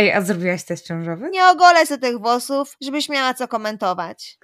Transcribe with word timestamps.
Ej, 0.00 0.12
a 0.12 0.20
zrobiłaś 0.20 0.64
test 0.64 0.86
ciążowy? 0.86 1.30
Nie 1.30 1.46
ogolę 1.46 1.86
sobie 1.86 2.00
tych 2.00 2.18
włosów, 2.18 2.76
żebyś 2.80 3.08
miała 3.08 3.34
co 3.34 3.48
komentować. 3.48 4.38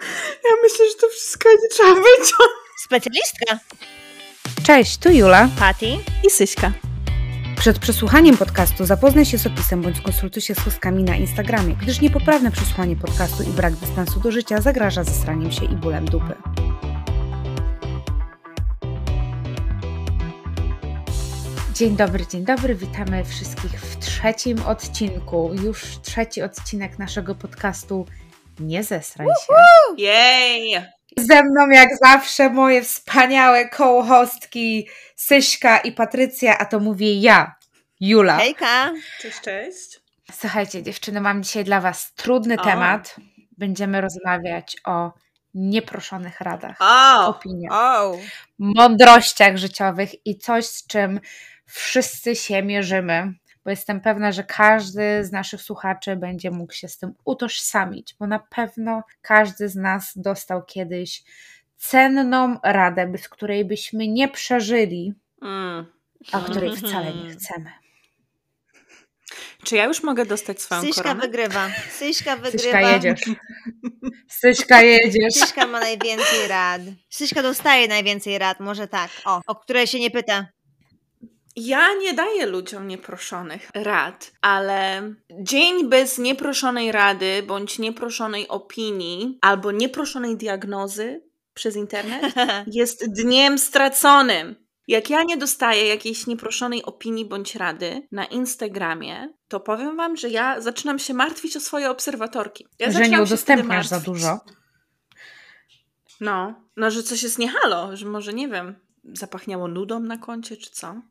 Ja 0.44 0.50
myślę, 0.62 0.86
że 0.88 0.94
to 1.00 1.08
wszystko 1.08 1.48
nie 1.62 1.68
trzeba 1.68 1.94
wyciąć. 1.94 2.50
Specjalistka. 2.84 3.58
Cześć, 4.66 4.98
tu 4.98 5.10
Jula. 5.10 5.48
Patty. 5.58 5.86
I 6.26 6.30
Syśka. 6.30 6.72
Przed 7.58 7.78
przesłuchaniem 7.78 8.36
podcastu 8.36 8.84
zapoznaj 8.84 9.24
się 9.24 9.38
z 9.38 9.46
opisem 9.46 9.82
bądź 9.82 9.96
skonsultuj 9.96 10.42
się 10.42 10.54
z 10.54 10.60
chustkami 10.60 11.04
na 11.04 11.16
Instagramie, 11.16 11.74
gdyż 11.82 12.00
niepoprawne 12.00 12.50
przesłuchanie 12.50 12.96
podcastu 12.96 13.42
i 13.42 13.46
brak 13.46 13.74
dystansu 13.74 14.20
do 14.20 14.30
życia 14.30 14.60
zagraża 14.60 15.04
zesraniem 15.04 15.52
się 15.52 15.64
i 15.64 15.76
bólem 15.76 16.04
dupy. 16.04 16.34
Dzień 21.76 21.96
dobry, 21.96 22.26
dzień 22.26 22.44
dobry. 22.44 22.74
Witamy 22.74 23.24
wszystkich 23.24 23.80
w 23.80 23.98
trzecim 23.98 24.66
odcinku. 24.66 25.50
Już 25.62 25.82
trzeci 26.02 26.42
odcinek 26.42 26.98
naszego 26.98 27.34
podcastu 27.34 28.06
Nie 28.60 28.84
zesraj 28.84 29.26
się. 29.26 29.54
Jej! 29.96 30.74
Ze 31.16 31.42
mną 31.42 31.68
jak 31.70 31.88
zawsze 32.04 32.50
moje 32.50 32.82
wspaniałe 32.82 33.68
kołhostki 33.68 34.88
Syśka 35.16 35.78
i 35.78 35.92
Patrycja, 35.92 36.58
a 36.58 36.64
to 36.64 36.80
mówię 36.80 37.20
ja, 37.20 37.54
Jula. 38.00 38.36
Hejka. 38.38 38.92
Cześć, 39.20 39.40
cześć. 39.40 40.00
Słuchajcie, 40.32 40.82
dziewczyny, 40.82 41.20
mam 41.20 41.42
dzisiaj 41.42 41.64
dla 41.64 41.80
Was 41.80 42.14
trudny 42.14 42.56
O. 42.60 42.64
temat. 42.64 43.16
Będziemy 43.58 44.00
rozmawiać 44.00 44.76
o 44.84 45.12
nieproszonych 45.54 46.40
radach, 46.40 46.76
O! 46.80 47.26
opiniach, 47.26 47.72
O. 47.72 48.16
mądrościach 48.58 49.56
życiowych 49.56 50.26
i 50.26 50.38
coś, 50.38 50.66
z 50.66 50.86
czym 50.86 51.20
wszyscy 51.66 52.36
się 52.36 52.62
mierzymy, 52.62 53.32
bo 53.64 53.70
jestem 53.70 54.00
pewna, 54.00 54.32
że 54.32 54.44
każdy 54.44 55.24
z 55.24 55.32
naszych 55.32 55.62
słuchaczy 55.62 56.16
będzie 56.16 56.50
mógł 56.50 56.72
się 56.72 56.88
z 56.88 56.98
tym 56.98 57.14
utożsamić, 57.24 58.14
bo 58.20 58.26
na 58.26 58.38
pewno 58.38 59.02
każdy 59.22 59.68
z 59.68 59.76
nas 59.76 60.12
dostał 60.16 60.64
kiedyś 60.64 61.22
cenną 61.76 62.56
radę, 62.64 63.06
bez 63.06 63.28
której 63.28 63.64
byśmy 63.64 64.08
nie 64.08 64.28
przeżyli, 64.28 65.14
Mm. 65.42 65.86
a 66.32 66.40
której 66.40 66.76
wcale 66.76 67.14
nie 67.14 67.30
chcemy. 67.30 67.70
Czy 69.64 69.76
ja 69.76 69.84
już 69.84 70.02
mogę 70.02 70.26
dostać 70.26 70.62
swoją 70.62 70.80
Syśka 70.82 71.02
koronę? 71.02 71.20
wygrywa. 71.20 71.68
Syśka 71.90 72.36
wygrywa. 72.36 72.58
Syśka 72.62 72.80
jedziesz. 72.80 73.20
Syśka 74.28 74.82
jedziesz. 74.82 75.34
Syśka 75.34 75.66
ma 75.66 75.80
najwięcej 75.80 76.48
rad. 76.48 76.80
Syśka 77.10 77.42
dostaje 77.42 77.88
najwięcej 77.88 78.38
rad, 78.38 78.60
może 78.60 78.88
tak. 78.88 79.10
O, 79.24 79.40
o 79.46 79.54
które 79.54 79.86
się 79.86 80.00
nie 80.00 80.10
pyta. 80.10 80.46
Ja 81.56 81.94
nie 81.94 82.14
daję 82.14 82.46
ludziom 82.46 82.88
nieproszonych 82.88 83.70
rad, 83.74 84.32
ale 84.40 85.02
dzień 85.30 85.88
bez 85.88 86.18
nieproszonej 86.18 86.92
rady 86.92 87.42
bądź 87.46 87.78
nieproszonej 87.78 88.48
opinii 88.48 89.38
albo 89.40 89.72
nieproszonej 89.72 90.36
diagnozy 90.36 91.22
przez 91.54 91.76
internet 91.76 92.34
jest 92.66 93.12
dniem 93.12 93.58
straconym. 93.58 94.66
Jak 94.88 95.10
ja 95.10 95.22
nie 95.22 95.36
dostaję 95.36 95.86
jakiejś 95.86 96.26
nieproszonej 96.26 96.82
opinii 96.82 97.24
bądź 97.24 97.54
rady 97.54 98.08
na 98.12 98.24
Instagramie, 98.24 99.34
to 99.48 99.60
powiem 99.60 99.96
wam, 99.96 100.16
że 100.16 100.28
ja 100.28 100.60
zaczynam 100.60 100.98
się 100.98 101.14
martwić 101.14 101.56
o 101.56 101.60
swoje 101.60 101.90
obserwatorki. 101.90 102.66
Ja 102.78 102.90
że 102.90 103.08
nie 103.08 103.22
udostępniasz 103.22 103.86
za 103.86 104.00
dużo. 104.00 104.40
No, 106.20 106.54
no, 106.76 106.90
że 106.90 107.02
coś 107.02 107.22
jest 107.22 107.38
nie 107.38 107.48
halo, 107.48 107.96
że 107.96 108.06
może 108.06 108.32
nie 108.32 108.48
wiem, 108.48 108.74
zapachniało 109.04 109.68
nudą 109.68 110.00
na 110.00 110.18
koncie 110.18 110.56
czy 110.56 110.70
co. 110.70 111.02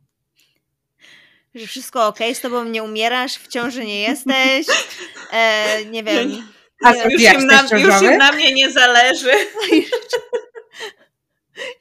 Że 1.55 1.67
wszystko 1.67 2.07
ok, 2.07 2.19
z 2.33 2.41
tobą 2.41 2.63
nie 2.63 2.83
umierasz, 2.83 3.35
w 3.35 3.47
ciąży 3.47 3.85
nie 3.85 4.01
jesteś. 4.01 4.67
E, 5.31 5.85
nie 5.85 6.03
wiem. 6.03 6.47
A 6.83 6.91
Nie, 6.91 7.03
Już 7.03 7.21
im, 7.21 7.47
na, 7.47 7.61
już 7.61 8.01
im 8.01 8.17
na 8.17 8.31
mnie 8.31 8.53
nie 8.53 8.71
zależy. 8.71 9.31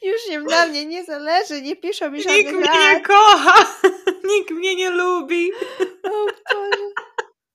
Już 0.03 0.34
im 0.34 0.44
na 0.44 0.66
mnie 0.66 0.87
nie 0.87 1.04
zależy, 1.04 1.62
nie 1.62 1.76
piszą 1.76 2.10
mi 2.10 2.19
Nikt 2.19 2.31
żadnych 2.31 2.54
mnie 2.54 2.94
nie 2.94 3.00
kocha. 3.00 3.66
Nikt 4.31 4.50
mnie 4.50 4.75
nie 4.75 4.91
lubi. 4.91 5.50
O 6.04 6.09
Boże. 6.54 6.82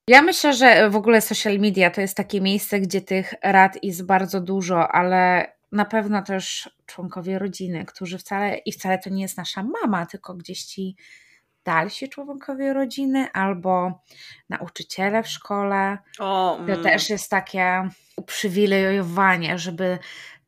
Ja 0.08 0.22
myślę, 0.22 0.54
że 0.54 0.90
w 0.90 0.96
ogóle 0.96 1.20
social 1.20 1.58
media 1.58 1.90
to 1.90 2.00
jest 2.00 2.16
takie 2.16 2.40
miejsce, 2.40 2.80
gdzie 2.80 3.00
tych 3.00 3.34
rad 3.42 3.78
jest 3.82 4.06
bardzo 4.06 4.40
dużo, 4.40 4.88
ale 4.88 5.52
na 5.72 5.84
pewno 5.84 6.22
też 6.22 6.70
członkowie 6.86 7.38
rodziny, 7.38 7.84
którzy 7.84 8.18
wcale 8.18 8.56
i 8.56 8.72
wcale 8.72 8.98
to 8.98 9.10
nie 9.10 9.22
jest 9.22 9.36
nasza 9.36 9.62
mama, 9.62 10.06
tylko 10.06 10.34
gdzieś 10.34 10.64
ci 10.64 10.96
dalsi 11.64 12.08
członkowie 12.08 12.72
rodziny 12.72 13.28
albo 13.32 14.02
nauczyciele 14.48 15.22
w 15.22 15.28
szkole. 15.28 15.98
O, 16.18 16.56
To 16.56 16.72
mm. 16.72 16.82
też 16.82 17.10
jest 17.10 17.30
takie 17.30 17.88
uprzywilejowanie, 18.16 19.58
żeby 19.58 19.98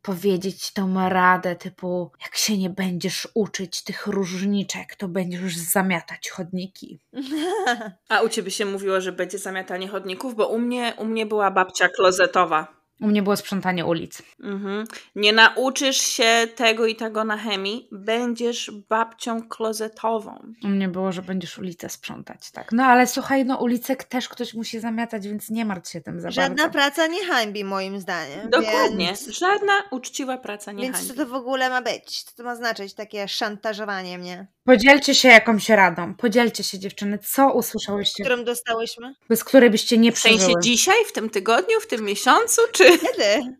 powiedzieć 0.02 0.72
tą 0.72 1.08
radę 1.08 1.56
typu 1.56 2.10
jak 2.22 2.36
się 2.36 2.58
nie 2.58 2.70
będziesz 2.70 3.28
uczyć 3.34 3.84
tych 3.84 4.06
różniczek, 4.06 4.96
to 4.96 5.08
będziesz 5.08 5.56
zamiatać 5.56 6.30
chodniki. 6.30 7.00
A 8.08 8.20
u 8.20 8.28
ciebie 8.28 8.50
się 8.50 8.64
mówiło, 8.64 9.00
że 9.00 9.12
będzie 9.12 9.38
zamiatanie 9.38 9.88
chodników, 9.88 10.34
bo 10.34 10.48
u 10.48 10.58
mnie, 10.58 10.94
u 10.98 11.04
mnie 11.04 11.26
była 11.26 11.50
babcia 11.50 11.88
klozetowa. 11.88 12.81
U 13.00 13.06
mnie 13.06 13.22
było 13.22 13.36
sprzątanie 13.36 13.86
ulic. 13.86 14.22
Mhm. 14.42 14.84
Nie 15.16 15.32
nauczysz 15.32 15.96
się 16.00 16.48
tego 16.56 16.86
i 16.86 16.96
tego 16.96 17.24
na 17.24 17.36
chemii, 17.36 17.88
będziesz 17.92 18.70
babcią 18.88 19.48
klozetową. 19.48 20.52
U 20.64 20.68
mnie 20.68 20.88
było, 20.88 21.12
że 21.12 21.22
będziesz 21.22 21.58
ulicę 21.58 21.88
sprzątać, 21.88 22.50
tak. 22.50 22.72
No 22.72 22.84
ale 22.84 23.06
słuchaj, 23.06 23.44
no 23.44 23.56
ulicek 23.58 24.04
też 24.04 24.28
ktoś 24.28 24.54
musi 24.54 24.80
zamiatać, 24.80 25.28
więc 25.28 25.50
nie 25.50 25.64
martw 25.64 25.90
się 25.90 26.00
tym 26.00 26.20
za 26.20 26.30
Żadna 26.30 26.56
bardzo. 26.64 26.72
praca 26.72 27.06
nie 27.06 27.26
hańbi 27.26 27.64
moim 27.64 28.00
zdaniem. 28.00 28.50
Dokładnie. 28.50 29.06
Więc, 29.06 29.26
Żadna 29.38 29.72
uczciwa 29.90 30.38
praca 30.38 30.72
nie 30.72 30.82
więc 30.82 30.96
co 30.96 31.02
hańbi. 31.06 31.16
to 31.18 31.26
w 31.26 31.34
ogóle 31.34 31.70
ma 31.70 31.82
być? 31.82 32.22
Co 32.22 32.36
to 32.36 32.42
ma 32.42 32.56
znaczyć? 32.56 32.94
Takie 32.94 33.28
szantażowanie 33.28 34.18
mnie. 34.18 34.46
Podzielcie 34.64 35.14
się 35.14 35.28
jakąś 35.28 35.68
radą. 35.68 36.14
Podzielcie 36.14 36.64
się 36.64 36.78
dziewczyny, 36.78 37.18
co 37.18 37.52
usłyszałyście, 37.52 38.24
Którą 38.24 38.44
dostałyśmy? 38.44 39.14
bez 39.28 39.44
której 39.44 39.70
byście 39.70 39.98
nie 39.98 40.12
W 40.12 40.18
sensie 40.18 40.38
przeżyły. 40.38 40.60
dzisiaj, 40.62 40.96
w 41.08 41.12
tym 41.12 41.30
tygodniu, 41.30 41.80
w 41.80 41.86
tym 41.86 42.04
miesiącu, 42.04 42.60
czy... 42.72 42.91
Kiedy? 42.98 43.56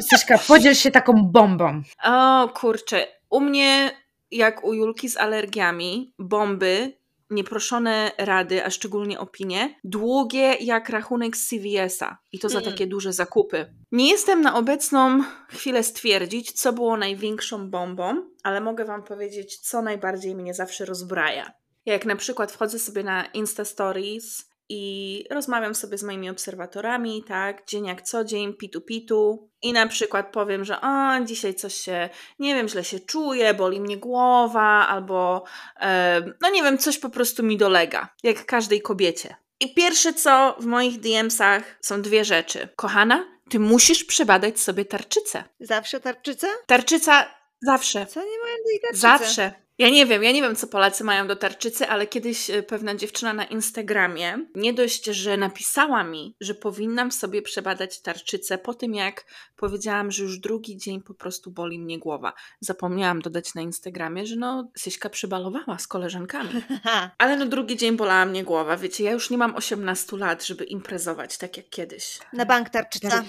Syśka, 0.00 0.38
podziel 0.38 0.74
się 0.74 0.90
taką 0.90 1.12
bombą. 1.24 1.82
O 2.04 2.48
kurczę, 2.48 3.06
u 3.30 3.40
mnie 3.40 3.90
jak 4.30 4.64
u 4.64 4.74
Julki 4.74 5.08
z 5.08 5.16
alergiami, 5.16 6.14
bomby, 6.18 6.92
nieproszone 7.30 8.10
rady, 8.18 8.64
a 8.64 8.70
szczególnie 8.70 9.20
opinie, 9.20 9.74
długie 9.84 10.54
jak 10.60 10.88
rachunek 10.88 11.36
z 11.36 11.48
CVS-a 11.48 12.18
i 12.32 12.38
to 12.38 12.48
za 12.48 12.58
Mm. 12.58 12.70
takie 12.72 12.86
duże 12.86 13.12
zakupy. 13.12 13.66
Nie 13.92 14.10
jestem 14.10 14.40
na 14.42 14.54
obecną 14.56 15.22
chwilę 15.48 15.82
stwierdzić, 15.82 16.52
co 16.52 16.72
było 16.72 16.96
największą 16.96 17.70
bombą, 17.70 18.22
ale 18.42 18.60
mogę 18.60 18.84
Wam 18.84 19.02
powiedzieć, 19.02 19.56
co 19.56 19.82
najbardziej 19.82 20.34
mnie 20.34 20.54
zawsze 20.54 20.84
rozbraja. 20.84 21.52
Jak 21.86 22.04
na 22.06 22.16
przykład 22.16 22.52
wchodzę 22.52 22.78
sobie 22.78 23.02
na 23.04 23.24
Insta 23.26 23.64
Stories 23.64 24.49
i 24.72 25.24
rozmawiam 25.30 25.74
sobie 25.74 25.98
z 25.98 26.02
moimi 26.02 26.30
obserwatorami, 26.30 27.24
tak, 27.28 27.66
dzień 27.66 27.86
jak 27.86 28.02
co 28.02 28.24
dzień, 28.24 28.54
pitu 28.54 28.80
pitu 28.80 29.50
i 29.62 29.72
na 29.72 29.86
przykład 29.86 30.32
powiem, 30.32 30.64
że 30.64 30.78
a, 30.80 31.20
dzisiaj 31.24 31.54
coś 31.54 31.74
się, 31.74 32.08
nie 32.38 32.54
wiem, 32.54 32.68
źle 32.68 32.84
się 32.84 33.00
czuję, 33.00 33.54
boli 33.54 33.80
mnie 33.80 33.96
głowa, 33.96 34.88
albo 34.88 35.44
e, 35.80 36.22
no 36.40 36.50
nie 36.50 36.62
wiem, 36.62 36.78
coś 36.78 36.98
po 36.98 37.10
prostu 37.10 37.42
mi 37.42 37.56
dolega, 37.56 38.08
jak 38.22 38.46
każdej 38.46 38.82
kobiecie. 38.82 39.36
I 39.60 39.74
pierwsze 39.74 40.12
co 40.12 40.56
w 40.60 40.66
moich 40.66 41.00
DM-sach 41.00 41.62
są 41.80 42.02
dwie 42.02 42.24
rzeczy. 42.24 42.68
Kochana, 42.76 43.24
ty 43.48 43.58
musisz 43.58 44.04
przebadać 44.04 44.60
sobie 44.60 44.84
tarczycę. 44.84 45.44
Zawsze 45.60 46.00
tarczyca? 46.00 46.46
Tarczyca 46.66 47.26
zawsze. 47.62 48.06
Co 48.06 48.20
nie 48.20 48.38
mają 48.38 48.56
tej 48.66 48.80
tarczycy? 48.80 49.00
Zawsze. 49.00 49.52
Ja 49.80 49.90
nie 49.90 50.06
wiem, 50.06 50.22
ja 50.22 50.32
nie 50.32 50.42
wiem, 50.42 50.56
co 50.56 50.66
Polacy 50.66 51.04
mają 51.04 51.26
do 51.26 51.36
tarczycy, 51.36 51.88
ale 51.88 52.06
kiedyś 52.06 52.50
e, 52.50 52.62
pewna 52.62 52.94
dziewczyna 52.94 53.32
na 53.32 53.44
Instagramie 53.44 54.38
nie 54.54 54.72
dość, 54.72 55.04
że 55.04 55.36
napisała 55.36 56.04
mi, 56.04 56.36
że 56.40 56.54
powinnam 56.54 57.12
sobie 57.12 57.42
przebadać 57.42 58.00
tarczycę 58.00 58.58
po 58.58 58.74
tym, 58.74 58.94
jak 58.94 59.24
powiedziałam, 59.56 60.10
że 60.10 60.22
już 60.22 60.38
drugi 60.38 60.76
dzień 60.76 61.02
po 61.02 61.14
prostu 61.14 61.50
boli 61.50 61.78
mnie 61.78 61.98
głowa. 61.98 62.32
Zapomniałam 62.60 63.22
dodać 63.22 63.54
na 63.54 63.62
Instagramie, 63.62 64.26
że 64.26 64.36
no, 64.36 64.70
Syśka 64.76 65.10
przybalowała 65.10 65.78
z 65.78 65.86
koleżankami. 65.86 66.50
Ale 67.18 67.36
no 67.36 67.46
drugi 67.46 67.76
dzień 67.76 67.96
bolała 67.96 68.26
mnie 68.26 68.44
głowa. 68.44 68.76
Wiecie, 68.76 69.04
ja 69.04 69.12
już 69.12 69.30
nie 69.30 69.38
mam 69.38 69.56
18 69.56 70.16
lat, 70.16 70.44
żeby 70.44 70.64
imprezować 70.64 71.38
tak 71.38 71.56
jak 71.56 71.68
kiedyś. 71.68 72.18
Na 72.32 72.46
bank 72.46 72.70
tarczyca. 72.70 73.24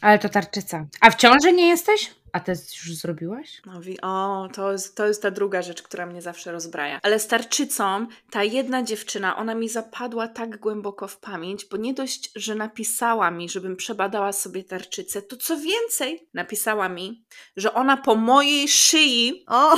Ale 0.00 0.18
to 0.18 0.28
tarczyca. 0.28 0.86
A 1.00 1.10
w 1.10 1.16
ciąży 1.16 1.52
nie 1.52 1.68
jesteś? 1.68 2.10
A 2.36 2.40
test 2.40 2.76
już 2.76 2.94
zrobiłaś? 2.94 3.62
Mówi, 3.66 4.00
o, 4.00 4.48
to 4.54 4.72
jest, 4.72 4.96
to 4.96 5.06
jest 5.06 5.22
ta 5.22 5.30
druga 5.30 5.62
rzecz, 5.62 5.82
która 5.82 6.06
mnie 6.06 6.22
zawsze 6.22 6.52
rozbraja. 6.52 7.00
Ale 7.02 7.18
z 7.18 7.26
tarczycą, 7.26 8.06
ta 8.30 8.44
jedna 8.44 8.82
dziewczyna, 8.82 9.36
ona 9.36 9.54
mi 9.54 9.68
zapadła 9.68 10.28
tak 10.28 10.58
głęboko 10.58 11.08
w 11.08 11.18
pamięć, 11.18 11.64
bo 11.64 11.76
nie 11.76 11.94
dość, 11.94 12.30
że 12.34 12.54
napisała 12.54 13.30
mi, 13.30 13.48
żebym 13.48 13.76
przebadała 13.76 14.32
sobie 14.32 14.64
tarczycę, 14.64 15.22
to 15.22 15.36
co 15.36 15.56
więcej, 15.56 16.28
napisała 16.34 16.88
mi, 16.88 17.24
że 17.56 17.74
ona 17.74 17.96
po 17.96 18.14
mojej 18.14 18.68
szyi, 18.68 19.44
O! 19.46 19.76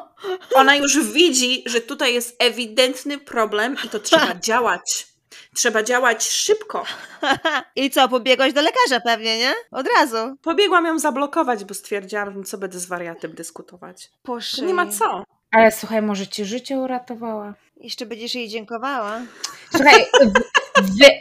ona 0.60 0.76
już 0.76 1.12
widzi, 1.12 1.62
że 1.66 1.80
tutaj 1.80 2.14
jest 2.14 2.36
ewidentny 2.38 3.18
problem 3.18 3.76
i 3.84 3.88
to 3.88 3.98
trzeba 3.98 4.34
działać. 4.48 5.09
Trzeba 5.54 5.82
działać 5.82 6.28
szybko. 6.28 6.84
I 7.76 7.90
co, 7.90 8.08
pobiegłaś 8.08 8.52
do 8.52 8.62
lekarza 8.62 9.00
pewnie, 9.00 9.38
nie? 9.38 9.52
Od 9.70 9.86
razu. 9.96 10.36
Pobiegłam 10.42 10.86
ją 10.86 10.98
zablokować, 10.98 11.64
bo 11.64 11.74
stwierdziłam, 11.74 12.32
że 12.34 12.42
co 12.42 12.58
będę 12.58 12.78
z 12.78 12.86
wariatem 12.86 13.34
dyskutować. 13.34 14.10
Po 14.22 14.38
Nie 14.62 14.74
ma 14.74 14.86
co. 14.86 15.24
Ale 15.50 15.72
słuchaj, 15.72 16.02
może 16.02 16.26
ci 16.26 16.44
życie 16.44 16.78
uratowała. 16.78 17.54
Jeszcze 17.80 18.06
będziesz 18.06 18.34
jej 18.34 18.48
dziękowała. 18.48 19.20
Słuchaj, 19.70 20.06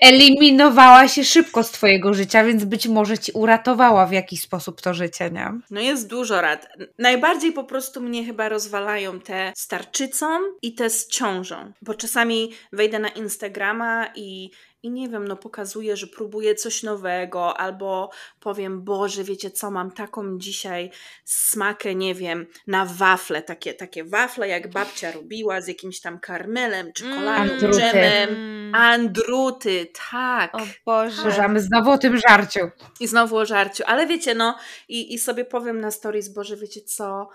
wyeliminowała 0.02 1.08
się 1.08 1.24
szybko 1.24 1.64
z 1.64 1.72
twojego 1.72 2.14
życia, 2.14 2.44
więc 2.44 2.64
być 2.64 2.88
może 2.88 3.18
ci 3.18 3.32
uratowała 3.32 4.06
w 4.06 4.12
jakiś 4.12 4.42
sposób 4.42 4.82
to 4.82 4.94
życie, 4.94 5.32
nie? 5.32 5.54
No 5.72 5.82
jest 5.82 6.08
dużo 6.08 6.42
rad. 6.42 6.68
Najbardziej 6.98 7.52
po 7.52 7.64
prostu 7.64 8.02
mnie 8.02 8.26
chyba 8.26 8.50
rozwalają 8.50 9.20
te 9.20 9.54
z 9.56 9.68
tarczycą 9.68 10.28
i 10.62 10.74
te 10.74 10.90
z 10.90 11.08
ciążą. 11.08 11.72
Bo 11.82 11.94
czasami 11.94 12.52
wejdę 12.72 13.00
na 13.00 13.10
Instagrama 13.10 14.08
i, 14.16 14.52
i 14.84 14.92
nie 14.92 15.10
wiem, 15.10 15.28
no 15.28 15.36
pokazuję, 15.36 15.98
że 15.98 16.08
próbuję 16.08 16.56
coś 16.56 16.84
nowego, 16.84 17.58
albo 17.58 18.10
powiem, 18.40 18.84
Boże, 18.84 19.24
wiecie 19.24 19.52
co, 19.52 19.72
mam 19.72 19.92
taką 19.92 20.38
dzisiaj 20.38 20.92
smakę, 21.26 21.96
nie 21.96 22.16
wiem, 22.16 22.48
na 22.68 22.86
wafle, 22.86 23.42
takie, 23.42 23.74
takie 23.74 24.04
wafle, 24.04 24.48
jak 24.48 24.72
babcia 24.72 25.12
robiła 25.12 25.62
z 25.62 25.68
jakimś 25.68 26.02
tam 26.02 26.20
karmelem, 26.20 26.94
czekoladą, 26.94 27.54
Andruty. 27.54 27.80
dżemem. 27.80 28.30
Mm. 28.30 28.76
Andruty, 28.76 29.88
tak. 30.12 30.56
O 30.56 30.60
Boże. 30.86 31.22
Słuchamy 31.22 31.60
znowu 31.60 31.92
o 31.92 31.98
tym 31.98 32.18
żarciu. 32.18 32.60
I 33.00 33.08
znowu 33.08 33.38
o 33.38 33.46
żarciu. 33.46 33.84
Ale 33.88 34.08
wiecie, 34.08 34.36
no 34.36 34.56
i, 34.90 35.14
i 35.14 35.20
sobie 35.20 35.46
powiem 35.46 35.82
na 35.82 35.92
stories, 35.92 36.30
Boże, 36.34 36.58
wiecie 36.58 36.82
co? 36.82 37.30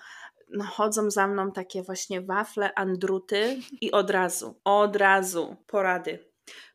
No, 0.50 0.64
chodzą 0.64 1.11
za 1.11 1.26
mną 1.26 1.52
takie 1.52 1.82
właśnie 1.82 2.20
wafle, 2.20 2.75
andruty 2.75 3.61
i 3.81 3.93
od 3.93 4.11
razu, 4.11 4.61
od 4.64 4.97
razu 4.97 5.56
porady. 5.67 6.34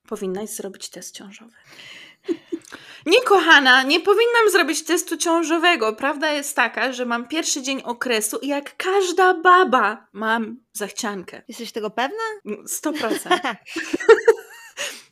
Powinnaś 0.10 0.50
zrobić 0.50 0.90
test 0.90 1.16
ciążowy. 1.16 1.56
Nie, 3.06 3.22
kochana, 3.22 3.84
nie 3.84 4.00
powinnam 4.00 4.50
zrobić 4.52 4.84
testu 4.84 5.18
ciążowego. 5.18 5.94
Prawda 5.94 6.32
jest 6.32 6.56
taka, 6.56 6.94
że 6.94 7.06
mam 7.06 7.28
pierwszy 7.28 7.62
dzień 7.62 7.82
okresu 7.86 8.38
i 8.42 8.48
jak 8.48 8.78
każda 8.78 9.34
baba 9.34 10.08
mam 10.14 10.58
zachciankę. 10.74 11.42
Jesteś 11.48 11.72
tego 11.72 11.90
pewna? 11.90 12.24
100%. 12.46 13.56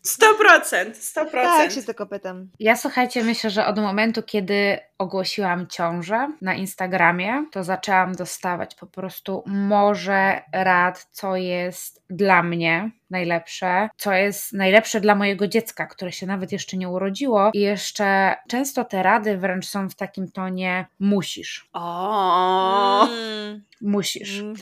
100%. 0.08 0.92
100%. 0.92 1.32
Tak, 1.32 1.72
się 1.72 1.84
tylko 1.84 2.06
pytam. 2.06 2.50
Ja 2.60 2.76
słuchajcie, 2.76 3.24
myślę, 3.24 3.50
że 3.50 3.66
od 3.66 3.80
momentu, 3.80 4.24
kiedy 4.24 4.80
ogłosiłam 4.98 5.68
ciążę 5.68 6.28
na 6.42 6.56
Instagramie, 6.56 7.46
to 7.52 7.64
zaczęłam 7.64 8.16
dostawać 8.16 8.76
po 8.76 8.88
prostu 8.88 9.44
morze 9.46 10.42
rad, 10.54 11.08
co 11.12 11.36
jest 11.36 12.04
dla 12.10 12.44
mnie 12.44 12.92
najlepsze, 13.10 13.90
co 13.98 14.14
jest 14.14 14.54
najlepsze 14.54 15.02
dla 15.02 15.16
mojego 15.16 15.48
dziecka, 15.48 15.86
które 15.86 16.12
się 16.12 16.26
nawet 16.26 16.52
jeszcze 16.52 16.78
nie 16.78 16.90
urodziło. 16.90 17.52
I 17.54 17.60
jeszcze 17.60 18.36
często 18.48 18.86
te 18.86 19.04
rady 19.04 19.38
wręcz 19.38 19.66
są 19.66 19.90
w 19.90 19.96
takim 19.96 20.32
tonie 20.32 20.86
musisz, 21.00 21.70
O. 21.74 23.08
Mm. 23.08 23.64
musisz. 23.82 24.40
Mm. 24.40 24.56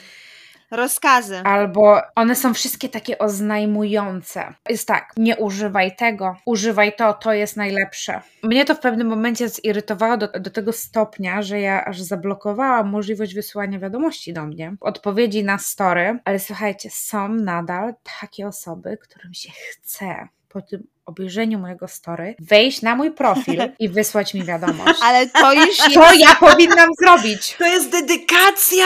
Rozkazy. 0.72 1.38
Albo 1.44 2.02
one 2.16 2.36
są 2.36 2.54
wszystkie 2.54 2.90
takie 2.90 3.18
oznajmujące. 3.18 4.54
Jest 4.70 4.88
tak, 4.88 5.14
nie 5.18 5.38
używaj 5.38 5.96
tego, 5.96 6.36
używaj 6.46 6.96
to, 6.96 7.14
to 7.14 7.34
jest 7.34 7.58
najlepsze. 7.58 8.22
Mnie 8.44 8.66
to 8.66 8.76
w 8.76 8.80
pewnym 8.80 9.08
momencie 9.08 9.50
zirytowało 9.50 10.18
do, 10.18 10.28
do 10.28 10.50
tego 10.50 10.74
stopnia, 10.74 11.42
że 11.42 11.60
ja 11.60 11.86
aż 11.86 12.02
zablokowałam 12.02 12.90
możliwość 12.90 13.34
wysyłania 13.34 13.80
wiadomości 13.80 14.34
do 14.34 14.46
mnie, 14.46 14.76
odpowiedzi 14.82 15.44
na 15.44 15.58
story, 15.58 16.20
ale 16.26 16.40
słuchajcie, 16.40 16.90
są 16.92 17.30
nadal 17.30 17.94
takie 18.22 18.48
osoby, 18.48 18.98
którym 19.02 19.34
się 19.34 19.50
chce 19.52 20.28
po 20.56 20.62
tym 20.62 20.88
obejrzeniu 21.06 21.60
mojego 21.60 21.88
story 21.88 22.36
wejść 22.40 22.82
na 22.82 22.96
mój 22.96 23.12
profil 23.12 23.62
i 23.80 23.90
wysłać 23.90 24.34
mi 24.34 24.44
wiadomość. 24.44 25.00
Ale 25.04 25.28
to 25.28 25.54
już 25.54 25.68
jest 25.68 25.94
Co 25.94 26.14
ja 26.14 26.36
powinnam 26.36 26.90
zrobić? 27.02 27.56
To 27.60 27.66
jest 27.66 27.90
dedykacja! 27.90 28.86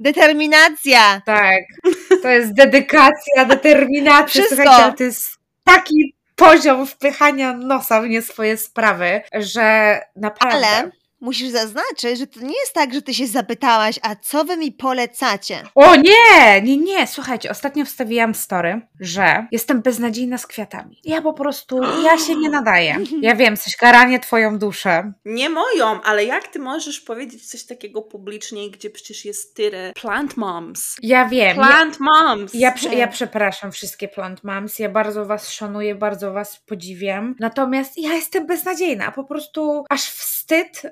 determinacja. 0.00 1.22
Tak, 1.26 1.60
to 2.22 2.28
jest 2.28 2.52
dedykacja, 2.54 3.44
determinacja. 3.44 4.26
Wszystko. 4.26 4.56
Słuchajcie, 4.56 4.96
to 4.96 5.04
jest 5.04 5.38
taki 5.64 6.14
poziom 6.36 6.86
wpychania 6.86 7.52
nosa 7.52 8.02
w 8.02 8.08
nie 8.08 8.22
swoje 8.22 8.56
sprawy, 8.56 9.22
że 9.34 10.00
naprawdę. 10.16 10.66
Ale 10.66 10.90
musisz 11.22 11.48
zaznaczyć, 11.48 12.18
że 12.18 12.26
to 12.26 12.40
nie 12.40 12.58
jest 12.60 12.72
tak, 12.74 12.94
że 12.94 13.02
ty 13.02 13.14
się 13.14 13.26
zapytałaś, 13.26 13.98
a 14.02 14.16
co 14.16 14.44
wy 14.44 14.56
mi 14.56 14.72
polecacie? 14.72 15.62
O 15.74 15.96
nie, 15.96 16.62
nie, 16.62 16.76
nie, 16.76 17.06
słuchajcie, 17.06 17.50
ostatnio 17.50 17.84
wstawiłam 17.84 18.34
story, 18.34 18.80
że 19.00 19.46
jestem 19.52 19.82
beznadziejna 19.82 20.38
z 20.38 20.46
kwiatami. 20.46 21.00
Ja 21.04 21.22
po 21.22 21.32
prostu, 21.32 21.80
ja 22.04 22.18
się 22.18 22.36
nie 22.36 22.50
nadaję. 22.60 22.96
Ja 23.22 23.36
wiem, 23.36 23.56
coś 23.56 23.76
karanie 23.76 24.20
twoją 24.20 24.58
duszę. 24.58 25.12
Nie 25.24 25.50
moją, 25.50 26.02
ale 26.02 26.24
jak 26.24 26.48
ty 26.48 26.58
możesz 26.58 27.00
powiedzieć 27.00 27.46
coś 27.50 27.64
takiego 27.66 28.02
publicznie, 28.02 28.70
gdzie 28.70 28.90
przecież 28.90 29.24
jest 29.24 29.54
tyle 29.56 29.92
plant 30.00 30.36
moms? 30.36 30.96
Ja 31.02 31.28
wiem. 31.28 31.56
Ja, 31.56 31.66
Plant 31.66 31.98
moms! 32.00 32.54
ja, 32.54 32.72
prze, 32.72 32.94
ja 32.94 33.08
przepraszam 33.08 33.72
wszystkie 33.72 34.08
plant 34.08 34.44
moms, 34.44 34.78
ja 34.78 34.88
bardzo 34.88 35.26
was 35.26 35.50
szanuję, 35.50 35.94
bardzo 35.94 36.32
was 36.32 36.60
podziwiam. 36.66 37.34
Natomiast 37.40 37.98
ja 37.98 38.14
jestem 38.14 38.46
beznadziejna, 38.46 39.12
po 39.12 39.24
prostu 39.24 39.84
aż 39.90 40.02
wstyd, 40.02 40.41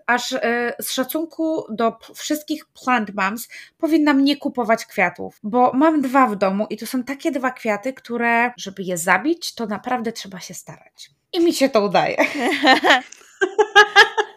aż 0.06 0.32
e, 0.32 0.74
z 0.80 0.92
szacunku 0.92 1.64
do 1.70 1.98
wszystkich 2.14 2.66
plant 2.66 3.14
moms 3.14 3.48
powinnam 3.78 4.24
nie 4.24 4.36
kupować 4.36 4.86
kwiatów, 4.86 5.38
bo 5.42 5.72
mam 5.74 6.00
dwa 6.00 6.26
w 6.26 6.36
domu 6.36 6.66
i 6.70 6.76
to 6.76 6.86
są 6.86 7.04
takie 7.04 7.30
dwa 7.30 7.50
kwiaty, 7.50 7.92
które, 7.92 8.52
żeby 8.56 8.82
je 8.82 8.98
zabić, 8.98 9.54
to 9.54 9.66
naprawdę 9.66 10.12
trzeba 10.12 10.40
się 10.40 10.54
starać. 10.54 11.10
I 11.32 11.40
mi 11.40 11.54
się 11.54 11.68
to 11.68 11.84
udaje. 11.84 12.16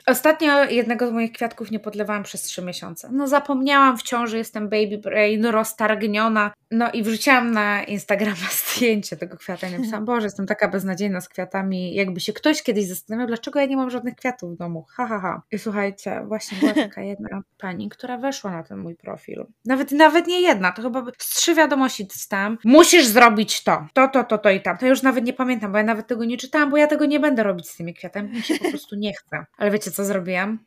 Ostatnio 0.08 0.64
jednego 0.64 1.08
z 1.08 1.12
moich 1.12 1.32
kwiatków 1.32 1.72
nie 1.72 1.80
podlewałam 1.80 2.24
przez 2.24 2.42
trzy 2.42 2.62
miesiące. 2.62 3.10
No 3.12 3.28
zapomniałam 3.28 3.98
w 3.98 4.04
ciąży, 4.04 4.38
jestem 4.38 4.70
baby 4.70 4.98
brain, 4.98 5.46
roztargniona. 5.46 6.52
No 6.74 6.92
i 6.92 7.04
wrzuciłam 7.04 7.52
na 7.52 7.84
Instagrama 7.84 8.48
zdjęcie 8.66 9.18
tego 9.18 9.38
kwiata 9.38 9.68
i 9.68 9.72
napisałam, 9.72 10.06
Boże, 10.06 10.26
jestem 10.26 10.46
taka 10.46 10.68
beznadziejna 10.68 11.22
z 11.22 11.30
kwiatami. 11.30 11.96
Jakby 11.96 12.20
się 12.20 12.34
ktoś 12.34 12.64
kiedyś 12.64 12.86
zastanawiał, 12.86 13.28
dlaczego 13.28 13.60
ja 13.60 13.66
nie 13.66 13.78
mam 13.78 13.90
żadnych 13.90 14.16
kwiatów 14.16 14.56
w 14.56 14.58
domu. 14.58 14.86
Ha, 14.90 15.08
ha, 15.08 15.20
ha. 15.20 15.42
I 15.52 15.60
słuchajcie, 15.60 16.24
właśnie 16.28 16.58
była 16.58 16.74
taka 16.74 17.02
jedna 17.02 17.42
pani, 17.62 17.90
która 17.90 18.18
weszła 18.18 18.52
na 18.52 18.64
ten 18.64 18.78
mój 18.78 18.96
profil. 18.96 19.46
Nawet, 19.66 19.92
nawet 19.92 20.28
nie 20.28 20.42
jedna, 20.42 20.72
to 20.72 20.82
chyba 20.82 21.06
z 21.18 21.30
trzy 21.30 21.56
wiadomości 21.56 22.06
dostałam. 22.06 22.58
Musisz 22.66 23.06
zrobić 23.06 23.64
to, 23.64 23.88
to, 23.94 24.08
to, 24.08 24.24
to, 24.24 24.38
to 24.38 24.50
i 24.50 24.62
tam. 24.62 24.78
To 24.78 24.86
już 24.86 25.02
nawet 25.02 25.26
nie 25.26 25.34
pamiętam, 25.34 25.72
bo 25.72 25.78
ja 25.78 25.84
nawet 25.84 26.08
tego 26.08 26.26
nie 26.26 26.38
czytałam, 26.38 26.70
bo 26.70 26.78
ja 26.78 26.88
tego 26.88 27.06
nie 27.06 27.20
będę 27.20 27.44
robić 27.44 27.70
z 27.70 27.78
tymi 27.78 27.94
kwiatami. 27.94 28.30
Mi 28.30 28.42
się 28.42 28.60
po 28.60 28.70
prostu 28.70 28.96
nie 28.96 29.14
chce. 29.14 29.46
Ale 29.58 29.72
wiecie, 29.72 29.92
co 29.92 30.06
zrobiłam? 30.06 30.60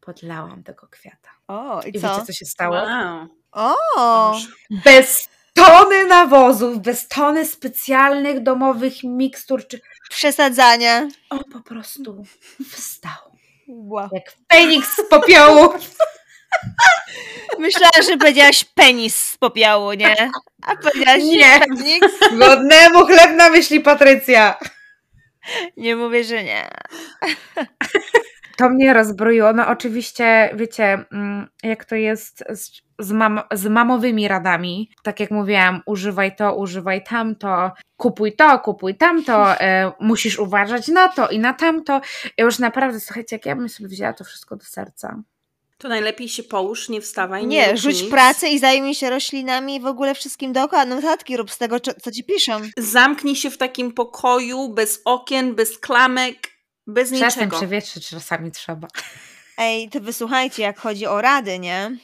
Podlałam 0.00 0.62
tego 0.62 0.88
kwiata. 0.90 1.30
O, 1.48 1.82
i 1.82 1.96
I 1.96 2.00
co? 2.00 2.08
wiecie, 2.08 2.26
co 2.26 2.32
się 2.32 2.44
stało? 2.44 2.74
Wow. 2.74 3.28
O. 3.56 4.36
Bez 4.70 5.28
tony 5.54 6.04
nawozów, 6.04 6.78
bez 6.78 7.08
tony 7.08 7.46
specjalnych 7.46 8.42
domowych 8.42 9.04
mikstur, 9.04 9.66
czy... 9.66 9.80
przesadzania. 10.10 11.08
On 11.30 11.40
po 11.52 11.60
prostu 11.60 12.24
wstał. 12.70 13.36
Wow. 13.68 14.08
Jak 14.12 14.32
Feniks 14.52 14.96
z 14.96 15.08
popiołu. 15.08 15.72
Myślałam, 17.58 18.02
że 18.10 18.16
powiedziałaś 18.16 18.64
penis 18.64 19.16
z 19.16 19.36
popiołu, 19.36 19.92
nie? 19.92 20.30
A 20.66 20.76
powiedziałaś 20.76 21.22
Nie. 21.24 21.60
Feniks? 21.60 22.08
Godnemu 22.32 23.06
chleb 23.06 23.36
na 23.36 23.50
myśli, 23.50 23.80
Patrycja. 23.80 24.58
Nie 25.76 25.96
mówię, 25.96 26.24
że 26.24 26.44
nie. 26.44 26.70
To 28.56 28.68
mnie 28.68 28.94
rozbroiło. 28.94 29.52
No 29.52 29.66
oczywiście, 29.68 30.50
wiecie, 30.54 31.04
mm, 31.12 31.48
jak 31.62 31.84
to 31.84 31.94
jest 31.94 32.44
z, 32.54 32.82
z, 32.98 33.12
mam, 33.12 33.40
z 33.52 33.66
mamowymi 33.66 34.28
radami. 34.28 34.90
Tak 35.02 35.20
jak 35.20 35.30
mówiłam, 35.30 35.82
używaj 35.86 36.36
to, 36.36 36.56
używaj 36.56 37.04
tamto, 37.04 37.70
kupuj 37.96 38.32
to, 38.32 38.58
kupuj 38.58 38.94
tamto, 38.94 39.60
e, 39.60 39.92
musisz 40.00 40.38
uważać 40.38 40.88
na 40.88 41.08
to 41.08 41.28
i 41.28 41.38
na 41.38 41.52
tamto. 41.52 42.00
Ja 42.38 42.44
już 42.44 42.58
naprawdę, 42.58 43.00
słuchajcie, 43.00 43.36
jak 43.36 43.46
ja 43.46 43.56
bym 43.56 43.68
sobie 43.68 43.88
wzięła 43.88 44.12
to 44.12 44.24
wszystko 44.24 44.56
do 44.56 44.64
serca. 44.64 45.22
To 45.78 45.88
najlepiej 45.88 46.28
się 46.28 46.42
połóż, 46.42 46.88
nie 46.88 47.00
wstawaj, 47.00 47.46
nie, 47.46 47.66
Nie, 47.66 47.76
rzuć 47.76 48.02
nic. 48.02 48.10
pracę 48.10 48.48
i 48.48 48.58
zajmij 48.58 48.94
się 48.94 49.10
roślinami 49.10 49.76
i 49.76 49.80
w 49.80 49.86
ogóle 49.86 50.14
wszystkim 50.14 50.52
dookoła. 50.52 50.84
Notatki 50.84 51.36
rób 51.36 51.50
z 51.50 51.58
tego, 51.58 51.80
co 51.80 51.94
co 51.94 52.10
ci 52.10 52.24
piszą. 52.24 52.52
Zamknij 52.76 53.36
się 53.36 53.50
w 53.50 53.58
takim 53.58 53.92
pokoju, 53.92 54.68
bez 54.68 55.02
okien, 55.04 55.54
bez 55.54 55.78
klamek, 55.78 56.36
bez 56.86 57.10
Czasem 57.10 57.24
niczego. 57.26 57.56
przewietrzyć 57.56 58.08
czasami 58.08 58.50
trzeba. 58.52 58.88
Ej, 59.58 59.88
to 59.90 60.00
wysłuchajcie, 60.00 60.62
jak 60.62 60.78
chodzi 60.78 61.06
o 61.06 61.20
rady, 61.20 61.58
nie? 61.58 61.96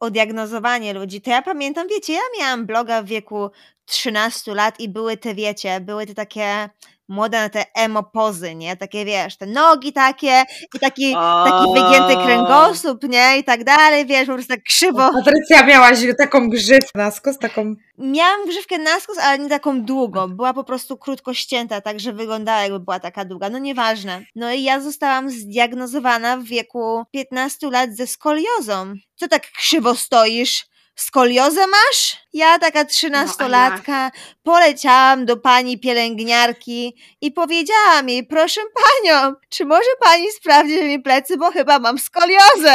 O 0.00 0.10
diagnozowanie 0.10 0.92
ludzi. 0.92 1.20
To 1.20 1.30
ja 1.30 1.42
pamiętam, 1.42 1.88
wiecie, 1.88 2.12
ja 2.12 2.20
miałam 2.38 2.66
bloga 2.66 3.02
w 3.02 3.06
wieku 3.06 3.50
13 3.86 4.54
lat 4.54 4.80
i 4.80 4.88
były 4.88 5.16
te, 5.16 5.34
wiecie, 5.34 5.80
były 5.80 6.06
te 6.06 6.14
takie 6.14 6.68
młode 7.08 7.40
na 7.40 7.48
te 7.48 7.64
emo 7.74 8.02
pozy, 8.02 8.54
nie? 8.54 8.76
Takie, 8.76 9.04
wiesz, 9.04 9.36
te 9.36 9.46
nogi 9.46 9.92
takie 9.92 10.44
i 10.74 10.78
taki, 10.78 11.14
taki 11.44 11.72
wygięty 11.74 12.24
kręgosłup, 12.24 13.02
nie? 13.02 13.38
I 13.38 13.44
tak 13.44 13.64
dalej, 13.64 14.06
wiesz, 14.06 14.26
po 14.26 14.34
prostu 14.34 14.52
tak 14.52 14.62
krzywo. 14.62 15.10
Patrycja 15.12 15.66
miałaś 15.66 15.98
taką 16.18 16.50
grzywkę 16.50 16.90
na 16.94 17.10
skos, 17.10 17.38
taką... 17.38 17.74
Miałam 17.98 18.46
grzywkę 18.46 18.78
na 18.78 19.00
skos, 19.00 19.18
ale 19.18 19.38
nie 19.38 19.48
taką 19.48 19.82
długą. 19.82 20.28
Była 20.28 20.54
po 20.54 20.64
prostu 20.64 20.96
krótko 20.96 21.34
ścięta, 21.34 21.80
tak 21.80 22.00
że 22.00 22.12
wyglądała 22.12 22.62
jakby 22.62 22.80
była 22.80 23.00
taka 23.00 23.24
długa. 23.24 23.50
No 23.50 23.58
nieważne. 23.58 24.22
No 24.34 24.52
i 24.52 24.62
ja 24.62 24.80
zostałam 24.80 25.30
zdiagnozowana 25.30 26.36
w 26.36 26.44
wieku 26.44 27.04
15 27.10 27.70
lat 27.70 27.96
ze 27.96 28.06
skoliozą. 28.06 28.94
Co 29.16 29.28
tak 29.28 29.50
krzywo 29.50 29.94
stoisz? 29.94 30.66
Skoliozę 30.94 31.66
masz? 31.66 32.16
Ja, 32.32 32.58
taka 32.58 32.84
trzynastolatka, 32.84 34.04
no, 34.14 34.20
poleciałam 34.42 35.26
do 35.26 35.36
pani 35.36 35.80
pielęgniarki 35.80 36.96
i 37.20 37.32
powiedziałam 37.32 38.08
jej, 38.08 38.26
proszę 38.26 38.60
panią, 38.74 39.34
czy 39.48 39.64
może 39.64 39.90
pani 40.00 40.32
sprawdzić 40.32 40.82
mi 40.82 41.00
plecy, 41.00 41.36
bo 41.36 41.50
chyba 41.50 41.78
mam 41.78 41.98
skoliozę. 41.98 42.74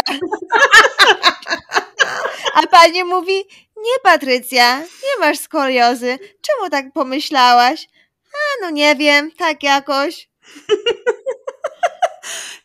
A 2.53 2.67
pani 2.67 3.03
mówi, 3.03 3.43
nie 3.77 3.99
Patrycja, 4.03 4.79
nie 4.79 5.19
masz 5.19 5.39
skoliozy. 5.39 6.19
Czemu 6.19 6.69
tak 6.69 6.85
pomyślałaś? 6.93 7.87
A, 8.33 8.65
no 8.65 8.69
nie 8.69 8.95
wiem, 8.95 9.31
tak 9.31 9.63
jakoś. 9.63 10.29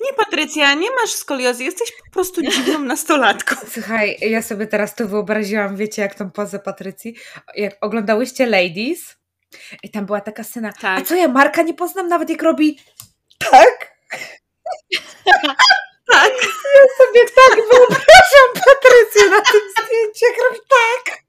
Nie, 0.00 0.12
Patrycja, 0.24 0.74
nie 0.74 0.90
masz 0.90 1.10
skoliozy, 1.10 1.64
jesteś 1.64 1.92
po 1.92 2.10
prostu 2.12 2.42
dziwną 2.42 2.78
nastolatką. 2.94 3.54
Słuchaj, 3.72 4.16
ja 4.20 4.42
sobie 4.42 4.66
teraz 4.66 4.94
to 4.94 5.08
wyobraziłam, 5.08 5.76
wiecie, 5.76 6.02
jak 6.02 6.14
tą 6.14 6.30
pozę 6.30 6.58
Patrycji. 6.58 7.16
Jak 7.56 7.76
oglądałyście 7.80 8.46
Ladies 8.46 9.16
i 9.82 9.90
tam 9.90 10.06
była 10.06 10.20
taka 10.20 10.44
scena, 10.44 10.72
tak. 10.72 11.02
a 11.02 11.04
co 11.04 11.14
ja 11.14 11.28
Marka 11.28 11.62
nie 11.62 11.74
poznam 11.74 12.08
nawet 12.08 12.30
jak 12.30 12.42
robi 12.42 12.78
tak? 13.38 13.94
tak. 16.12 16.32
Ja 16.74 17.04
sobie 17.04 17.24
tak 17.24 17.56
wyobrażam 17.56 18.50
Patrycję 18.54 19.30
na 19.30 19.40
tym 19.40 19.60
zdjęciu, 19.70 20.26
jak 20.26 20.44
robi 20.48 20.60
tak. 20.68 21.24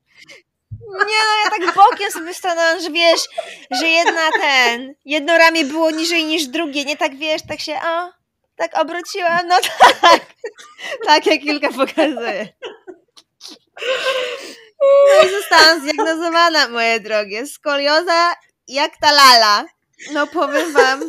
Nie 0.81 1.19
no, 1.25 1.43
ja 1.43 1.49
tak 1.49 1.75
bokiem 1.75 2.11
sobie 2.11 2.33
stanęłam, 2.33 2.81
że 2.81 2.91
wiesz, 2.91 3.21
że 3.71 3.87
jedna 3.87 4.31
ten, 4.41 4.95
jedno 5.05 5.37
ramię 5.37 5.65
było 5.65 5.91
niżej 5.91 6.25
niż 6.25 6.47
drugie, 6.47 6.85
nie 6.85 6.97
tak 6.97 7.15
wiesz, 7.15 7.41
tak 7.47 7.59
się, 7.59 7.73
o, 7.73 8.11
tak 8.55 8.81
obróciłam, 8.81 9.47
no 9.47 9.55
tak. 10.01 10.25
Tak 11.05 11.25
jak 11.25 11.41
Kilka 11.41 11.69
pokazuje. 11.71 12.47
No 14.81 15.27
i 15.27 15.31
zostałam 15.31 15.81
zdiagnozowana, 15.81 16.67
moje 16.67 16.99
drogie. 16.99 17.47
Skolioza 17.47 18.33
jak 18.67 18.97
ta 18.97 19.11
lala. 19.11 19.65
No 20.13 20.27
powiem 20.27 20.73
wam, 20.73 21.03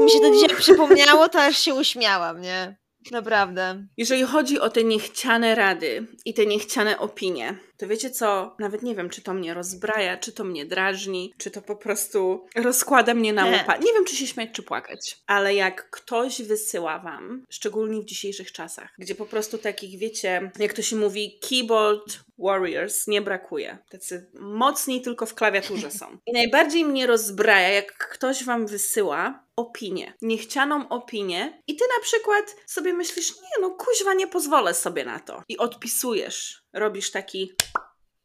mi 0.00 0.10
się 0.10 0.20
to 0.20 0.30
dzisiaj 0.30 0.56
przypomniało, 0.56 1.28
to 1.28 1.42
aż 1.42 1.58
się 1.58 1.74
uśmiałam, 1.74 2.40
nie? 2.40 2.76
Naprawdę. 3.10 3.86
Jeżeli 3.96 4.22
chodzi 4.22 4.60
o 4.60 4.70
te 4.70 4.84
niechciane 4.84 5.54
rady 5.54 6.06
i 6.24 6.34
te 6.34 6.46
niechciane 6.46 6.98
opinie, 6.98 7.58
to 7.84 7.88
wiecie 7.88 8.10
co? 8.10 8.56
Nawet 8.58 8.82
nie 8.82 8.94
wiem, 8.94 9.10
czy 9.10 9.22
to 9.22 9.34
mnie 9.34 9.54
rozbraja, 9.54 10.16
czy 10.16 10.32
to 10.32 10.44
mnie 10.44 10.66
drażni, 10.66 11.34
czy 11.38 11.50
to 11.50 11.62
po 11.62 11.76
prostu 11.76 12.46
rozkłada 12.56 13.14
mnie 13.14 13.32
na 13.32 13.46
łupa. 13.46 13.76
Nie 13.76 13.92
wiem, 13.92 14.04
czy 14.04 14.16
się 14.16 14.26
śmiać, 14.26 14.50
czy 14.52 14.62
płakać. 14.62 15.16
Ale 15.26 15.54
jak 15.54 15.90
ktoś 15.90 16.42
wysyła 16.42 16.98
wam, 16.98 17.44
szczególnie 17.50 18.00
w 18.00 18.04
dzisiejszych 18.04 18.52
czasach, 18.52 18.94
gdzie 18.98 19.14
po 19.14 19.26
prostu 19.26 19.58
takich, 19.58 19.98
wiecie, 19.98 20.50
jak 20.58 20.72
to 20.72 20.82
się 20.82 20.96
mówi, 20.96 21.38
keyboard 21.48 22.18
warriors 22.38 23.06
nie 23.06 23.22
brakuje. 23.22 23.78
Tacy 23.90 24.30
mocni 24.40 25.02
tylko 25.02 25.26
w 25.26 25.34
klawiaturze 25.34 25.90
są. 25.90 26.18
I 26.26 26.32
najbardziej 26.32 26.84
mnie 26.84 27.06
rozbraja, 27.06 27.68
jak 27.68 28.08
ktoś 28.08 28.44
wam 28.44 28.66
wysyła 28.66 29.44
opinię, 29.56 30.14
niechcianą 30.22 30.88
opinię 30.88 31.62
i 31.66 31.76
ty 31.76 31.84
na 31.98 32.02
przykład 32.02 32.56
sobie 32.66 32.92
myślisz, 32.92 33.36
nie 33.36 33.62
no, 33.62 33.70
kuźwa, 33.70 34.14
nie 34.14 34.26
pozwolę 34.26 34.74
sobie 34.74 35.04
na 35.04 35.20
to. 35.20 35.42
I 35.48 35.58
odpisujesz 35.58 36.63
robisz 36.74 37.10
taki 37.10 37.52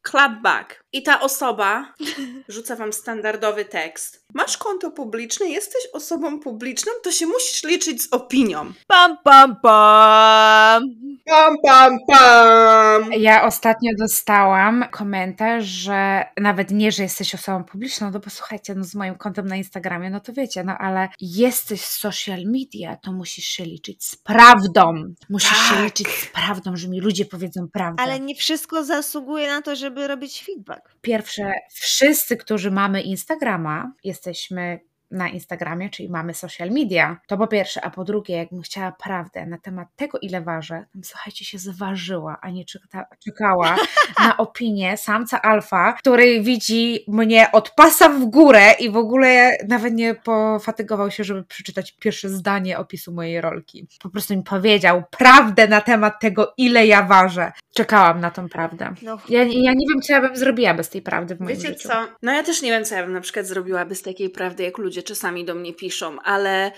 clapback 0.02 0.84
i 0.92 1.04
ta 1.04 1.22
osoba 1.22 1.94
rzuca 2.48 2.76
wam 2.76 2.94
standardowy 2.94 3.66
tekst. 3.66 4.19
Masz 4.34 4.58
konto 4.58 4.92
publiczne, 4.92 5.46
jesteś 5.46 5.82
osobą 5.94 6.40
publiczną, 6.40 6.92
to 7.04 7.12
się 7.12 7.26
musisz 7.28 7.64
liczyć 7.64 8.04
z 8.04 8.14
opinią. 8.14 8.74
Pam, 8.88 9.18
pam, 9.24 9.56
pam. 9.62 10.84
Pam, 11.26 11.56
pam, 11.66 11.98
pam. 12.08 13.14
Ja 13.14 13.46
ostatnio 13.46 13.92
dostałam 14.00 14.86
komentarz, 14.92 15.66
że 15.66 16.26
nawet 16.38 16.72
nie, 16.72 16.92
że 16.92 17.04
jesteś 17.04 17.36
osobą 17.36 17.64
publiczną, 17.64 18.12
no 18.12 18.20
bo 18.20 18.30
słuchajcie, 18.30 18.76
no 18.76 18.84
z 18.84 18.96
moim 18.96 19.16
kontem 19.16 19.48
na 19.48 19.56
Instagramie, 19.56 20.10
no 20.10 20.20
to 20.20 20.34
wiecie, 20.34 20.64
no 20.64 20.78
ale 20.78 21.10
jesteś 21.22 21.82
z 21.82 21.98
social 21.98 22.44
media, 22.46 22.96
to 22.96 23.12
musisz 23.12 23.46
się 23.46 23.66
liczyć 23.66 24.06
z 24.06 24.16
prawdą. 24.16 25.14
Musisz 25.30 25.70
tak. 25.70 25.78
się 25.78 25.84
liczyć 25.84 26.08
z 26.08 26.26
prawdą, 26.26 26.76
że 26.76 26.88
mi 26.88 27.02
ludzie 27.02 27.26
powiedzą 27.26 27.68
prawdę. 27.68 28.04
Ale 28.04 28.20
nie 28.20 28.36
wszystko 28.36 28.84
zasługuje 28.84 29.48
na 29.48 29.62
to, 29.62 29.76
żeby 29.76 30.08
robić 30.08 30.44
feedback. 30.46 30.96
Pierwsze, 31.02 31.54
wszyscy, 31.74 32.38
którzy 32.38 32.72
mamy 32.72 33.02
Instagrama, 33.02 33.92
jesteśmy 34.20 34.80
na 35.12 35.30
Instagramie, 35.30 35.90
czyli 35.90 36.10
mamy 36.10 36.34
social 36.34 36.70
media. 36.70 37.18
To 37.28 37.38
po 37.38 37.48
pierwsze, 37.48 37.86
a 37.86 37.90
po 37.90 38.04
drugie, 38.04 38.38
jakbym 38.38 38.62
chciała 38.62 38.92
prawdę 38.92 39.46
na 39.46 39.58
temat 39.58 39.88
tego, 39.96 40.20
ile 40.22 40.42
ważę, 40.42 40.86
to 40.94 41.00
słuchajcie, 41.04 41.46
się 41.46 41.58
zważyła, 41.58 42.38
a 42.42 42.50
nie 42.50 42.66
czeka, 42.66 43.06
czekała 43.26 43.76
na 44.24 44.38
opinię 44.38 44.98
samca 44.98 45.42
alfa, 45.42 45.94
który 45.94 46.42
widzi 46.42 47.04
mnie 47.08 47.52
od 47.52 47.70
pasa 47.70 48.10
w 48.10 48.26
górę 48.26 48.72
i 48.80 48.90
w 48.90 48.98
ogóle 48.98 49.58
nawet 49.68 49.94
nie 49.94 50.16
pofatygował 50.16 51.12
się, 51.12 51.24
żeby 51.24 51.44
przeczytać 51.44 51.92
pierwsze 51.92 52.30
zdanie 52.30 52.78
opisu 52.78 53.14
mojej 53.14 53.42
rolki. 53.42 53.88
Po 54.02 54.10
prostu 54.10 54.36
mi 54.36 54.44
powiedział 54.44 55.04
prawdę 55.18 55.68
na 55.68 55.82
temat 55.82 56.20
tego, 56.20 56.54
ile 56.58 56.88
ja 56.88 57.04
ważę. 57.04 57.52
Czekałam 57.74 58.20
na 58.20 58.32
tą 58.32 58.50
prawdę. 58.50 58.94
No. 59.02 59.18
Ja, 59.30 59.44
ja 59.44 59.74
nie 59.74 59.86
wiem, 59.90 60.02
co 60.02 60.14
ja 60.14 60.22
bym 60.22 60.38
zrobiła 60.38 60.74
bez 60.74 60.90
tej 60.90 61.02
prawdy 61.02 61.36
w 61.36 61.40
moim 61.40 61.56
Wiecie 61.58 61.68
życiu. 61.68 61.88
co? 61.90 62.08
No 62.22 62.34
ja 62.34 62.44
też 62.44 62.62
nie 62.62 62.72
wiem, 62.72 62.86
co 62.86 62.96
ja 62.96 63.04
bym 63.04 63.14
na 63.14 63.22
przykład 63.22 63.46
zrobiła 63.46 63.86
bez 63.86 64.02
takiej 64.02 64.30
prawdy, 64.30 64.64
jak 64.64 64.78
ludzie 64.78 65.04
czasami 65.04 65.46
do 65.46 65.56
mnie 65.56 65.74
piszą, 65.74 66.22
ale 66.22 66.72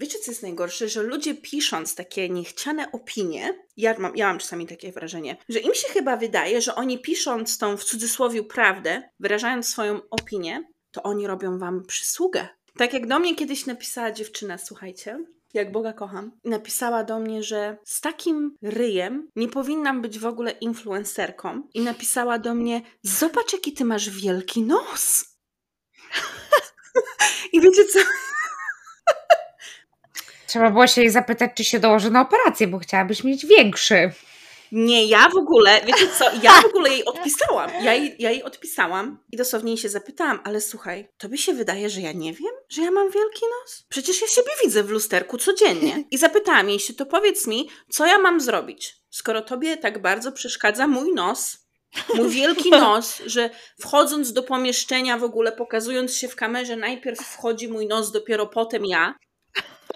wiecie, 0.00 0.18
co 0.18 0.30
jest 0.30 0.42
najgorsze? 0.42 0.88
Że 0.88 1.02
ludzie 1.02 1.34
pisząc 1.34 1.94
takie 1.94 2.28
niechciane 2.28 2.92
opinie, 2.92 3.54
ja 3.76 3.94
mam, 3.98 4.16
ja 4.16 4.26
mam 4.28 4.38
czasami 4.38 4.66
takie 4.66 4.92
wrażenie, 4.92 5.36
że 5.48 5.58
im 5.58 5.74
się 5.74 5.88
chyba 5.88 6.16
wydaje, 6.16 6.60
że 6.62 6.74
oni 6.74 6.98
pisząc 6.98 7.58
tą 7.58 7.76
w 7.76 7.84
cudzysłowie 7.84 8.42
prawdę, 8.42 9.02
wyrażając 9.20 9.68
swoją 9.68 10.00
opinię, 10.10 10.62
to 10.90 11.02
oni 11.02 11.26
robią 11.26 11.58
wam 11.58 11.84
przysługę. 11.86 12.48
Tak 12.78 12.92
jak 12.92 13.06
do 13.06 13.18
mnie 13.18 13.34
kiedyś 13.34 13.66
napisała 13.66 14.12
dziewczyna, 14.12 14.58
słuchajcie, 14.58 15.18
jak 15.54 15.72
Boga 15.72 15.92
kocham, 15.92 16.32
napisała 16.44 17.04
do 17.04 17.18
mnie, 17.18 17.42
że 17.42 17.76
z 17.84 18.00
takim 18.00 18.56
ryjem 18.62 19.28
nie 19.36 19.48
powinnam 19.48 20.02
być 20.02 20.18
w 20.18 20.26
ogóle 20.26 20.50
influencerką. 20.50 21.62
I 21.74 21.80
napisała 21.80 22.38
do 22.38 22.54
mnie: 22.54 22.82
Zobacz, 23.02 23.52
jaki 23.52 23.72
ty 23.72 23.84
masz 23.84 24.10
wielki 24.10 24.62
nos. 24.62 25.24
I 27.52 27.60
wiecie 27.60 27.84
co? 27.84 27.98
Trzeba 30.46 30.70
było 30.70 30.86
się 30.86 31.00
jej 31.00 31.10
zapytać, 31.10 31.50
czy 31.54 31.64
się 31.64 31.80
dołoży 31.80 32.10
na 32.10 32.20
operację, 32.20 32.66
bo 32.66 32.78
chciałabyś 32.78 33.24
mieć 33.24 33.46
większy. 33.46 34.12
Nie, 34.76 35.06
ja 35.06 35.28
w 35.28 35.36
ogóle, 35.36 35.80
wiecie 35.86 36.08
co, 36.18 36.24
ja 36.42 36.62
w 36.62 36.64
ogóle 36.64 36.90
jej 36.90 37.04
odpisałam. 37.04 37.70
Ja 37.82 37.94
jej, 37.94 38.16
ja 38.18 38.30
jej 38.30 38.42
odpisałam 38.42 39.18
i 39.32 39.36
dosłownie 39.36 39.70
jej 39.70 39.78
się 39.78 39.88
zapytałam, 39.88 40.40
ale 40.44 40.60
słuchaj, 40.60 41.08
tobie 41.18 41.38
się 41.38 41.52
wydaje, 41.52 41.90
że 41.90 42.00
ja 42.00 42.12
nie 42.12 42.32
wiem, 42.32 42.52
że 42.68 42.82
ja 42.82 42.90
mam 42.90 43.10
wielki 43.10 43.40
nos? 43.60 43.84
Przecież 43.88 44.20
ja 44.20 44.28
siebie 44.28 44.50
widzę 44.64 44.82
w 44.82 44.90
lusterku 44.90 45.38
codziennie. 45.38 46.04
I 46.10 46.18
zapytałam 46.18 46.68
jej 46.70 46.80
się, 46.80 46.94
to 46.94 47.06
powiedz 47.06 47.46
mi, 47.46 47.68
co 47.88 48.06
ja 48.06 48.18
mam 48.18 48.40
zrobić, 48.40 48.96
skoro 49.10 49.42
tobie 49.42 49.76
tak 49.76 50.02
bardzo 50.02 50.32
przeszkadza 50.32 50.86
mój 50.86 51.14
nos, 51.14 51.64
Mój 52.14 52.28
wielki 52.28 52.70
nos, 52.70 53.22
że 53.26 53.50
wchodząc 53.80 54.32
do 54.32 54.42
pomieszczenia, 54.42 55.18
w 55.18 55.24
ogóle 55.24 55.52
pokazując 55.52 56.16
się 56.16 56.28
w 56.28 56.36
kamerze, 56.36 56.76
najpierw 56.76 57.20
wchodzi 57.20 57.68
mój 57.68 57.86
nos, 57.86 58.12
dopiero 58.12 58.46
potem 58.46 58.86
ja. 58.86 59.14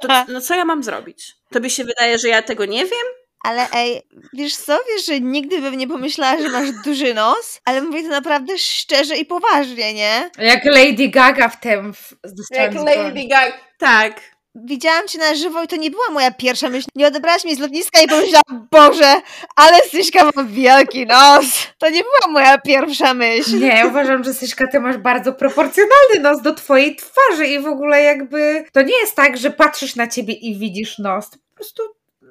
To, 0.01 0.09
no 0.29 0.41
co 0.41 0.55
ja 0.55 0.65
mam 0.65 0.83
zrobić? 0.83 1.37
Tobie 1.51 1.71
się 1.71 1.85
wydaje, 1.85 2.19
że 2.19 2.29
ja 2.29 2.43
tego 2.43 2.65
nie 2.65 2.85
wiem? 2.85 3.18
Ale 3.45 3.67
ej, 3.73 4.03
wiesz 4.33 4.57
co, 4.57 4.79
wiesz, 4.89 5.07
że 5.07 5.21
nigdy 5.21 5.61
bym 5.61 5.75
nie 5.75 5.89
pomyślała, 5.89 6.43
że 6.43 6.49
masz 6.49 6.71
duży 6.85 7.15
nos, 7.15 7.61
ale 7.65 7.83
mówię 7.83 8.03
to 8.03 8.09
naprawdę 8.09 8.59
szczerze 8.59 9.17
i 9.17 9.25
poważnie, 9.25 9.95
nie? 9.95 10.31
Jak 10.39 10.65
Lady 10.65 11.09
Gaga 11.09 11.49
w 11.49 11.61
tym. 11.61 11.95
W, 11.95 12.15
Jak 12.51 12.75
Lady 12.75 13.25
Gaga, 13.29 13.53
tak 13.79 14.21
widziałam 14.65 15.09
cię 15.09 15.19
na 15.19 15.35
żywo 15.35 15.63
i 15.63 15.69
to 15.69 15.77
nie 15.77 15.91
była 15.91 16.11
moja 16.11 16.31
pierwsza 16.31 16.69
myśl. 16.69 16.89
Nie 16.95 17.07
odebrałaś 17.07 17.45
mnie 17.45 17.57
z 17.57 17.59
lotniska 17.59 18.01
i 18.03 18.09
pomyślałam, 18.09 18.69
Boże, 18.71 19.21
ale 19.57 19.83
Syśka 19.83 20.25
ma 20.25 20.45
wielki 20.45 21.07
nos. 21.07 21.45
To 21.79 21.91
nie 21.91 22.03
była 22.03 22.33
moja 22.33 22.59
pierwsza 22.59 23.15
myśl. 23.15 23.59
Nie, 23.61 23.85
uważam, 23.87 24.25
że 24.25 24.35
Syśka, 24.35 24.67
ty 24.67 24.81
masz 24.81 24.97
bardzo 24.97 25.33
proporcjonalny 25.33 26.21
nos 26.21 26.43
do 26.43 26.55
twojej 26.55 26.97
twarzy 26.97 27.47
i 27.47 27.61
w 27.61 27.67
ogóle 27.67 28.03
jakby 28.03 28.65
to 28.73 28.83
nie 28.83 28.99
jest 29.01 29.15
tak, 29.17 29.37
że 29.37 29.51
patrzysz 29.51 29.97
na 29.97 30.07
ciebie 30.07 30.35
i 30.35 30.59
widzisz 30.59 30.99
nos. 30.99 31.31
To 31.31 31.37
po 31.49 31.55
prostu 31.55 31.83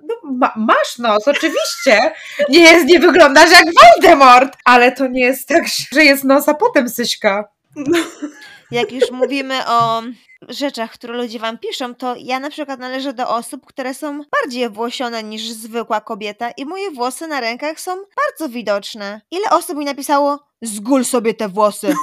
no 0.08 0.32
ma, 0.32 0.54
masz 0.56 0.98
nos, 0.98 1.28
oczywiście. 1.28 2.12
Nie, 2.50 2.60
jest, 2.60 2.86
nie 2.86 3.00
wyglądasz 3.00 3.52
jak 3.52 3.66
Voldemort, 3.66 4.58
ale 4.66 4.92
to 4.92 5.08
nie 5.08 5.22
jest 5.22 5.48
tak, 5.48 5.64
że 5.94 6.04
jest 6.04 6.24
nos, 6.24 6.50
a 6.50 6.54
potem 6.54 6.90
Syśka. 6.90 7.44
Jak 8.72 8.92
już 8.92 9.12
mówimy 9.12 9.68
o 9.68 10.04
rzeczach, 10.50 10.92
które 10.92 11.18
ludzie 11.18 11.40
wam 11.40 11.58
piszą, 11.58 11.96
to 11.96 12.16
ja 12.20 12.40
na 12.40 12.50
przykład 12.50 12.80
należę 12.80 13.14
do 13.14 13.30
osób, 13.30 13.66
które 13.66 13.94
są 13.94 14.22
bardziej 14.42 14.70
włosione 14.70 15.24
niż 15.24 15.50
zwykła 15.50 16.02
kobieta 16.02 16.52
i 16.52 16.66
moje 16.66 16.92
włosy 16.92 17.28
na 17.28 17.40
rękach 17.40 17.80
są 17.80 17.92
bardzo 17.96 18.54
widoczne. 18.54 19.22
Ile 19.32 19.50
osób 19.50 19.78
mi 19.78 19.86
napisało, 19.86 20.40
zgól 20.62 21.06
sobie 21.06 21.34
te 21.34 21.50
włosy, 21.50 21.94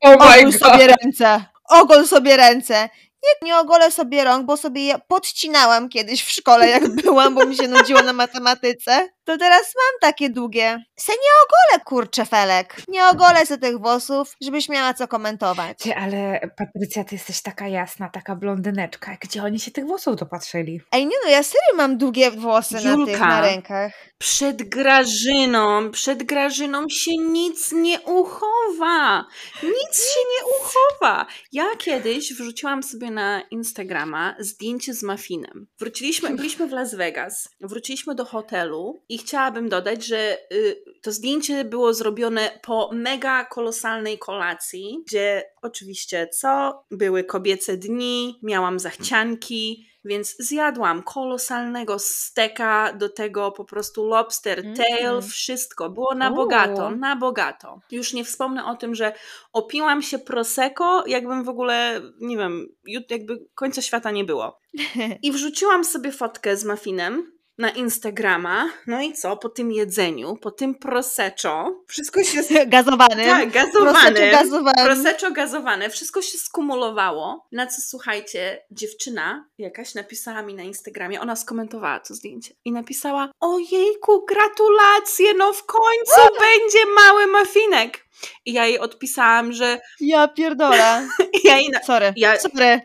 Oh 0.00 0.36
ogól 0.36 0.52
sobie 0.52 0.86
ręce, 0.86 1.44
ogól 1.70 2.06
sobie 2.06 2.36
ręce. 2.36 2.88
Nie, 3.24 3.48
nie 3.48 3.58
ogolę 3.58 3.90
sobie 3.90 4.24
rąk, 4.24 4.46
bo 4.46 4.56
sobie 4.56 4.84
je 4.84 4.94
podcinałam 5.08 5.88
kiedyś 5.88 6.24
w 6.24 6.30
szkole, 6.30 6.68
jak 6.68 6.88
byłam, 7.02 7.34
bo 7.34 7.46
mi 7.46 7.56
się 7.56 7.68
nudziło 7.68 8.02
na 8.02 8.12
matematyce. 8.12 9.08
To 9.24 9.38
teraz 9.38 9.60
mam 9.60 10.00
takie 10.10 10.30
długie. 10.30 10.84
Se 10.96 11.12
nie 11.12 11.30
ogolę, 11.44 11.84
kurczę, 11.84 12.26
Felek. 12.26 12.76
Nie 12.88 13.06
ogolę 13.06 13.46
se 13.46 13.58
tych 13.58 13.78
włosów, 13.78 14.36
żebyś 14.40 14.68
miała 14.68 14.94
co 14.94 15.08
komentować. 15.08 15.78
Ty, 15.78 15.94
ale 15.94 16.40
Patrycja, 16.56 17.04
ty 17.04 17.14
jesteś 17.14 17.42
taka 17.42 17.68
jasna, 17.68 18.08
taka 18.08 18.36
blondyneczka. 18.36 19.16
Gdzie 19.20 19.42
oni 19.42 19.60
się 19.60 19.70
tych 19.70 19.86
włosów 19.86 20.16
dopatrzyli? 20.16 20.80
Ej, 20.92 21.06
nie 21.06 21.16
no, 21.24 21.30
ja 21.30 21.42
serio 21.42 21.76
mam 21.76 21.98
długie 21.98 22.30
włosy 22.30 22.74
na 22.74 22.80
tych, 22.80 22.90
Julka. 22.90 23.26
na 23.26 23.40
rękach. 23.40 23.92
Przed 24.18 24.68
Grażyną, 24.68 25.90
przed 25.90 26.22
Grażyną 26.22 26.88
się 26.88 27.10
nic 27.16 27.72
nie 27.72 28.00
uchowa. 28.00 29.24
Nic 29.62 30.12
się 30.12 30.20
nie 30.36 30.44
uchowa. 30.60 31.26
Ja 31.52 31.64
kiedyś 31.78 32.34
wrzuciłam 32.34 32.82
sobie 32.82 33.10
na 33.14 33.42
Instagrama 33.50 34.36
zdjęcie 34.38 34.94
z 34.94 35.02
mafinem. 35.02 35.66
Wróciliśmy, 35.78 36.30
byliśmy 36.36 36.66
w 36.66 36.72
Las 36.72 36.94
Vegas, 36.94 37.48
wróciliśmy 37.60 38.14
do 38.14 38.24
hotelu 38.24 39.02
i 39.08 39.18
chciałabym 39.18 39.68
dodać, 39.68 40.06
że 40.06 40.38
y, 40.52 40.76
to 41.02 41.12
zdjęcie 41.12 41.64
było 41.64 41.94
zrobione 41.94 42.58
po 42.62 42.90
mega 42.92 43.44
kolosalnej 43.44 44.18
kolacji, 44.18 45.02
gdzie 45.06 45.44
oczywiście 45.62 46.28
co? 46.28 46.84
Były 46.90 47.24
kobiece 47.24 47.76
dni, 47.76 48.38
miałam 48.42 48.78
zachcianki, 48.78 49.86
więc 50.04 50.36
zjadłam 50.38 51.02
kolosalnego 51.02 51.98
steka, 51.98 52.92
do 52.92 53.08
tego 53.08 53.52
po 53.52 53.64
prostu 53.64 54.06
lobster 54.06 54.58
Mm. 54.58 54.74
tail, 54.74 55.22
wszystko. 55.22 55.90
Było 55.90 56.14
na 56.14 56.30
bogato, 56.30 56.90
na 56.90 57.16
bogato. 57.16 57.80
Już 57.90 58.12
nie 58.12 58.24
wspomnę 58.24 58.64
o 58.64 58.74
tym, 58.76 58.94
że 58.94 59.12
opiłam 59.52 60.02
się 60.02 60.18
prosecco, 60.18 61.04
jakbym 61.06 61.44
w 61.44 61.48
ogóle, 61.48 62.00
nie 62.20 62.36
wiem, 62.36 62.68
jakby 63.10 63.46
końca 63.54 63.82
świata 63.82 64.10
nie 64.10 64.24
było. 64.24 64.60
I 65.22 65.32
wrzuciłam 65.32 65.84
sobie 65.84 66.12
fotkę 66.12 66.56
z 66.56 66.64
muffinem 66.64 67.33
na 67.58 67.70
Instagrama. 67.70 68.68
No 68.86 69.02
i 69.02 69.12
co? 69.12 69.36
Po 69.36 69.48
tym 69.48 69.72
jedzeniu, 69.72 70.36
po 70.36 70.50
tym 70.50 70.74
prosecco, 70.74 71.82
wszystko 71.86 72.24
się... 72.24 72.40
Gazowany. 72.66 73.26
Tak, 73.26 73.50
gazowane. 73.50 74.84
Prosecco 74.84 75.30
gazowane, 75.30 75.90
wszystko 75.90 76.22
się 76.22 76.38
skumulowało. 76.38 77.46
Na 77.52 77.66
co 77.66 77.82
słuchajcie, 77.88 78.62
dziewczyna 78.70 79.44
jakaś 79.58 79.94
napisała 79.94 80.42
mi 80.42 80.54
na 80.54 80.62
Instagramie, 80.62 81.20
ona 81.20 81.36
skomentowała 81.36 82.00
to 82.00 82.14
zdjęcie 82.14 82.54
i 82.64 82.72
napisała: 82.72 83.28
Ojejku, 83.40 84.26
gratulacje, 84.28 85.34
no 85.34 85.52
w 85.52 85.66
końcu 85.66 86.34
będzie 86.40 86.78
mały 86.94 87.26
mafinek. 87.26 88.04
I 88.46 88.52
ja 88.52 88.66
jej 88.66 88.78
odpisałam, 88.78 89.52
że 89.52 89.80
Ja 90.00 90.28
pierdolę. 90.28 91.08
ja, 91.44 91.56
jej 91.58 91.70
na... 91.70 91.82
Sorry. 91.82 92.12
Ja- 92.16 92.38
Sorry. 92.38 92.80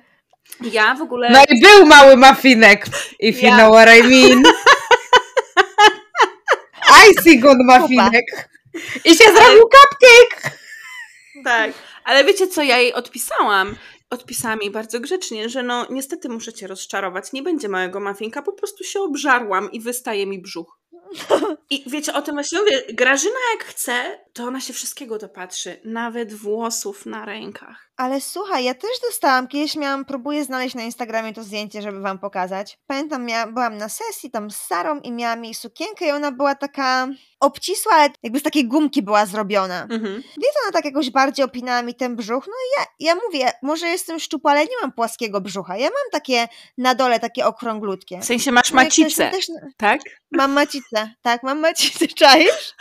Ja 0.61 0.95
w 0.95 1.01
ogóle. 1.01 1.29
No 1.29 1.43
i 1.49 1.61
był 1.61 1.85
mały 1.85 2.17
mafinek, 2.17 2.85
if 3.19 3.39
you 3.41 3.47
Ja- 3.47 3.57
know 3.57 3.73
what 3.73 3.89
I 3.97 4.03
mean. 4.03 4.43
I 7.09 7.23
see 7.23 7.39
good 7.39 7.57
mafinek. 7.65 8.25
I 9.05 9.09
się 9.15 9.23
zrobił 9.23 9.61
cupcake. 9.61 10.51
Tak, 11.43 11.71
ale 12.03 12.23
wiecie 12.23 12.47
co, 12.47 12.63
ja 12.63 12.77
jej 12.77 12.93
odpisałam? 12.93 13.75
Odpisałam 14.09 14.59
jej 14.61 14.71
bardzo 14.71 14.99
grzecznie, 14.99 15.49
że 15.49 15.63
no 15.63 15.87
niestety 15.89 16.29
muszę 16.29 16.53
cię 16.53 16.67
rozczarować, 16.67 17.33
nie 17.33 17.43
będzie 17.43 17.69
małego 17.69 17.99
mafinka, 17.99 18.41
po 18.41 18.53
prostu 18.53 18.83
się 18.83 18.99
obżarłam 18.99 19.71
i 19.71 19.79
wystaje 19.79 20.25
mi 20.25 20.41
brzuch. 20.41 20.79
I 21.69 21.83
wiecie, 21.87 22.13
o 22.13 22.21
tym 22.21 22.35
właśnie 22.35 22.59
mówię, 22.59 22.81
Grażyna 22.93 23.35
jak 23.53 23.63
chce, 23.67 24.19
to 24.33 24.43
ona 24.43 24.61
się 24.61 24.73
wszystkiego 24.73 25.17
dopatrzy, 25.17 25.81
nawet 25.85 26.33
włosów 26.33 27.05
na 27.05 27.25
rękach. 27.25 27.88
Ale 27.99 28.21
słuchaj, 28.21 28.63
ja 28.63 28.73
też 28.73 28.99
dostałam, 29.01 29.47
kiedyś 29.47 29.75
miałam, 29.75 30.05
próbuję 30.05 30.43
znaleźć 30.43 30.75
na 30.75 30.83
Instagramie 30.83 31.33
to 31.33 31.43
zdjęcie, 31.43 31.81
żeby 31.81 31.99
wam 31.99 32.19
pokazać. 32.19 32.77
Pamiętam, 32.87 33.27
byłam 33.53 33.77
na 33.77 33.89
sesji 33.89 34.31
tam 34.31 34.51
z 34.51 34.57
Sarą 34.57 34.99
i 34.99 35.11
miałam 35.11 35.45
jej 35.45 35.53
sukienkę 35.53 36.07
i 36.07 36.11
ona 36.11 36.31
była 36.31 36.55
taka 36.55 37.07
obcisła, 37.39 37.93
ale 37.93 38.09
jakby 38.23 38.39
z 38.39 38.43
takiej 38.43 38.67
gumki 38.67 39.01
była 39.01 39.25
zrobiona. 39.25 39.81
Mhm. 39.83 40.13
Więc 40.13 40.55
ona 40.63 40.71
tak 40.73 40.85
jakoś 40.85 41.09
bardziej 41.09 41.45
opinała 41.45 41.81
mi 41.81 41.95
ten 41.95 42.15
brzuch. 42.15 42.47
No 42.47 42.53
i 42.53 42.79
ja, 42.79 42.85
ja 43.13 43.21
mówię, 43.27 43.51
może 43.61 43.87
jestem 43.87 44.19
szczupła, 44.19 44.51
ale 44.51 44.61
nie 44.63 44.75
mam 44.81 44.91
płaskiego 44.91 45.41
brzucha. 45.41 45.77
Ja 45.77 45.87
mam 45.87 46.11
takie 46.11 46.47
na 46.77 46.95
dole, 46.95 47.19
takie 47.19 47.45
okrąglutkie. 47.45 48.19
W 48.19 48.25
sensie 48.25 48.51
masz 48.51 48.71
No 48.71 48.75
macicę, 48.75 49.31
Też, 49.31 49.47
tak? 49.77 49.99
mam 50.31 50.51
macicę, 50.51 51.11
tak, 51.21 51.43
mam 51.43 51.59
macicę. 51.59 52.07
Czaisz? 52.19 52.73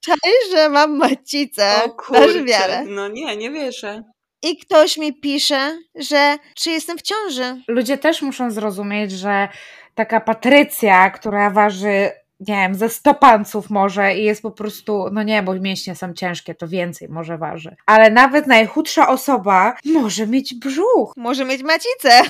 Czaisz, 0.00 0.50
że 0.50 0.68
mam 0.68 0.96
macicę. 0.96 1.72
O 1.84 1.88
Dasz 1.88 1.96
kurczę, 2.06 2.44
wiarę. 2.44 2.84
no 2.86 3.08
nie, 3.08 3.36
nie 3.36 3.50
wierzę. 3.50 4.02
I 4.42 4.56
ktoś 4.58 4.96
mi 4.96 5.14
pisze, 5.20 5.78
że 5.94 6.36
czy 6.54 6.70
jestem 6.70 6.98
w 6.98 7.02
ciąży. 7.02 7.62
Ludzie 7.68 7.98
też 7.98 8.22
muszą 8.22 8.50
zrozumieć, 8.50 9.12
że 9.12 9.48
taka 9.94 10.20
Patrycja, 10.20 11.10
która 11.10 11.50
waży, 11.50 12.10
nie 12.40 12.54
wiem, 12.54 12.74
ze 12.74 12.88
100 12.88 13.14
panców 13.14 13.70
może 13.70 14.14
i 14.14 14.24
jest 14.24 14.42
po 14.42 14.50
prostu, 14.50 15.04
no 15.12 15.22
nie, 15.22 15.42
bo 15.42 15.54
mięśnie 15.54 15.94
są 15.96 16.12
ciężkie, 16.14 16.54
to 16.54 16.68
więcej 16.68 17.08
może 17.08 17.38
waży. 17.38 17.76
Ale 17.86 18.10
nawet 18.10 18.46
najchudsza 18.46 19.08
osoba 19.08 19.76
może 19.84 20.26
mieć 20.26 20.54
brzuch, 20.54 21.12
Może 21.16 21.44
mieć 21.44 21.62
macicę. 21.62 22.22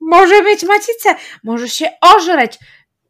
może 0.00 0.42
mieć 0.42 0.62
macicę, 0.62 1.14
może 1.44 1.68
się 1.68 1.90
ożreć. 2.00 2.58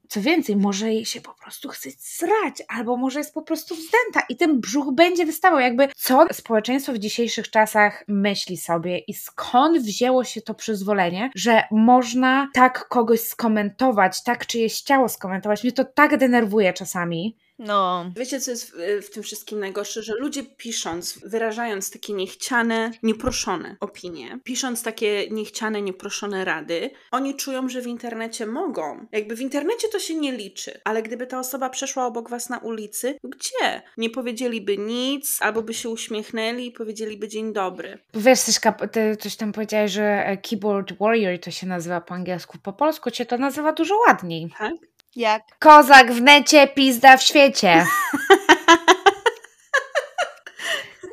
Co 0.09 0.21
więcej, 0.21 0.57
może 0.57 0.93
jej 0.93 1.05
się 1.05 1.21
po 1.21 1.35
prostu 1.35 1.69
chce 1.69 1.90
srać, 1.99 2.62
albo 2.69 2.97
może 2.97 3.19
jest 3.19 3.35
po 3.35 3.43
prostu 3.43 3.75
wzdęta 3.75 4.27
i 4.29 4.37
ten 4.37 4.61
brzuch 4.61 4.95
będzie 4.95 5.27
wystawał. 5.27 5.61
Jakby 5.61 5.88
co 5.97 6.27
społeczeństwo 6.33 6.93
w 6.93 6.99
dzisiejszych 6.99 7.51
czasach 7.51 8.05
myśli 8.09 8.57
sobie 8.57 8.99
i 8.99 9.14
skąd 9.14 9.79
wzięło 9.79 10.25
się 10.25 10.43
to 10.43 10.55
przyzwolenie, 10.55 11.31
że 11.35 11.62
można 11.71 12.49
tak 12.55 12.88
kogoś 12.88 13.21
skomentować, 13.21 14.23
tak 14.23 14.47
czyjeś 14.47 14.81
ciało 14.81 15.09
skomentować. 15.09 15.64
Mnie 15.64 15.73
to 15.73 15.85
tak 15.85 16.17
denerwuje 16.17 16.73
czasami. 16.73 17.37
No. 17.59 18.12
Wiecie, 18.17 18.40
co 18.40 18.51
jest 18.51 18.71
w, 18.71 19.07
w 19.07 19.11
tym 19.11 19.23
wszystkim 19.23 19.61
najgorsze? 19.61 20.03
Że 20.03 20.14
ludzie 20.14 20.43
pisząc, 20.43 21.19
wyrażając 21.25 21.90
takie 21.90 22.12
niechciane, 22.12 22.90
nieproszone 23.03 23.77
opinie, 23.81 24.38
pisząc 24.45 24.83
takie 24.83 25.29
niechciane, 25.31 25.83
nieproszone 25.83 26.45
rady, 26.45 26.90
oni 27.11 27.35
czują, 27.35 27.69
że 27.69 27.81
w 27.81 27.87
internecie 27.87 28.47
mogą. 28.47 29.07
Jakby 29.12 29.37
w 29.37 29.40
internecie 29.40 29.88
to 29.88 29.99
się 29.99 30.14
nie 30.14 30.33
liczy, 30.33 30.81
ale 30.85 31.03
gdyby 31.03 31.27
ta 31.27 31.38
osoba 31.38 31.71
przeszła 31.71 32.07
obok 32.07 32.31
was 32.31 32.49
na 32.49 32.59
ulicy, 32.59 33.19
gdzie? 33.25 33.83
Nie 33.97 34.11
powiedzieliby 34.11 34.79
nic, 34.79 35.38
albo 35.40 35.62
by 35.62 35.75
się 35.75 35.88
uśmiechnęli 35.88 36.67
i 36.67 36.73
powiedzieliby 36.73 37.29
dzień 37.29 37.53
dobry. 37.53 37.99
Wiesz, 38.14 38.38
Syśka, 38.38 38.73
ty 38.73 39.17
coś 39.21 39.37
tam 39.37 39.53
powiedziałeś, 39.53 39.93
że 39.93 40.27
e, 40.27 40.37
keyboard 40.37 40.93
warrior 40.99 41.38
to 41.38 41.51
się 41.51 41.67
nazywa 41.67 42.01
po 42.01 42.14
angielsku. 42.14 42.59
Po 42.62 42.73
polsku 42.73 43.11
cię 43.11 43.27
to 43.27 43.38
nazywa 43.38 43.73
dużo 43.73 43.97
ładniej. 44.09 44.49
Tak? 44.59 44.73
Jak? 45.16 45.42
Kozak 45.59 46.12
w 46.12 46.22
necie, 46.22 46.66
pizda 46.68 47.16
w 47.16 47.22
świecie. 47.22 47.87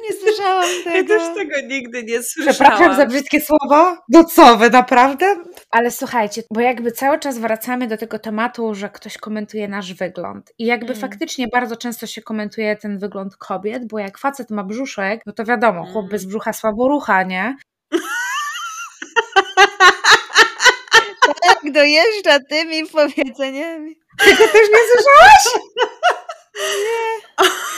Nie 0.04 0.18
słyszałam 0.18 0.70
Ja 0.86 0.92
tego. 0.92 1.14
też 1.20 1.36
tego 1.36 1.68
nigdy 1.68 2.04
nie 2.04 2.24
słyszałam. 2.24 2.54
Przepraszam 2.56 2.96
za 2.96 3.06
brzydkie 3.06 3.42
słowa. 3.42 3.98
No 4.10 4.24
co 4.24 4.58
wy, 4.58 4.70
naprawdę? 4.70 5.36
Ale 5.72 5.92
słuchajcie, 5.92 6.42
bo 6.54 6.62
jakby 6.62 6.92
cały 6.92 7.20
czas 7.20 7.38
wracamy 7.38 7.88
do 7.88 7.98
tego 7.98 8.20
tematu, 8.20 8.74
że 8.76 8.90
ktoś 8.90 9.18
komentuje 9.18 9.68
nasz 9.68 9.94
wygląd. 9.94 10.54
I 10.60 10.66
jakby 10.66 10.86
Mm. 10.94 11.00
faktycznie 11.02 11.48
bardzo 11.48 11.76
często 11.78 12.08
się 12.08 12.22
komentuje 12.22 12.76
ten 12.76 13.00
wygląd 13.00 13.36
kobiet, 13.38 13.88
bo 13.88 14.00
jak 14.00 14.18
facet 14.18 14.50
ma 14.50 14.64
brzuszek, 14.64 15.22
no 15.26 15.34
to 15.34 15.46
wiadomo, 15.46 15.84
chłop 15.86 15.96
Mm. 16.04 16.10
bez 16.12 16.26
brzucha 16.26 16.54
słabo 16.54 16.88
rucha, 16.88 17.24
nie? 17.24 17.56
Tak 21.64 21.72
dojeżdża 21.72 22.40
tymi 22.50 22.88
powiedzeniami. 22.88 23.96
Tego 24.20 24.38
też 24.38 24.54
nie 24.54 24.80
słyszałam. 24.92 25.62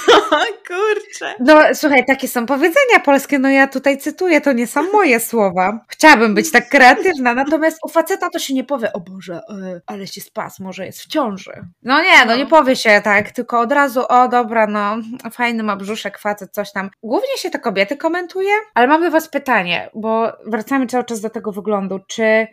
O 0.32 0.38
kurczę. 0.67 1.36
No 1.39 1.62
słuchaj, 1.74 2.06
takie 2.06 2.28
są 2.28 2.46
powiedzenia 2.46 3.00
polskie, 3.06 3.39
no 3.39 3.50
ja 3.50 3.67
tutaj 3.67 3.98
cytuję, 3.98 4.41
to 4.41 4.54
nie 4.54 4.67
są 4.67 4.91
moje 4.91 5.19
słowa. 5.19 5.80
Chciałabym 5.88 6.36
być 6.36 6.52
tak 6.52 6.69
kreatywna, 6.69 7.34
natomiast 7.34 7.78
u 7.86 7.89
faceta 7.89 8.30
to 8.30 8.39
się 8.39 8.54
nie 8.54 8.63
powie, 8.63 8.93
o 8.93 9.00
Boże, 9.00 9.41
e, 9.50 9.82
ale 9.86 10.08
się 10.08 10.22
spas, 10.22 10.60
może 10.60 10.86
jest 10.86 11.02
w 11.02 11.08
ciąży. 11.08 11.52
No 11.84 12.02
nie, 12.02 12.26
no 12.26 12.36
nie 12.36 12.46
powie 12.46 12.76
się 12.76 13.02
tak, 13.04 13.32
tylko 13.32 13.60
od 13.60 13.72
razu, 13.72 14.02
o 14.10 14.28
dobra, 14.28 14.67
no 14.67 14.98
fajny 15.32 15.63
ma 15.63 15.76
brzuszek 15.76 16.17
facet, 16.17 16.52
coś 16.52 16.72
tam. 16.72 16.89
Głównie 17.04 17.38
się 17.38 17.50
to 17.50 17.60
kobiety 17.60 17.98
komentuje, 17.98 18.54
ale 18.74 18.88
mam 18.88 19.02
do 19.02 19.12
was 19.12 19.30
pytanie, 19.30 19.89
bo 19.96 20.32
wracamy 20.46 20.88
cały 20.88 21.04
czas 21.04 21.22
do 21.22 21.30
tego 21.30 21.52
wyglądu, 21.52 22.00
czy 22.08 22.48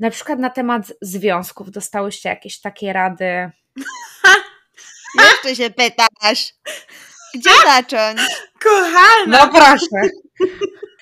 Na 0.00 0.10
przykład 0.10 0.38
na 0.38 0.50
temat 0.50 0.82
związków 1.02 1.70
dostałyście 1.70 2.28
jakieś 2.28 2.60
takie 2.60 2.92
rady? 2.92 3.50
Jeszcze 5.18 5.56
się 5.56 5.70
pytasz. 5.70 6.54
Gdzie 7.34 7.50
zacząć? 7.66 8.20
Kochana! 8.62 9.26
No 9.26 9.48
proszę. 9.48 10.08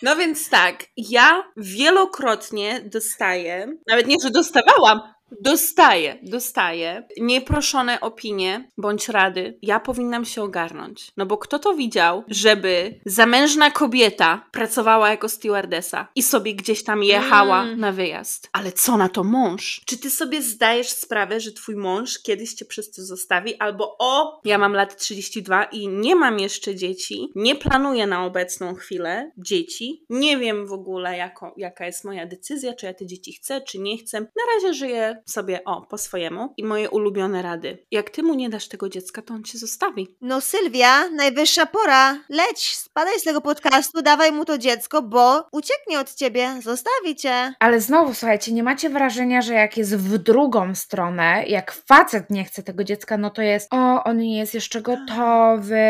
No 0.03 0.17
więc 0.17 0.49
tak, 0.49 0.85
ja 0.97 1.45
wielokrotnie 1.57 2.81
dostaję, 2.81 3.67
nawet 3.87 4.07
nie, 4.07 4.17
że 4.23 4.31
dostawałam, 4.31 5.01
Dostaję, 5.41 6.19
dostaję 6.23 7.03
nieproszone 7.21 8.01
opinie 8.01 8.71
bądź 8.79 9.09
rady. 9.09 9.59
Ja 9.62 9.81
powinnam 9.81 10.25
się 10.25 10.43
ogarnąć. 10.43 11.12
No 11.17 11.27
bo 11.27 11.38
kto 11.38 11.59
to 11.59 11.75
widział, 11.75 12.25
żeby 12.29 13.01
zamężna 13.07 13.71
kobieta 13.71 14.47
pracowała 14.53 15.11
jako 15.11 15.29
stewardesa 15.29 16.09
i 16.14 16.23
sobie 16.23 16.55
gdzieś 16.55 16.85
tam 16.85 17.03
jechała 17.03 17.62
Mm. 17.62 17.81
na 17.81 17.93
wyjazd? 17.93 18.49
Ale 18.53 18.73
co 18.73 18.97
na 18.97 19.09
to 19.09 19.25
mąż? 19.25 19.81
Czy 19.87 19.99
ty 19.99 20.11
sobie 20.11 20.43
zdajesz 20.43 20.88
sprawę, 20.88 21.41
że 21.41 21.53
twój 21.53 21.77
mąż 21.77 22.19
kiedyś 22.19 22.55
cię 22.55 22.64
przez 22.64 22.91
to 22.91 23.03
zostawi? 23.03 23.57
Albo 23.59 23.97
o, 23.99 24.41
ja 24.45 24.59
mam 24.59 24.73
lat 24.73 24.97
32 24.97 25.64
i 25.64 25.88
nie 25.88 26.17
mam 26.17 26.38
jeszcze 26.38 26.75
dzieci, 26.75 27.33
nie 27.35 27.55
planuję 27.57 28.07
na 28.07 28.25
obecną 28.25 28.75
chwilę 28.75 29.33
dzieci, 29.38 30.05
nie 30.11 30.37
wiem 30.38 30.67
w 30.67 30.73
ogóle 30.73 31.17
jako, 31.17 31.55
jaka 31.57 31.87
jest 31.87 32.05
moja 32.05 32.27
decyzja, 32.27 32.75
czy 32.75 32.87
ja 32.87 32.95
te 32.95 33.07
dzieci 33.07 33.33
chcę, 33.33 33.61
czy 33.61 33.79
nie 33.79 33.99
chcę. 33.99 34.21
Na 34.21 34.27
razie 34.55 34.75
żyję 34.75 35.17
sobie 35.26 35.64
o, 35.64 35.81
po 35.83 35.98
swojemu 35.98 36.54
i 36.57 36.64
moje 36.64 36.90
ulubione 36.90 37.42
rady. 37.42 37.87
Jak 37.90 38.11
ty 38.11 38.22
mu 38.22 38.35
nie 38.35 38.50
dasz 38.50 38.68
tego 38.68 38.88
dziecka, 38.88 39.22
to 39.22 39.35
on 39.35 39.44
cię 39.44 39.59
zostawi. 39.59 40.16
No 40.20 40.40
Sylwia, 40.40 41.09
najwyższa 41.09 41.66
pora. 41.66 42.18
Leć, 42.28 42.76
spadaj 42.76 43.20
z 43.20 43.22
tego 43.22 43.40
podcastu, 43.40 44.02
dawaj 44.02 44.33
mu 44.33 44.44
to 44.44 44.59
dziecko, 44.59 45.02
bo 45.02 45.48
ucieknie 45.52 46.00
od 46.00 46.14
ciebie, 46.14 46.50
zostawi 46.62 47.16
cię. 47.16 47.54
Ale 47.59 47.81
znowu, 47.81 48.14
słuchajcie, 48.14 48.52
nie 48.52 48.62
macie 48.62 48.90
wrażenia, 48.90 49.42
że 49.42 49.54
jak 49.54 49.76
jest 49.76 49.96
w 49.96 50.18
drugą 50.18 50.74
stronę, 50.74 51.44
jak 51.46 51.72
facet 51.72 52.31
nie 52.31 52.44
chce 52.44 52.62
tego 52.62 52.85
dziecka, 52.85 53.18
no 53.18 53.31
to 53.31 53.42
jest, 53.42 53.74
o, 53.74 54.04
on 54.04 54.18
nie 54.18 54.38
jest 54.38 54.54
jeszcze 54.54 54.83
gotowy, 54.83 55.85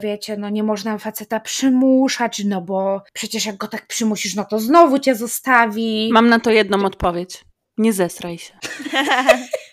wiecie, 0.00 0.36
no 0.36 0.48
nie 0.48 0.62
można 0.62 0.98
faceta 0.98 1.40
przymuszać, 1.40 2.44
no 2.44 2.60
bo 2.60 3.02
przecież 3.12 3.46
jak 3.46 3.56
go 3.56 3.68
tak 3.68 3.86
przymusisz, 3.86 4.34
no 4.34 4.44
to 4.44 4.58
znowu 4.58 4.98
cię 4.98 5.14
zostawi. 5.14 6.10
Mam 6.12 6.28
na 6.28 6.40
to 6.40 6.50
jedną 6.50 6.84
odpowiedź. 6.84 7.44
Nie 7.78 7.92
zesraj 7.92 8.38
się. 8.38 8.54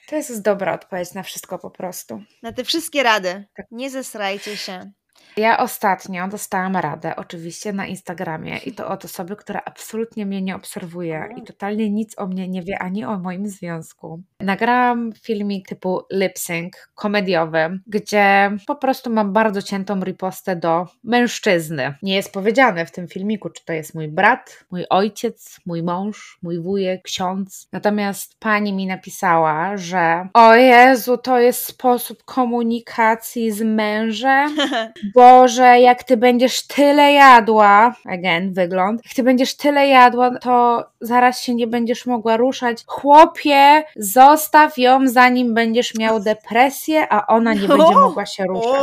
To 0.08 0.16
jest 0.16 0.42
dobra 0.42 0.74
odpowiedź 0.74 1.14
na 1.14 1.24
wszystko 1.24 1.60
po 1.60 1.72
prostu. 1.72 2.24
Na 2.44 2.52
te 2.54 2.64
wszystkie 2.64 3.04
rady. 3.04 3.46
Tak. 3.56 3.66
Nie 3.72 3.90
zesrajcie 3.90 4.58
się. 4.58 4.92
Ja 5.38 5.58
ostatnio 5.58 6.28
dostałam 6.28 6.76
radę, 6.76 7.16
oczywiście 7.16 7.74
na 7.74 7.86
Instagramie, 7.86 8.58
i 8.58 8.72
to 8.72 8.88
od 8.88 9.06
osoby, 9.06 9.36
która 9.36 9.62
absolutnie 9.66 10.26
mnie 10.26 10.42
nie 10.42 10.56
obserwuje 10.56 11.30
i 11.38 11.42
totalnie 11.42 11.90
nic 11.90 12.20
o 12.20 12.28
mnie 12.28 12.48
nie 12.48 12.62
wie 12.62 12.80
ani 12.80 13.06
o 13.06 13.20
moim 13.20 13.48
związku. 13.48 14.22
Nagrałam 14.40 15.12
filmik 15.24 15.68
typu 15.68 16.02
lip 16.12 16.40
sync 16.40 16.74
komediowy, 16.96 17.80
gdzie 17.88 18.52
po 18.68 18.76
prostu 18.76 19.10
mam 19.10 19.34
bardzo 19.34 19.62
ciętą 19.62 20.04
ripostę 20.04 20.56
do 20.56 20.88
mężczyzny. 21.04 21.96
Nie 22.02 22.16
jest 22.16 22.34
powiedziane 22.34 22.86
w 22.86 22.92
tym 22.92 23.08
filmiku, 23.08 23.50
czy 23.50 23.66
to 23.66 23.74
jest 23.74 23.96
mój 23.96 24.08
brat, 24.08 24.66
mój 24.72 24.86
ojciec, 24.90 25.60
mój 25.66 25.84
mąż, 25.84 26.40
mój 26.42 26.60
wujek, 26.60 27.02
ksiądz. 27.02 27.68
Natomiast 27.72 28.40
pani 28.40 28.74
mi 28.74 28.88
napisała, 28.88 29.78
że 29.78 30.28
o 30.34 30.56
Jezu, 30.56 31.18
to 31.18 31.40
jest 31.40 31.66
sposób 31.66 32.24
komunikacji 32.24 33.52
z 33.52 33.62
mężem. 33.62 34.58
Boże, 35.22 35.80
jak 35.80 36.04
ty 36.04 36.18
będziesz 36.18 36.68
tyle 36.68 37.12
jadła, 37.12 37.96
again, 38.06 38.54
wygląd, 38.54 39.02
jak 39.06 39.14
ty 39.14 39.24
będziesz 39.24 39.56
tyle 39.56 39.88
jadła, 39.88 40.40
to 40.40 40.84
zaraz 41.02 41.42
się 41.42 41.56
nie 41.56 41.68
będziesz 41.68 42.06
mogła 42.06 42.38
ruszać. 42.38 42.84
Chłopie, 42.88 43.84
zostaw 43.96 44.78
ją, 44.78 45.08
zanim 45.08 45.54
będziesz 45.54 45.96
miał 45.96 46.20
depresję, 46.20 47.08
a 47.10 47.28
ona 47.28 47.54
nie 47.54 47.68
będzie 47.68 47.96
mogła 48.08 48.26
się 48.26 48.46
ruszać. 48.46 48.82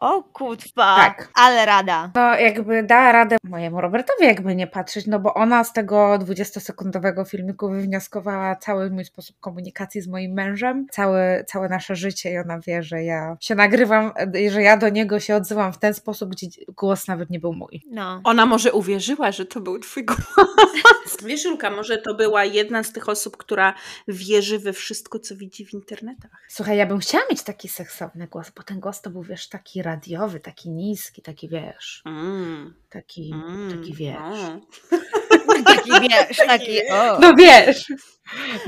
O 0.00 0.22
kutwa. 0.22 0.96
Tak. 0.96 1.30
Ale 1.34 1.66
rada. 1.66 2.10
No, 2.14 2.34
jakby 2.34 2.82
dała 2.82 3.12
radę 3.12 3.36
mojemu 3.44 3.80
Robertowi, 3.80 4.24
jakby 4.24 4.54
nie 4.54 4.66
patrzeć, 4.66 5.06
no 5.06 5.18
bo 5.18 5.34
ona 5.34 5.64
z 5.64 5.72
tego 5.72 6.18
20-sekundowego 6.18 7.28
filmiku 7.28 7.70
wywnioskowała 7.70 8.56
cały 8.56 8.90
mój 8.90 9.04
sposób 9.04 9.36
komunikacji 9.40 10.00
z 10.00 10.08
moim 10.08 10.32
mężem, 10.32 10.86
całe, 10.90 11.44
całe 11.44 11.68
nasze 11.68 11.96
życie 11.96 12.32
i 12.32 12.38
ona 12.38 12.60
wie, 12.60 12.82
że 12.82 13.04
ja 13.04 13.36
się 13.40 13.54
nagrywam, 13.54 14.12
że 14.50 14.62
ja 14.62 14.76
do 14.76 14.88
niego 14.88 15.20
się 15.20 15.36
odzywam 15.36 15.72
w 15.72 15.78
ten 15.78 15.94
sposób, 15.94 16.30
gdzie 16.30 16.46
głos 16.76 17.08
nawet 17.08 17.30
nie 17.30 17.40
był 17.40 17.52
mój. 17.52 17.82
No. 17.90 18.20
Ona 18.24 18.46
może 18.46 18.72
uwierzyła, 18.72 19.32
że 19.32 19.46
to 19.46 19.60
był 19.60 19.78
twój 19.78 20.04
głos. 20.04 20.18
Wiesz, 21.26 21.44
Julka, 21.44 21.70
może 21.70 21.98
to 21.98 22.14
była 22.14 22.44
jedna 22.44 22.82
z 22.82 22.92
tych 22.92 23.08
osób, 23.08 23.36
która 23.36 23.74
wierzy 24.08 24.58
we 24.58 24.72
wszystko, 24.72 25.18
co 25.18 25.36
widzi 25.36 25.66
w 25.66 25.74
internetach. 25.74 26.30
Słuchaj, 26.48 26.76
ja 26.76 26.86
bym 26.86 26.98
chciała 26.98 27.24
mieć 27.30 27.42
taki 27.42 27.68
seksowny 27.68 28.26
głos, 28.26 28.50
bo 28.56 28.62
ten 28.62 28.80
głos 28.80 29.02
to 29.02 29.10
był, 29.10 29.22
wiesz, 29.22 29.41
taki 29.48 29.82
radiowy, 29.82 30.40
taki 30.40 30.70
niski, 30.70 31.22
taki, 31.22 31.48
wiesz, 31.48 32.02
Mm, 32.06 32.74
taki, 32.90 33.32
mm, 33.34 33.70
taki, 33.70 33.94
wiesz. 33.94 34.16
o. 34.18 34.60
Taki 35.64 35.90
wiesz, 36.08 36.36
taki 36.36 36.78
o. 36.92 37.18
No 37.18 37.34
wiesz, 37.34 37.86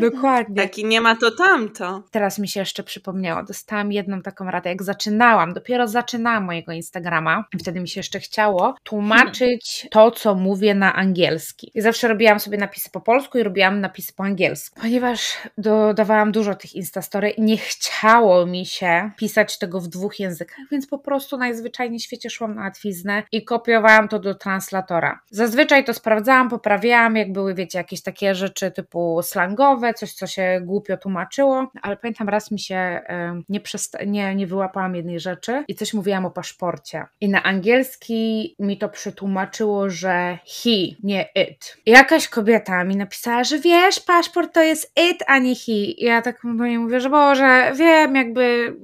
dokładnie. 0.01 0.63
Taki 0.63 0.85
nie 0.85 1.01
ma 1.01 1.17
to 1.17 1.31
tamto. 1.31 2.03
Teraz 2.11 2.39
mi 2.39 2.49
się 2.49 2.61
jeszcze 2.61 2.83
przypomniało, 2.83 3.43
dostałam 3.43 3.93
jedną 3.93 4.23
taką 4.23 4.51
radę, 4.51 4.71
jak 4.71 4.83
zaczynałam, 4.83 5.53
dopiero 5.53 5.89
zaczynałam 5.89 6.45
mojego 6.45 6.73
Instagrama 6.73 7.45
i 7.55 7.59
wtedy 7.59 7.81
mi 7.81 7.89
się 7.89 8.01
jeszcze 8.01 8.21
chciało 8.21 8.75
tłumaczyć 8.83 9.89
to, 9.91 10.11
co 10.11 10.35
mówię 10.35 10.75
na 10.75 10.95
angielski. 10.95 11.71
I 11.75 11.81
zawsze 11.81 12.09
robiłam 12.09 12.41
sobie 12.41 12.59
napisy 12.59 12.91
po 12.91 13.01
polsku 13.01 13.39
i 13.39 13.43
robiłam 13.43 13.81
napisy 13.81 14.13
po 14.13 14.25
angielsku. 14.25 14.81
Ponieważ 14.81 15.37
dodawałam 15.59 16.33
dużo 16.33 16.55
tych 16.55 16.75
Instastory 16.75 17.31
i 17.31 17.43
nie 17.43 17.57
chciało 17.57 18.47
mi 18.47 18.67
się 18.67 19.11
pisać 19.17 19.59
tego 19.59 19.81
w 19.81 19.89
dwóch 19.89 20.21
językach, 20.21 20.59
więc 20.71 20.87
po 20.87 20.99
prostu 20.99 21.37
najzwyczajniej 21.37 22.01
w 22.01 22.03
świecie 22.03 22.31
szłam 22.31 22.55
na 22.55 22.63
łatwiznę 22.63 23.23
i 23.33 23.45
kopiowałam 23.45 24.09
to 24.09 24.19
do 24.19 24.35
translatora. 24.35 25.21
Zazwyczaj 25.31 25.85
to 25.85 25.95
sprawdzałam, 25.95 26.49
poprawiałam, 26.49 26.84
jak 27.17 27.33
były, 27.33 27.55
wiecie, 27.55 27.79
jakieś 27.79 28.03
takie 28.03 28.35
rzeczy 28.35 28.71
typu 28.71 29.21
slangowe, 29.23 29.95
coś, 29.95 30.13
co 30.13 30.27
się 30.27 30.61
głupio 30.63 30.97
tłumaczyło, 30.97 31.71
ale 31.83 31.97
pamiętam 31.97 32.29
raz 32.29 32.51
mi 32.51 32.59
się 32.59 33.01
nie, 33.49 33.61
przesta- 33.61 34.07
nie, 34.07 34.35
nie 34.35 34.47
wyłapałam 34.47 34.95
jednej 34.95 35.21
rzeczy 35.21 35.65
i 35.69 35.75
coś 35.75 35.95
mówiłam 35.95 36.27
o 36.27 36.31
paszporcie. 36.31 37.05
I 37.21 37.29
na 37.29 37.43
angielski 37.43 38.55
mi 38.59 38.79
to 38.79 38.89
przetłumaczyło, 38.89 39.91
że 39.91 40.39
he, 40.47 40.71
nie 41.03 41.29
it. 41.35 41.77
I 41.87 41.91
jakaś 41.91 42.29
kobieta 42.29 42.85
mi 42.85 42.97
napisała, 42.97 43.45
że 43.45 43.59
wiesz, 43.59 44.01
paszport 44.01 44.55
to 44.55 44.63
jest 44.63 44.93
it, 45.11 45.23
a 45.27 45.39
nie 45.39 45.55
he. 45.55 45.73
I 45.73 46.05
ja 46.05 46.23
tak 46.23 46.41
do 46.45 46.67
niej 46.67 46.79
mówię, 46.79 47.01
że 47.01 47.11
Boże, 47.11 47.73
wiem, 47.77 48.17
jakby, 48.17 48.77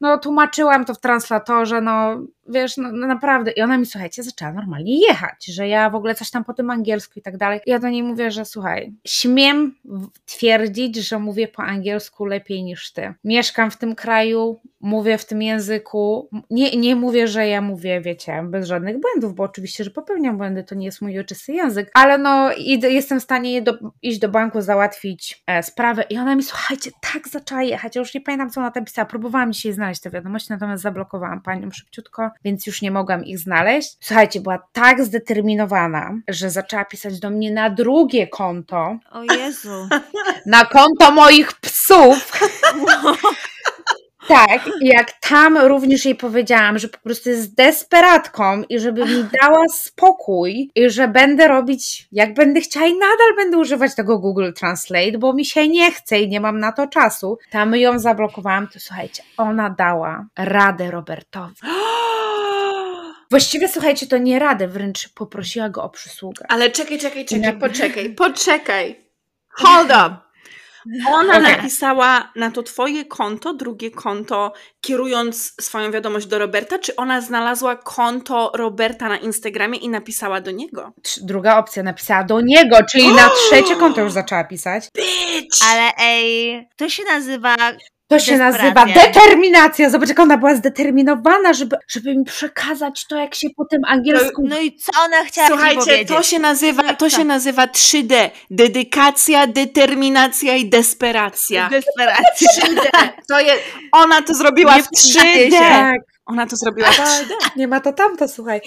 no 0.00 0.18
tłumaczyłam 0.18 0.84
to 0.84 0.94
w 0.94 1.00
translatorze, 1.00 1.80
no 1.80 2.18
wiesz, 2.48 2.76
no, 2.76 2.92
no 2.92 3.06
naprawdę. 3.06 3.50
I 3.50 3.60
ona 3.60 3.78
mi, 3.78 3.86
słuchajcie, 3.86 4.22
zaczęła 4.22 4.52
normalnie 4.52 5.00
jechać, 5.08 5.46
że 5.46 5.68
ja 5.68 5.90
w 5.90 5.94
ogóle 5.94 6.14
coś 6.14 6.30
tam 6.30 6.44
po 6.44 6.54
tym 6.54 6.70
angielsku 6.70 7.18
i 7.18 7.22
tak 7.22 7.36
dalej. 7.36 7.60
Ja 7.66 7.78
do 7.78 7.88
niej 7.88 8.02
mówię, 8.02 8.30
że 8.30 8.44
słuchaj, 8.44 8.92
śmiem 9.06 9.74
twierdzić, 10.26 10.96
że 10.96 11.18
mówię 11.18 11.48
po 11.48 11.62
angielsku 11.62 12.24
lepiej 12.24 12.62
niż 12.62 12.92
ty. 12.92 13.14
Mieszkam 13.24 13.70
w 13.70 13.76
tym 13.76 13.94
kraju, 13.94 14.60
mówię 14.80 15.18
w 15.18 15.26
tym 15.26 15.42
języku. 15.42 16.28
Nie, 16.50 16.76
nie 16.76 16.96
mówię, 16.96 17.28
że 17.28 17.48
ja 17.48 17.60
mówię, 17.60 18.00
wiecie, 18.00 18.42
bez 18.44 18.66
żadnych 18.66 19.00
błędów, 19.00 19.34
bo 19.34 19.42
oczywiście, 19.42 19.84
że 19.84 19.90
popełniam 19.90 20.36
błędy, 20.38 20.64
to 20.64 20.74
nie 20.74 20.86
jest 20.86 21.02
mój 21.02 21.18
ojczysty 21.18 21.52
język, 21.52 21.90
ale 21.94 22.18
no 22.18 22.50
jestem 22.82 23.20
w 23.20 23.22
stanie 23.22 23.62
do, 23.62 23.78
iść 24.02 24.18
do 24.18 24.28
banku, 24.28 24.60
załatwić 24.60 25.42
e, 25.46 25.62
sprawę 25.62 26.04
i 26.10 26.18
ona 26.18 26.34
mi, 26.34 26.42
słuchajcie, 26.42 26.90
tak 27.12 27.28
zaczęła 27.28 27.62
jechać, 27.62 27.96
ja 27.96 28.00
już 28.00 28.14
nie 28.14 28.20
pamiętam, 28.20 28.50
co 28.50 28.60
ona 28.60 28.70
tam 28.70 28.84
pisała, 28.84 29.06
próbowałam 29.06 29.52
dzisiaj 29.52 29.72
znaleźć 29.72 30.00
te 30.00 30.10
wiadomości, 30.10 30.52
natomiast 30.52 30.82
zablokowałam 30.82 31.42
panią 31.42 31.70
szybciutko, 31.70 32.30
więc 32.44 32.66
już 32.66 32.82
nie 32.82 32.90
mogłam 32.90 33.24
ich 33.24 33.38
znaleźć. 33.38 33.96
Słuchajcie, 34.00 34.40
była 34.40 34.58
tak 34.72 35.04
zdeterminowana, 35.04 36.14
że 36.28 36.50
zaczęła 36.50 36.84
pisać 36.84 37.20
do 37.20 37.30
mnie 37.30 37.50
na 37.50 37.70
drugie 37.70 38.26
konto, 38.26 38.98
O 39.10 39.22
Jezu. 39.22 39.88
na 40.46 40.64
konto 40.64 41.10
moich 41.12 41.52
psów. 41.52 42.32
Tak, 44.28 44.70
i 44.80 44.86
jak 44.86 45.12
tam 45.20 45.58
również 45.58 46.04
jej 46.04 46.14
powiedziałam, 46.14 46.78
że 46.78 46.88
po 46.88 46.98
prostu 46.98 47.30
jest 47.30 47.54
desperatką 47.54 48.62
i 48.68 48.78
żeby 48.78 49.04
mi 49.04 49.24
dała 49.42 49.64
spokój 49.72 50.70
i 50.74 50.90
że 50.90 51.08
będę 51.08 51.48
robić 51.48 52.08
jak 52.12 52.34
będę 52.34 52.60
chciała 52.60 52.86
i 52.86 52.92
nadal 52.94 53.36
będę 53.36 53.58
używać 53.58 53.94
tego 53.94 54.18
Google 54.18 54.52
Translate, 54.52 55.18
bo 55.18 55.32
mi 55.32 55.44
się 55.44 55.68
nie 55.68 55.92
chce 55.92 56.20
i 56.20 56.28
nie 56.28 56.40
mam 56.40 56.58
na 56.58 56.72
to 56.72 56.86
czasu. 56.86 57.38
Tam 57.50 57.76
ją 57.76 57.98
zablokowałam, 57.98 58.68
to 58.68 58.80
słuchajcie, 58.80 59.22
ona 59.36 59.70
dała 59.70 60.26
radę 60.36 60.90
Robertowi. 60.90 61.54
Właściwie 63.30 63.68
słuchajcie, 63.68 64.06
to 64.06 64.18
nie 64.18 64.38
radę, 64.38 64.68
wręcz 64.68 65.08
poprosiła 65.08 65.68
go 65.68 65.82
o 65.82 65.88
przysługę. 65.90 66.46
Ale 66.48 66.70
czekaj, 66.70 66.98
czekaj, 66.98 67.24
czekaj, 67.24 67.40
Nie. 67.40 67.52
poczekaj, 67.52 68.14
poczekaj. 68.14 69.04
Hold 69.48 69.90
up. 69.90 70.28
Ona 71.08 71.38
Okej. 71.38 71.56
napisała 71.56 72.32
na 72.36 72.50
to 72.50 72.62
twoje 72.62 73.04
konto, 73.04 73.54
drugie 73.54 73.90
konto, 73.90 74.52
kierując 74.80 75.54
swoją 75.60 75.90
wiadomość 75.90 76.26
do 76.26 76.38
Roberta, 76.38 76.78
czy 76.78 76.96
ona 76.96 77.20
znalazła 77.20 77.76
konto 77.76 78.52
Roberta 78.54 79.08
na 79.08 79.16
Instagramie 79.16 79.78
i 79.78 79.88
napisała 79.88 80.40
do 80.40 80.50
niego? 80.50 80.92
Druga 81.22 81.58
opcja 81.58 81.82
napisała 81.82 82.24
do 82.24 82.40
niego, 82.40 82.76
czyli 82.90 83.08
na 83.08 83.30
trzecie 83.38 83.76
konto 83.76 84.00
już 84.00 84.12
zaczęła 84.12 84.44
pisać. 84.44 84.88
Bitch! 84.96 85.58
Ale 85.70 85.90
ej, 85.98 86.68
to 86.76 86.88
się 86.88 87.04
nazywa 87.04 87.56
To 88.08 88.18
się 88.18 88.36
nazywa 88.36 88.86
determinacja. 88.86 89.90
Zobacz, 89.90 90.08
jak 90.08 90.18
ona 90.20 90.36
była 90.38 90.54
zdeterminowana, 90.54 91.52
żeby, 91.52 91.76
żeby 91.88 92.16
mi 92.16 92.24
przekazać 92.24 93.06
to, 93.06 93.16
jak 93.16 93.34
się 93.34 93.48
po 93.56 93.64
tym 93.64 93.80
angielsku... 93.84 94.42
No 94.48 94.58
i 94.60 94.76
co 94.76 94.92
ona 95.04 95.24
chciała 95.24 95.48
ci 95.48 95.52
Słuchajcie, 95.54 95.80
powiedzieć? 95.80 96.08
to 96.08 96.22
się 96.22 96.38
nazywa, 96.38 96.82
to 96.94 97.10
Tak. 97.10 97.10
się 97.18 97.24
nazywa 97.24 97.66
3D. 97.66 98.30
Dedykacja, 98.50 99.46
determinacja 99.46 100.56
i 100.56 100.68
desperacja. 100.68 101.68
Desperacja. 101.68 102.48
3D. 102.62 102.80
To 103.28 103.40
jest, 103.40 103.62
ona 103.92 104.22
to 104.22 104.34
zrobiła 104.34 104.76
Nie 104.76 104.82
w 104.82 104.88
przyznaje 104.90 105.48
3D. 105.48 105.52
się. 105.52 105.58
Tak, 105.58 105.96
Ona 106.26 106.46
to 106.46 106.56
zrobiła 106.56 106.90
w 106.90 106.98
3D. 106.98 107.30
nie 107.56 107.68
ma 107.68 107.80
to 107.80 107.92
tamto, 107.92 108.28
słuchaj. 108.28 108.60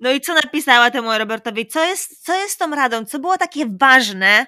No 0.00 0.10
i 0.12 0.20
co 0.20 0.34
napisała 0.34 0.90
temu 0.90 1.18
Robertowi? 1.18 1.66
Co 1.66 1.84
jest, 1.84 2.24
co 2.26 2.34
jest 2.34 2.58
tą 2.58 2.70
radą? 2.70 3.04
Co 3.04 3.18
było 3.18 3.38
takie 3.38 3.64
ważne, 3.80 4.46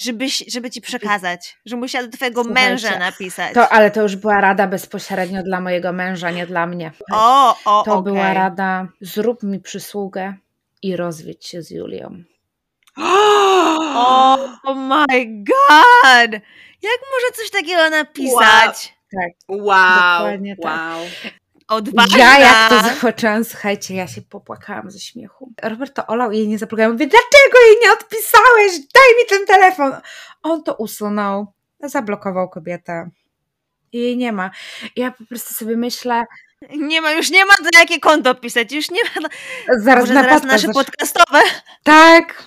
żebyś, 0.00 0.44
żeby 0.48 0.70
ci 0.70 0.80
przekazać? 0.80 1.58
Że 1.66 1.76
musiała 1.76 2.06
do 2.06 2.12
twojego 2.16 2.44
Słuchajcie, 2.44 2.70
męża 2.70 2.98
napisać. 2.98 3.54
To, 3.54 3.68
ale 3.68 3.90
to 3.90 4.02
już 4.02 4.16
była 4.16 4.40
rada 4.40 4.66
bezpośrednio 4.66 5.42
dla 5.42 5.60
mojego 5.60 5.92
męża, 5.92 6.30
nie 6.30 6.46
dla 6.46 6.66
mnie. 6.66 6.92
O, 7.12 7.56
o, 7.64 7.82
To 7.82 7.94
okej. 7.94 8.12
była 8.12 8.34
rada, 8.34 8.88
zrób 9.00 9.42
mi 9.42 9.60
przysługę 9.60 10.34
i 10.82 10.96
rozwiedź 10.96 11.46
się 11.46 11.62
z 11.62 11.70
Julią. 11.70 12.22
O 13.94 14.34
oh 14.34 14.74
my 14.74 15.26
god! 15.26 16.32
Jak 16.82 17.00
może 17.12 17.32
coś 17.34 17.50
takiego 17.50 17.90
napisać? 17.90 18.94
Wow, 19.48 20.18
Dokładnie 20.18 20.56
tak. 20.56 20.64
wow. 20.64 21.06
Odważna! 21.70 22.18
Ja 22.18 22.38
jak 22.38 22.70
to 22.70 22.94
zobaczyłam, 22.94 23.44
słuchajcie, 23.44 23.94
ja 23.94 24.06
się 24.06 24.22
popłakałam 24.22 24.90
ze 24.90 25.00
śmiechu. 25.00 25.52
Robert 25.62 25.94
to 25.94 26.06
olał 26.06 26.32
i 26.32 26.38
jej 26.38 26.48
nie 26.48 26.58
zapomniał. 26.58 26.92
Mówię, 26.92 27.06
dlaczego 27.06 27.66
jej 27.66 27.76
nie 27.82 27.92
odpisałeś? 27.92 28.72
Daj 28.94 29.16
mi 29.18 29.26
ten 29.28 29.46
telefon. 29.46 29.92
On 30.42 30.62
to 30.62 30.74
usunął, 30.74 31.52
zablokował 31.80 32.48
kobietę. 32.48 33.10
I 33.92 33.98
jej 33.98 34.16
nie 34.16 34.32
ma. 34.32 34.50
Ja 34.96 35.10
po 35.10 35.24
prostu 35.24 35.54
sobie 35.54 35.76
myślę, 35.76 36.24
Nie 36.78 37.00
ma, 37.00 37.12
już 37.12 37.30
nie 37.30 37.44
ma 37.44 37.54
do 37.56 37.78
jakie 37.78 38.00
konto 38.00 38.34
pisać, 38.34 38.72
już 38.72 38.90
nie 38.90 39.02
ma. 39.04 39.28
Zaraz 39.78 40.02
Może 40.02 40.14
na 40.14 40.22
zaraz 40.22 40.40
podcast 40.40 40.62
nasze 40.64 40.72
podcastowe. 40.72 41.40
Tak. 41.82 42.44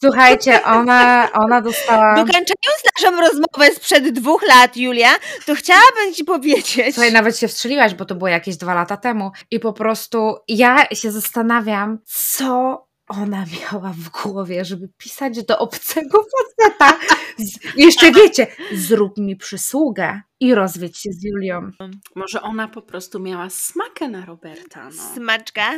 Słuchajcie, 0.00 0.64
ona, 0.64 1.28
ona 1.32 1.60
dostała... 1.60 2.14
Dokończając 2.14 2.82
naszą 3.00 3.20
rozmowę 3.20 3.74
sprzed 3.74 4.10
dwóch 4.10 4.42
lat, 4.42 4.76
Julia, 4.76 5.10
to 5.46 5.54
chciałabym 5.54 6.14
ci 6.14 6.24
powiedzieć. 6.24 6.94
Słuchaj, 6.94 7.12
nawet 7.12 7.38
się 7.38 7.48
wstrzeliłaś, 7.48 7.94
bo 7.94 8.04
to 8.04 8.14
było 8.14 8.28
jakieś 8.28 8.56
dwa 8.56 8.74
lata 8.74 8.96
temu. 8.96 9.30
I 9.50 9.60
po 9.60 9.72
prostu 9.72 10.36
ja 10.48 10.86
się 10.94 11.10
zastanawiam, 11.12 11.98
co 12.04 12.89
ona 13.10 13.44
miała 13.60 13.92
w 13.92 14.08
głowie, 14.08 14.64
żeby 14.64 14.88
pisać 14.98 15.44
do 15.44 15.58
obcego 15.58 16.24
faceta. 16.32 16.98
Z, 17.38 17.76
jeszcze 17.76 18.12
wiecie, 18.12 18.46
zrób 18.72 19.18
mi 19.18 19.36
przysługę 19.36 20.20
i 20.40 20.54
rozwiedź 20.54 20.98
się 20.98 21.12
z 21.12 21.24
Julią. 21.24 21.70
Może 22.14 22.42
ona 22.42 22.68
po 22.68 22.82
prostu 22.82 23.20
miała 23.20 23.50
smakę 23.50 24.08
na 24.08 24.24
Roberta, 24.24 24.84
no. 24.84 25.14
Smaczka. 25.14 25.70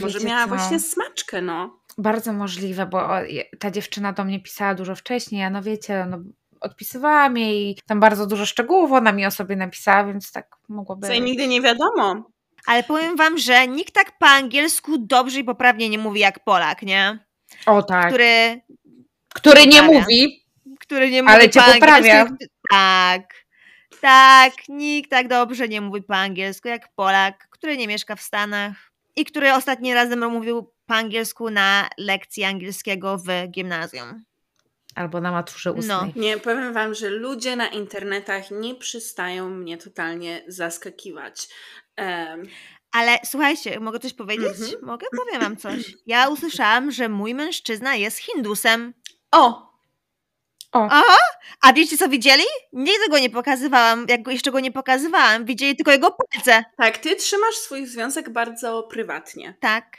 Może 0.00 0.18
Wiecie 0.18 0.30
miała 0.30 0.42
co? 0.42 0.48
właśnie 0.48 0.80
smaczkę, 0.80 1.42
no. 1.42 1.78
Bardzo 1.98 2.32
możliwe, 2.32 2.86
bo 2.86 3.08
ta 3.58 3.70
dziewczyna 3.70 4.12
do 4.12 4.24
mnie 4.24 4.40
pisała 4.40 4.74
dużo 4.74 4.94
wcześniej, 4.94 5.44
a 5.44 5.50
no 5.50 5.62
wiecie, 5.62 6.06
no, 6.10 6.18
odpisywałam 6.60 7.36
jej 7.36 7.78
tam 7.86 8.00
bardzo 8.00 8.26
dużo 8.26 8.46
szczegółów, 8.46 8.92
ona 8.92 9.12
mi 9.12 9.26
o 9.26 9.30
sobie 9.30 9.56
napisała, 9.56 10.04
więc 10.04 10.32
tak 10.32 10.56
mogłoby... 10.68 11.06
Co 11.06 11.12
i 11.12 11.22
nigdy 11.22 11.48
nie 11.48 11.60
wiadomo. 11.60 12.30
Ale 12.66 12.82
powiem 12.82 13.16
wam, 13.16 13.38
że 13.38 13.66
nikt 13.68 13.94
tak 13.94 14.18
po 14.18 14.26
angielsku 14.26 14.98
dobrze 14.98 15.38
i 15.38 15.44
poprawnie 15.44 15.88
nie 15.88 15.98
mówi 15.98 16.20
jak 16.20 16.44
Polak, 16.44 16.82
nie? 16.82 17.18
O 17.66 17.82
tak, 17.82 18.08
który, 18.08 18.60
Który, 19.34 19.66
nie 19.66 19.82
mówi, 19.82 20.44
który 20.80 21.10
nie 21.10 21.22
mówi 21.22 21.34
Ale 21.34 21.50
cię 21.50 21.60
po 21.60 21.72
poprawia. 21.72 22.20
angielsku. 22.20 22.36
Tak. 22.70 23.34
Tak, 24.00 24.52
nikt 24.68 25.10
tak 25.10 25.28
dobrze 25.28 25.68
nie 25.68 25.80
mówi 25.80 26.02
po 26.02 26.14
angielsku 26.16 26.68
jak 26.68 26.88
Polak, 26.94 27.48
który 27.50 27.76
nie 27.76 27.88
mieszka 27.88 28.16
w 28.16 28.22
Stanach 28.22 28.74
i 29.16 29.24
który 29.24 29.52
ostatni 29.52 29.94
razem 29.94 30.30
mówił 30.30 30.72
po 30.86 30.94
angielsku 30.94 31.50
na 31.50 31.88
lekcji 31.98 32.44
angielskiego 32.44 33.18
w 33.18 33.26
gimnazjum. 33.50 34.24
albo 34.94 35.20
na 35.20 35.32
maturze 35.32 35.72
ustnej. 35.72 36.12
Nie, 36.16 36.38
powiem 36.38 36.72
wam, 36.72 36.94
że 36.94 37.10
ludzie 37.10 37.56
na 37.56 37.68
internetach 37.68 38.50
nie 38.50 38.74
przestają 38.74 39.50
mnie 39.50 39.78
totalnie 39.78 40.42
zaskakiwać. 40.48 41.48
Em, 41.96 42.46
Ale 42.92 43.18
słuchajcie, 43.24 43.80
mogę 43.80 43.98
coś 43.98 44.12
powiedzieć? 44.12 44.60
Mhm. 44.60 44.70
Mogę? 44.82 45.06
Powiem 45.16 45.40
wam 45.40 45.56
coś. 45.56 45.94
Ja 46.06 46.28
usłyszałam, 46.28 46.90
że 46.90 47.08
mój 47.08 47.34
mężczyzna 47.34 47.94
jest 47.94 48.18
Hindusem. 48.18 48.94
o! 49.32 49.72
O, 50.72 50.88
Aha! 50.90 51.16
A 51.60 51.72
wiecie 51.72 51.98
co 51.98 52.08
widzieli? 52.08 52.44
Nigdy 52.72 53.08
go 53.10 53.18
nie 53.18 53.30
pokazywałam, 53.30 54.06
jak 54.08 54.22
go 54.22 54.30
jeszcze 54.30 54.50
go 54.50 54.60
nie 54.60 54.72
pokazywałam. 54.72 55.44
Widzieli 55.44 55.76
tylko 55.76 55.90
jego 55.92 56.10
palce. 56.10 56.64
Tak, 56.76 56.98
ty 56.98 57.16
trzymasz 57.16 57.54
swój 57.54 57.86
związek 57.86 58.30
bardzo 58.30 58.82
prywatnie. 58.82 59.54
Tak. 59.60 59.96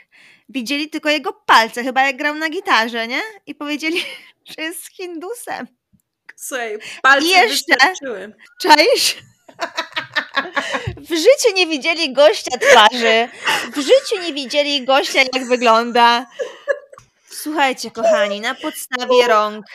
Widzieli 0.48 0.90
tylko 0.90 1.10
jego 1.10 1.32
palce, 1.32 1.82
chyba 1.82 2.06
jak 2.06 2.16
grał 2.16 2.34
na 2.34 2.48
gitarze, 2.50 3.08
nie? 3.08 3.20
I 3.46 3.54
powiedzieli, 3.54 4.00
że 4.58 4.62
jest 4.62 4.86
Hindusem. 4.86 5.66
Słuchaj, 6.36 6.78
palce 7.02 7.26
I 7.26 7.30
jeszcze-. 7.30 7.74
Czaisz? 8.62 9.16
W 10.96 11.08
życiu 11.08 11.54
nie 11.56 11.66
widzieli 11.66 12.12
gościa 12.12 12.58
twarzy. 12.58 13.28
W 13.72 13.76
życiu 13.76 14.22
nie 14.26 14.32
widzieli 14.32 14.84
gościa, 14.84 15.18
jak 15.32 15.48
wygląda. 15.48 16.26
Słuchajcie, 17.30 17.90
kochani, 17.90 18.40
na 18.40 18.54
podstawie 18.54 19.26
rąk 19.28 19.66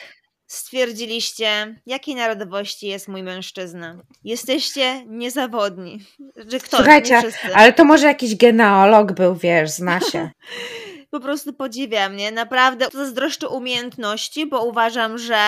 stwierdziliście, 0.50 1.76
jakiej 1.86 2.16
narodowości 2.16 2.88
jest 2.88 3.08
mój 3.08 3.24
mężczyzna. 3.24 3.98
Jesteście 4.24 5.06
niezawodni. 5.06 6.06
Że 6.36 6.60
ktoś, 6.60 6.80
Słuchajcie, 6.80 7.22
ale 7.54 7.74
to 7.74 7.86
może 7.86 8.08
jakiś 8.08 8.36
genealog 8.36 9.12
był, 9.12 9.36
wiesz, 9.36 9.70
zna 9.70 10.00
się. 10.00 10.30
Po 11.12 11.20
prostu 11.20 11.54
podziwiam, 11.54 12.16
nie? 12.16 12.32
Naprawdę 12.32 12.88
zazdroszczę 12.94 13.48
umiejętności, 13.48 14.46
bo 14.46 14.64
uważam, 14.64 15.18
że 15.18 15.40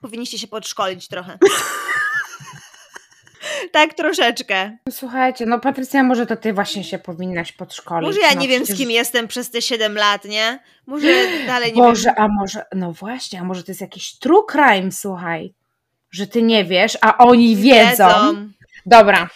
powinniście 0.00 0.38
się 0.38 0.46
podszkolić 0.46 1.08
trochę. 1.08 1.38
Tak 3.72 3.94
troszeczkę. 3.94 4.76
Słuchajcie, 4.90 5.46
no 5.46 5.60
Patrycja, 5.60 6.02
może 6.02 6.26
to 6.26 6.36
ty 6.36 6.52
właśnie 6.52 6.84
się 6.84 6.98
powinnaś 6.98 7.52
podszkolić. 7.52 8.06
Może 8.06 8.20
ja 8.20 8.34
no, 8.34 8.40
nie 8.40 8.48
wiem, 8.48 8.66
z 8.66 8.76
kim 8.76 8.90
jestem 8.90 9.28
przez 9.28 9.50
te 9.50 9.62
7 9.62 9.96
lat, 9.96 10.24
nie? 10.24 10.58
Może 10.86 11.08
dalej 11.46 11.72
nie 11.72 11.82
Boże, 11.82 12.08
wiem. 12.08 12.14
a 12.18 12.28
może, 12.28 12.64
no 12.74 12.92
właśnie, 12.92 13.40
a 13.40 13.44
może 13.44 13.62
to 13.62 13.70
jest 13.70 13.80
jakiś 13.80 14.18
true 14.18 14.46
crime, 14.52 14.92
słuchaj, 14.92 15.54
że 16.10 16.26
ty 16.26 16.42
nie 16.42 16.64
wiesz, 16.64 16.98
a 17.00 17.18
oni 17.18 17.56
wiedzą. 17.56 18.06
Dobra. 18.86 19.28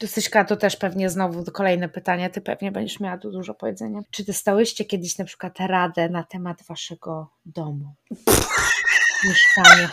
Tu 0.00 0.06
Syśka, 0.06 0.44
to 0.44 0.56
też 0.56 0.76
pewnie 0.76 1.10
znowu 1.10 1.44
kolejne 1.52 1.88
pytanie. 1.88 2.30
Ty 2.30 2.40
pewnie 2.40 2.72
będziesz 2.72 3.00
miała 3.00 3.18
tu 3.18 3.30
dużo 3.30 3.54
powiedzenia. 3.54 4.00
Czy 4.10 4.24
dostałyście 4.24 4.84
kiedyś 4.84 5.18
na 5.18 5.24
przykład 5.24 5.60
radę 5.60 6.08
na 6.08 6.22
temat 6.22 6.62
waszego 6.68 7.30
domu? 7.46 7.94
Mieszkania. 9.24 9.88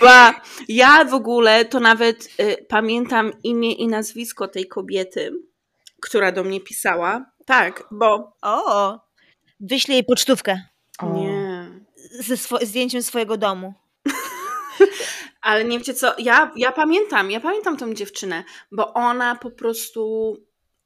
Ba, 0.00 0.40
ja 0.68 1.04
w 1.04 1.14
ogóle 1.14 1.64
to 1.64 1.80
nawet 1.80 2.28
y, 2.40 2.66
pamiętam 2.68 3.32
imię 3.44 3.72
i 3.72 3.88
nazwisko 3.88 4.48
tej 4.48 4.66
kobiety, 4.68 5.32
która 6.02 6.32
do 6.32 6.44
mnie 6.44 6.60
pisała. 6.60 7.30
Tak, 7.46 7.84
bo 7.90 8.36
O! 8.42 8.98
Wyślę 9.60 9.94
jej 9.94 10.04
pocztówkę 10.04 10.62
O. 11.02 11.12
nie. 11.14 11.68
ze 12.20 12.34
swo- 12.34 12.64
zdjęciem 12.66 13.02
swojego 13.02 13.36
domu. 13.36 13.74
Ale 15.42 15.64
nie 15.64 15.78
wiecie 15.78 15.94
co, 15.94 16.14
ja, 16.18 16.52
ja 16.56 16.72
pamiętam, 16.72 17.30
ja 17.30 17.40
pamiętam 17.40 17.76
tą 17.76 17.94
dziewczynę, 17.94 18.44
bo 18.72 18.94
ona 18.94 19.36
po 19.36 19.50
prostu, 19.50 20.36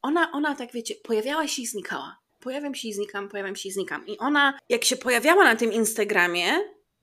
ona, 0.01 0.31
ona 0.31 0.55
tak 0.55 0.71
wiecie, 0.71 0.95
pojawiała 1.03 1.47
się 1.47 1.61
i 1.61 1.67
znikała. 1.67 2.17
Pojawiam 2.39 2.75
się 2.75 2.87
i 2.87 2.93
znikam, 2.93 3.29
pojawiam 3.29 3.55
się 3.55 3.69
i 3.69 3.71
znikam. 3.71 4.07
I 4.07 4.17
ona, 4.17 4.59
jak 4.69 4.83
się 4.85 4.97
pojawiała 4.97 5.43
na 5.43 5.55
tym 5.55 5.73
Instagramie, 5.73 6.51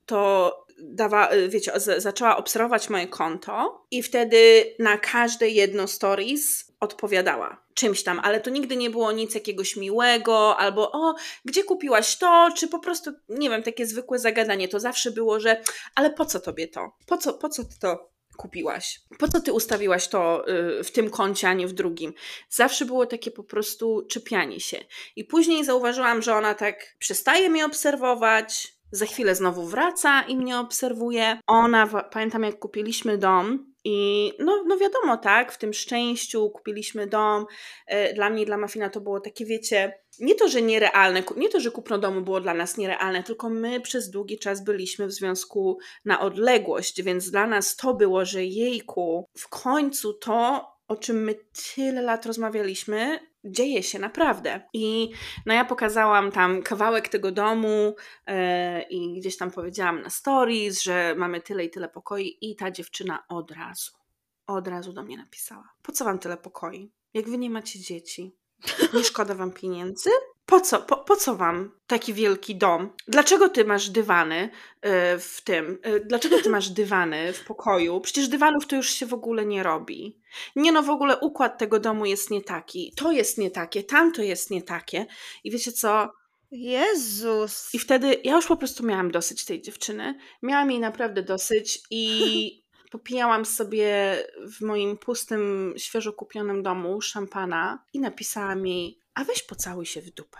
to 0.06 0.52
dawa, 0.78 1.32
y, 1.32 1.48
wiecie, 1.48 1.72
z, 1.76 2.02
zaczęła 2.02 2.36
obserwować 2.36 2.90
moje 2.90 3.06
konto 3.06 3.86
i 3.90 4.02
wtedy 4.02 4.74
na 4.78 4.98
każde 4.98 5.48
jedno 5.48 5.86
stories 5.86 6.72
odpowiadała 6.80 7.64
czymś 7.74 8.02
tam, 8.02 8.20
ale 8.22 8.40
to 8.40 8.50
nigdy 8.50 8.76
nie 8.76 8.90
było 8.90 9.12
nic 9.12 9.34
jakiegoś 9.34 9.76
miłego, 9.76 10.56
albo 10.56 10.92
o, 10.92 11.14
gdzie 11.44 11.64
kupiłaś 11.64 12.16
to, 12.16 12.48
czy 12.56 12.68
po 12.68 12.78
prostu, 12.78 13.10
nie 13.28 13.50
wiem, 13.50 13.62
takie 13.62 13.86
zwykłe 13.86 14.18
zagadanie. 14.18 14.68
To 14.68 14.80
zawsze 14.80 15.10
było, 15.10 15.40
że 15.40 15.62
ale 15.94 16.10
po 16.10 16.24
co 16.24 16.40
tobie 16.40 16.68
to? 16.68 16.92
Po 17.06 17.18
co, 17.18 17.34
po 17.34 17.48
co 17.48 17.64
ty 17.64 17.78
to 17.80 18.14
kupiłaś? 18.36 19.00
Po 19.18 19.28
co 19.28 19.40
ty 19.40 19.52
ustawiłaś 19.52 20.08
to 20.08 20.48
y, 20.80 20.84
w 20.84 20.90
tym 20.90 21.10
koncie, 21.10 21.48
a 21.48 21.52
nie 21.52 21.66
w 21.66 21.72
drugim? 21.72 22.14
Zawsze 22.50 22.84
było 22.84 23.06
takie 23.06 23.30
po 23.30 23.44
prostu 23.44 24.06
czepianie 24.08 24.60
się. 24.60 24.84
I 25.16 25.24
później 25.24 25.64
zauważyłam, 25.64 26.22
że 26.22 26.34
ona 26.34 26.54
tak 26.54 26.96
przestaje 26.98 27.50
mnie 27.50 27.66
obserwować, 27.66 28.73
Za 28.94 29.06
chwilę 29.06 29.34
znowu 29.34 29.66
wraca 29.66 30.22
i 30.22 30.36
mnie 30.36 30.58
obserwuje. 30.58 31.38
Ona, 31.46 31.86
pamiętam 31.86 32.42
jak 32.42 32.58
kupiliśmy 32.58 33.18
dom, 33.18 33.74
i 33.84 34.32
no, 34.38 34.64
no 34.66 34.78
wiadomo, 34.78 35.16
tak, 35.16 35.52
w 35.52 35.58
tym 35.58 35.72
szczęściu 35.72 36.50
kupiliśmy 36.50 37.06
dom. 37.06 37.46
E, 37.86 38.14
dla 38.14 38.30
mnie 38.30 38.42
i 38.42 38.46
dla 38.46 38.56
Mafina 38.56 38.90
to 38.90 39.00
było 39.00 39.20
takie, 39.20 39.44
wiecie, 39.44 39.92
nie 40.20 40.34
to, 40.34 40.48
że 40.48 40.62
nierealne, 40.62 41.22
nie 41.36 41.48
to, 41.48 41.60
że 41.60 41.70
kupno 41.70 41.98
domu 41.98 42.20
było 42.20 42.40
dla 42.40 42.54
nas 42.54 42.76
nierealne, 42.76 43.22
tylko 43.22 43.50
my 43.50 43.80
przez 43.80 44.10
długi 44.10 44.38
czas 44.38 44.64
byliśmy 44.64 45.06
w 45.06 45.12
związku 45.12 45.78
na 46.04 46.20
odległość, 46.20 47.02
więc 47.02 47.30
dla 47.30 47.46
nas 47.46 47.76
to 47.76 47.94
było, 47.94 48.24
że 48.24 48.44
jejku, 48.44 49.28
w 49.38 49.48
końcu 49.48 50.14
to, 50.14 50.66
o 50.88 50.96
czym 50.96 51.24
my 51.24 51.34
tyle 51.74 52.02
lat 52.02 52.26
rozmawialiśmy, 52.26 53.20
dzieje 53.44 53.82
się 53.82 53.98
naprawdę. 53.98 54.60
I 54.72 55.10
no 55.46 55.54
ja 55.54 55.64
pokazałam 55.64 56.32
tam 56.32 56.62
kawałek 56.62 57.08
tego 57.08 57.32
domu 57.32 57.94
yy, 58.26 58.34
i 58.90 59.20
gdzieś 59.20 59.36
tam 59.36 59.50
powiedziałam 59.50 60.02
na 60.02 60.10
stories, 60.10 60.82
że 60.82 61.14
mamy 61.18 61.40
tyle 61.40 61.64
i 61.64 61.70
tyle 61.70 61.88
pokoi 61.88 62.38
i 62.40 62.56
ta 62.56 62.70
dziewczyna 62.70 63.24
od 63.28 63.50
razu, 63.50 63.92
od 64.46 64.68
razu 64.68 64.92
do 64.92 65.02
mnie 65.02 65.16
napisała. 65.16 65.74
Po 65.82 65.92
co 65.92 66.04
wam 66.04 66.18
tyle 66.18 66.36
pokoi? 66.36 66.92
Jak 67.14 67.28
wy 67.28 67.38
nie 67.38 67.50
macie 67.50 67.80
dzieci? 67.80 68.36
Nie 68.94 69.04
szkoda 69.04 69.34
wam 69.34 69.52
pieniędzy? 69.52 70.10
Po 70.46 70.60
co, 70.60 70.78
po, 70.78 70.96
po 70.96 71.16
co 71.16 71.36
wam 71.36 71.70
taki 71.86 72.14
wielki 72.14 72.56
dom? 72.56 72.90
Dlaczego 73.08 73.48
ty 73.48 73.64
masz 73.64 73.90
dywany 73.90 74.44
y, 74.44 74.50
w 75.18 75.40
tym? 75.44 75.78
Y, 75.86 76.00
dlaczego 76.06 76.42
ty 76.42 76.50
masz 76.50 76.68
dywany 76.68 77.32
w 77.32 77.44
pokoju? 77.44 78.00
Przecież 78.00 78.28
dywanów 78.28 78.66
to 78.66 78.76
już 78.76 78.90
się 78.90 79.06
w 79.06 79.14
ogóle 79.14 79.46
nie 79.46 79.62
robi. 79.62 80.18
Nie 80.56 80.72
no, 80.72 80.82
w 80.82 80.90
ogóle 80.90 81.18
układ 81.18 81.58
tego 81.58 81.80
domu 81.80 82.06
jest 82.06 82.30
nie 82.30 82.42
taki. 82.42 82.92
To 82.96 83.12
jest 83.12 83.38
nie 83.38 83.50
takie, 83.50 83.82
tamto 83.82 84.22
jest 84.22 84.50
nie 84.50 84.62
takie. 84.62 85.06
I 85.44 85.50
wiecie 85.50 85.72
co? 85.72 86.12
Jezus. 86.50 87.74
I 87.74 87.78
wtedy 87.78 88.20
ja 88.24 88.36
już 88.36 88.46
po 88.46 88.56
prostu 88.56 88.86
miałam 88.86 89.10
dosyć 89.10 89.44
tej 89.44 89.62
dziewczyny. 89.62 90.18
Miałam 90.42 90.70
jej 90.70 90.80
naprawdę 90.80 91.22
dosyć 91.22 91.80
i 91.90 92.64
popijałam 92.92 93.44
sobie 93.44 94.16
w 94.58 94.60
moim 94.60 94.96
pustym, 94.96 95.74
świeżo 95.76 96.12
kupionym 96.12 96.62
domu 96.62 97.00
szampana 97.00 97.84
i 97.92 98.00
napisałam 98.00 98.66
jej, 98.66 98.98
a 99.14 99.24
weź 99.24 99.42
pocałuj 99.42 99.86
się 99.86 100.00
w 100.00 100.10
dupę. 100.10 100.38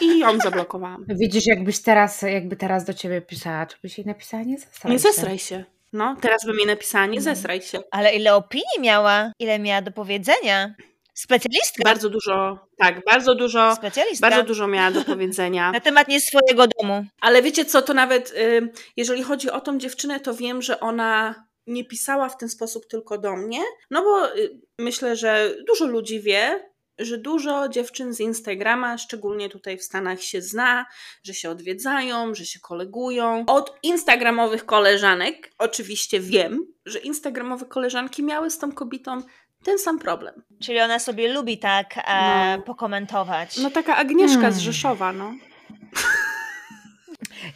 I 0.00 0.18
ją 0.18 0.38
zablokowałam. 0.38 1.04
Widzisz, 1.20 1.46
jakbyś 1.46 1.78
teraz, 1.78 2.22
jakby 2.22 2.56
teraz 2.56 2.84
do 2.84 2.94
ciebie 2.94 3.20
pisała, 3.20 3.66
to 3.66 3.76
byś 3.82 3.98
jej 3.98 4.06
napisała, 4.06 4.42
nie 4.42 4.58
zesraj 4.58 4.92
Nie 4.92 4.98
zesraj 4.98 5.38
się. 5.38 5.64
No, 5.92 6.16
teraz 6.20 6.44
bym 6.46 6.56
jej 6.56 6.66
napisała, 6.66 7.06
nie 7.06 7.18
mhm. 7.18 7.36
zesraj 7.36 7.62
się. 7.62 7.80
Ale 7.90 8.14
ile 8.14 8.34
opinii 8.34 8.80
miała, 8.80 9.32
ile 9.38 9.58
miała 9.58 9.82
do 9.82 9.90
powiedzenia. 9.90 10.74
Specjalistka. 11.14 11.82
Bardzo 11.84 12.10
dużo, 12.10 12.66
tak, 12.78 13.04
bardzo 13.04 13.34
dużo, 13.34 13.76
Specjalistka. 13.76 14.30
bardzo 14.30 14.46
dużo 14.46 14.66
miała 14.66 14.90
do 14.90 15.04
powiedzenia. 15.04 15.70
Na 15.72 15.80
temat 15.80 16.08
nie 16.08 16.20
swojego 16.20 16.66
domu. 16.66 17.04
Ale 17.20 17.42
wiecie 17.42 17.64
co, 17.64 17.82
to 17.82 17.94
nawet 17.94 18.30
y, 18.30 18.72
jeżeli 18.96 19.22
chodzi 19.22 19.50
o 19.50 19.60
tą 19.60 19.78
dziewczynę, 19.78 20.20
to 20.20 20.34
wiem, 20.34 20.62
że 20.62 20.80
ona 20.80 21.44
nie 21.66 21.84
pisała 21.84 22.28
w 22.28 22.36
ten 22.36 22.48
sposób 22.48 22.86
tylko 22.86 23.18
do 23.18 23.36
mnie, 23.36 23.58
no 23.90 24.02
bo 24.02 24.36
y, 24.36 24.60
myślę, 24.78 25.16
że 25.16 25.54
dużo 25.66 25.86
ludzi 25.86 26.20
wie, 26.20 26.69
że 27.00 27.18
dużo 27.18 27.68
dziewczyn 27.68 28.14
z 28.14 28.20
Instagrama, 28.20 28.98
szczególnie 28.98 29.48
tutaj 29.48 29.78
w 29.78 29.82
Stanach, 29.82 30.22
się 30.22 30.42
zna, 30.42 30.86
że 31.24 31.34
się 31.34 31.50
odwiedzają, 31.50 32.34
że 32.34 32.46
się 32.46 32.60
kolegują. 32.60 33.44
Od 33.46 33.78
instagramowych 33.82 34.66
koleżanek 34.66 35.50
oczywiście 35.58 36.20
wiem, 36.20 36.66
że 36.86 36.98
instagramowe 36.98 37.66
koleżanki 37.66 38.22
miały 38.22 38.50
z 38.50 38.58
tą 38.58 38.72
kobietą 38.72 39.22
ten 39.62 39.78
sam 39.78 39.98
problem. 39.98 40.42
Czyli 40.60 40.80
ona 40.80 40.98
sobie 40.98 41.32
lubi 41.32 41.58
tak 41.58 41.94
e, 41.96 42.56
no. 42.56 42.62
pokomentować. 42.62 43.56
No 43.56 43.70
taka 43.70 43.96
Agnieszka 43.96 44.34
hmm. 44.34 44.52
z 44.52 44.58
Rzeszowa, 44.58 45.12
no. 45.12 45.34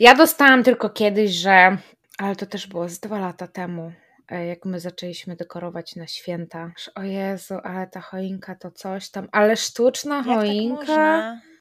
Ja 0.00 0.14
dostałam 0.14 0.62
tylko 0.62 0.90
kiedyś, 0.90 1.30
że, 1.30 1.76
ale 2.18 2.36
to 2.36 2.46
też 2.46 2.66
było 2.66 2.88
z 2.88 2.98
dwa 2.98 3.18
lata 3.18 3.46
temu, 3.46 3.92
jak 4.30 4.64
my 4.64 4.80
zaczęliśmy 4.80 5.36
dekorować 5.36 5.96
na 5.96 6.06
święta. 6.06 6.72
O 6.94 7.02
Jezu, 7.02 7.54
ale 7.62 7.86
ta 7.86 8.00
choinka 8.00 8.54
to 8.54 8.70
coś 8.70 9.10
tam, 9.10 9.28
ale 9.32 9.56
sztuczna 9.56 10.16
jak 10.16 10.26
tak 10.26 10.36
choinka. 10.36 10.84
Tak 10.86 11.54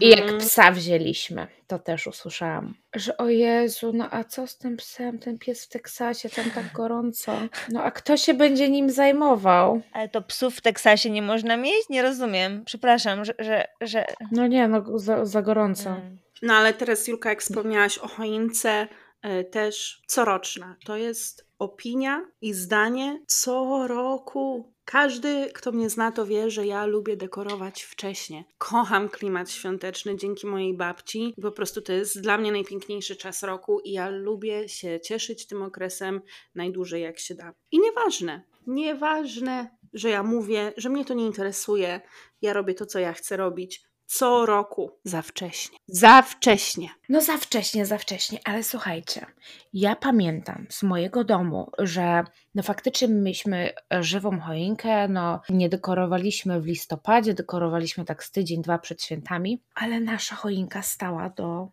I 0.00 0.08
jak 0.08 0.20
mhm. 0.20 0.38
psa 0.38 0.72
wzięliśmy, 0.72 1.46
to 1.66 1.78
też 1.78 2.06
usłyszałam, 2.06 2.74
że 2.94 3.16
o 3.16 3.28
Jezu, 3.28 3.92
no 3.94 4.08
a 4.10 4.24
co 4.24 4.46
z 4.46 4.58
tym 4.58 4.76
psem, 4.76 5.18
ten 5.18 5.38
pies 5.38 5.64
w 5.64 5.68
Teksasie, 5.68 6.30
tam 6.30 6.50
tak 6.50 6.72
gorąco. 6.72 7.32
No 7.68 7.82
a 7.82 7.90
kto 7.90 8.16
się 8.16 8.34
będzie 8.34 8.70
nim 8.70 8.90
zajmował? 8.90 9.82
Ale 9.92 10.08
to 10.08 10.22
psów 10.22 10.56
w 10.56 10.60
Teksasie 10.60 11.10
nie 11.10 11.22
można 11.22 11.56
mieć? 11.56 11.88
Nie 11.90 12.02
rozumiem. 12.02 12.64
Przepraszam, 12.64 13.24
że... 13.24 13.34
że, 13.38 13.64
że... 13.80 14.06
No 14.32 14.46
nie, 14.46 14.68
no 14.68 14.98
za, 14.98 15.26
za 15.26 15.42
gorąco. 15.42 15.90
Mm. 15.90 16.18
No 16.42 16.54
ale 16.54 16.74
teraz 16.74 17.08
Julka, 17.08 17.28
jak 17.28 17.42
wspomniałaś 17.42 17.98
o 17.98 18.08
choince, 18.08 18.88
e, 19.22 19.44
też 19.44 20.02
coroczna. 20.06 20.76
To 20.84 20.96
jest 20.96 21.46
opinia 21.62 22.26
i 22.40 22.54
zdanie 22.54 23.22
co 23.26 23.86
roku. 23.88 24.72
Każdy, 24.84 25.50
kto 25.54 25.72
mnie 25.72 25.90
zna, 25.90 26.12
to 26.12 26.26
wie, 26.26 26.50
że 26.50 26.66
ja 26.66 26.86
lubię 26.86 27.16
dekorować 27.16 27.82
wcześnie. 27.82 28.44
Kocham 28.58 29.08
klimat 29.08 29.50
świąteczny 29.50 30.16
dzięki 30.16 30.46
mojej 30.46 30.76
babci. 30.76 31.34
Po 31.42 31.52
prostu 31.52 31.82
to 31.82 31.92
jest 31.92 32.20
dla 32.20 32.38
mnie 32.38 32.52
najpiękniejszy 32.52 33.16
czas 33.16 33.42
roku 33.42 33.80
i 33.80 33.92
ja 33.92 34.08
lubię 34.08 34.68
się 34.68 35.00
cieszyć 35.00 35.46
tym 35.46 35.62
okresem 35.62 36.20
najdłużej 36.54 37.02
jak 37.02 37.18
się 37.18 37.34
da. 37.34 37.52
I 37.70 37.80
nieważne, 37.80 38.42
nieważne, 38.66 39.76
że 39.92 40.08
ja 40.10 40.22
mówię, 40.22 40.72
że 40.76 40.88
mnie 40.88 41.04
to 41.04 41.14
nie 41.14 41.26
interesuje, 41.26 42.00
ja 42.42 42.52
robię 42.52 42.74
to, 42.74 42.86
co 42.86 42.98
ja 42.98 43.12
chcę 43.12 43.36
robić 43.36 43.91
co 44.12 44.46
roku. 44.46 44.90
Za 45.04 45.22
wcześnie. 45.22 45.78
Za 45.86 46.22
wcześnie. 46.22 46.88
No 47.08 47.20
za 47.20 47.38
wcześnie, 47.38 47.86
za 47.86 47.98
wcześnie, 47.98 48.38
ale 48.44 48.62
słuchajcie, 48.62 49.26
ja 49.72 49.96
pamiętam 49.96 50.66
z 50.70 50.82
mojego 50.82 51.24
domu, 51.24 51.70
że 51.78 52.24
no 52.54 52.62
faktycznie 52.62 53.08
mieliśmy 53.08 53.72
żywą 54.00 54.40
choinkę, 54.40 55.08
no 55.08 55.40
nie 55.48 55.68
dekorowaliśmy 55.68 56.60
w 56.60 56.66
listopadzie, 56.66 57.34
dekorowaliśmy 57.34 58.04
tak 58.04 58.24
z 58.24 58.30
tydzień, 58.30 58.62
dwa 58.62 58.78
przed 58.78 59.02
świętami, 59.02 59.62
ale 59.74 60.00
nasza 60.00 60.36
choinka 60.36 60.82
stała 60.82 61.28
do, 61.28 61.68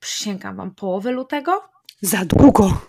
przysięgam 0.00 0.56
wam, 0.56 0.74
połowy 0.74 1.10
lutego? 1.10 1.62
Za 2.00 2.24
długo. 2.24 2.82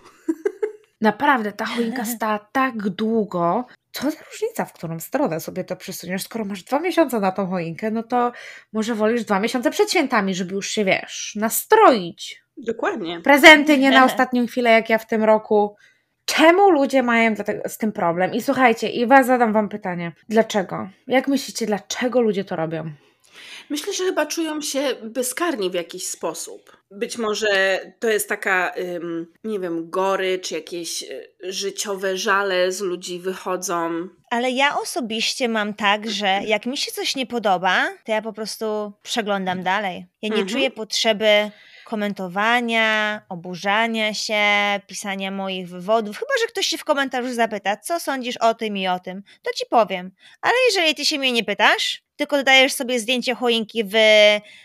Naprawdę, 1.00 1.52
ta 1.52 1.64
choinka 1.64 2.04
stała 2.16 2.38
tak 2.38 2.88
długo, 2.90 3.64
co 3.96 4.10
za 4.10 4.18
różnica, 4.32 4.64
w 4.64 4.72
którą 4.72 5.00
stronę 5.00 5.40
sobie 5.40 5.64
to 5.64 5.76
przesuniesz. 5.76 6.22
Skoro 6.22 6.44
masz 6.44 6.62
dwa 6.62 6.80
miesiące 6.80 7.20
na 7.20 7.32
tą 7.32 7.46
choinkę, 7.46 7.90
no 7.90 8.02
to 8.02 8.32
może 8.72 8.94
wolisz 8.94 9.24
dwa 9.24 9.40
miesiące 9.40 9.70
przed 9.70 9.90
świętami, 9.90 10.34
żeby 10.34 10.54
już 10.54 10.68
się, 10.68 10.84
wiesz, 10.84 11.32
nastroić. 11.36 12.42
Dokładnie. 12.56 13.20
Prezenty 13.20 13.78
nie 13.78 13.90
na 13.90 14.04
ostatnią 14.04 14.46
chwilę, 14.46 14.70
jak 14.70 14.90
ja 14.90 14.98
w 14.98 15.06
tym 15.06 15.24
roku. 15.24 15.76
Czemu 16.24 16.70
ludzie 16.70 17.02
mają 17.02 17.34
z 17.66 17.78
tym 17.78 17.92
problem? 17.92 18.34
I 18.34 18.42
słuchajcie, 18.42 18.88
i 18.88 19.06
was 19.06 19.26
zadam 19.26 19.52
wam 19.52 19.68
pytanie. 19.68 20.12
Dlaczego? 20.28 20.88
Jak 21.06 21.28
myślicie, 21.28 21.66
dlaczego 21.66 22.20
ludzie 22.20 22.44
to 22.44 22.56
robią? 22.56 22.90
Myślę, 23.70 23.92
że 23.92 24.04
chyba 24.04 24.26
czują 24.26 24.60
się 24.60 24.94
bezkarni 25.02 25.70
w 25.70 25.74
jakiś 25.74 26.06
sposób. 26.06 26.76
Być 26.90 27.18
może 27.18 27.80
to 27.98 28.08
jest 28.08 28.28
taka, 28.28 28.74
nie 29.44 29.60
wiem, 29.60 29.90
gorycz, 29.90 30.50
jakieś 30.50 31.02
y, 31.02 31.28
życiowe 31.42 32.16
żale 32.16 32.72
z 32.72 32.80
ludzi 32.80 33.18
wychodzą. 33.18 34.08
Ale 34.30 34.50
ja 34.50 34.78
osobiście 34.78 35.48
mam 35.48 35.74
tak, 35.74 36.10
że 36.10 36.40
jak 36.46 36.66
mi 36.66 36.76
się 36.76 36.92
coś 36.92 37.16
nie 37.16 37.26
podoba, 37.26 37.88
to 38.04 38.12
ja 38.12 38.22
po 38.22 38.32
prostu 38.32 38.92
przeglądam 39.02 39.62
dalej. 39.62 40.06
Ja 40.22 40.28
nie 40.28 40.34
mhm. 40.34 40.48
czuję 40.48 40.70
potrzeby 40.70 41.50
komentowania, 41.86 43.22
oburzania 43.28 44.14
się, 44.14 44.44
pisania 44.86 45.30
moich 45.30 45.68
wywodów. 45.68 46.18
Chyba, 46.18 46.32
że 46.40 46.46
ktoś 46.46 46.66
się 46.66 46.78
w 46.78 46.84
komentarzu 46.84 47.34
zapyta, 47.34 47.76
co 47.76 48.00
sądzisz 48.00 48.36
o 48.36 48.54
tym 48.54 48.76
i 48.76 48.88
o 48.88 48.98
tym, 48.98 49.22
to 49.42 49.50
ci 49.52 49.64
powiem. 49.70 50.10
Ale 50.40 50.54
jeżeli 50.68 50.94
ty 50.94 51.04
się 51.04 51.18
mnie 51.18 51.32
nie 51.32 51.44
pytasz, 51.44 52.05
tylko 52.16 52.36
dodajesz 52.36 52.72
sobie 52.72 53.00
zdjęcie 53.00 53.34
choinki 53.34 53.84
w, 53.84 53.92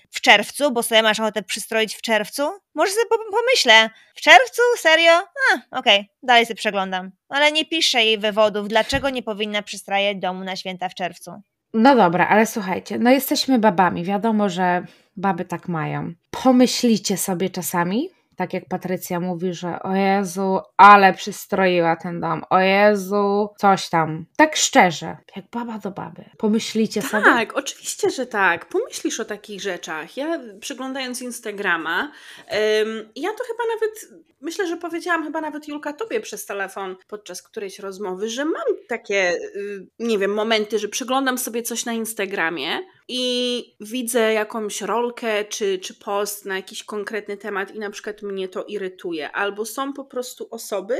w 0.09 0.21
czerwcu, 0.21 0.71
bo 0.71 0.83
sobie 0.83 1.03
masz 1.03 1.19
ochotę 1.19 1.43
przystroić 1.43 1.95
w 1.95 2.01
czerwcu, 2.01 2.43
może 2.75 2.91
sobie 2.91 3.05
pomyślę, 3.31 3.89
w 4.15 4.21
czerwcu? 4.21 4.61
Serio? 4.77 5.11
A, 5.11 5.79
okej, 5.79 5.99
okay, 5.99 6.05
dalej 6.23 6.45
sobie 6.45 6.55
przeglądam. 6.55 7.11
Ale 7.29 7.51
nie 7.51 7.65
piszę 7.65 8.03
jej 8.03 8.17
wywodów, 8.17 8.67
dlaczego 8.67 9.09
nie 9.09 9.23
powinna 9.23 9.61
przystrajać 9.61 10.17
domu 10.17 10.43
na 10.43 10.55
święta 10.55 10.89
w 10.89 10.95
czerwcu. 10.95 11.41
No 11.73 11.95
dobra, 11.95 12.27
ale 12.27 12.45
słuchajcie, 12.45 12.99
no 12.99 13.09
jesteśmy 13.09 13.59
babami, 13.59 14.03
wiadomo, 14.03 14.49
że 14.49 14.85
baby 15.17 15.45
tak 15.45 15.67
mają. 15.67 16.13
Pomyślicie 16.43 17.17
sobie 17.17 17.49
czasami, 17.49 18.09
tak 18.41 18.53
jak 18.53 18.65
Patrycja 18.65 19.19
mówi, 19.19 19.53
że 19.53 19.79
o 19.83 19.95
Jezu, 19.95 20.59
ale 20.77 21.13
przystroiła 21.13 21.95
ten 21.95 22.19
dom, 22.19 22.43
o 22.49 22.59
Jezu, 22.59 23.49
coś 23.57 23.89
tam. 23.89 24.25
Tak 24.35 24.55
szczerze, 24.55 25.17
jak 25.35 25.45
baba 25.51 25.77
do 25.77 25.91
baby. 25.91 26.25
Pomyślicie 26.37 27.01
tak, 27.01 27.11
sobie? 27.11 27.23
Tak, 27.23 27.57
oczywiście, 27.57 28.09
że 28.09 28.25
tak. 28.25 28.65
Pomyślisz 28.65 29.19
o 29.19 29.25
takich 29.25 29.61
rzeczach. 29.61 30.17
Ja 30.17 30.39
przeglądając 30.59 31.21
Instagrama, 31.21 32.01
um, 32.01 33.09
ja 33.15 33.29
to 33.29 33.43
chyba 33.43 33.63
nawet, 33.73 34.23
myślę, 34.41 34.67
że 34.67 34.77
powiedziałam 34.77 35.23
chyba 35.23 35.41
nawet 35.41 35.67
Julka 35.67 35.93
tobie 35.93 36.19
przez 36.19 36.45
telefon 36.45 36.95
podczas 37.07 37.41
którejś 37.41 37.79
rozmowy, 37.79 38.29
że 38.29 38.45
mam 38.45 38.63
takie, 38.87 39.33
y, 39.55 39.87
nie 39.99 40.17
wiem, 40.17 40.33
momenty, 40.33 40.79
że 40.79 40.87
przeglądam 40.87 41.37
sobie 41.37 41.63
coś 41.63 41.85
na 41.85 41.93
Instagramie 41.93 42.79
i 43.07 43.75
widzę 43.79 44.33
jakąś 44.33 44.81
rolkę 44.81 45.45
czy, 45.45 45.79
czy 45.79 45.93
post 45.93 46.45
na 46.45 46.55
jakiś 46.55 46.83
konkretny 46.83 47.37
temat 47.37 47.75
i 47.75 47.79
na 47.79 47.89
przykład 47.89 48.21
mnie 48.21 48.47
to 48.47 48.63
irytuje. 48.63 49.31
Albo 49.31 49.65
są 49.65 49.93
po 49.93 50.05
prostu 50.05 50.47
osoby, 50.51 50.97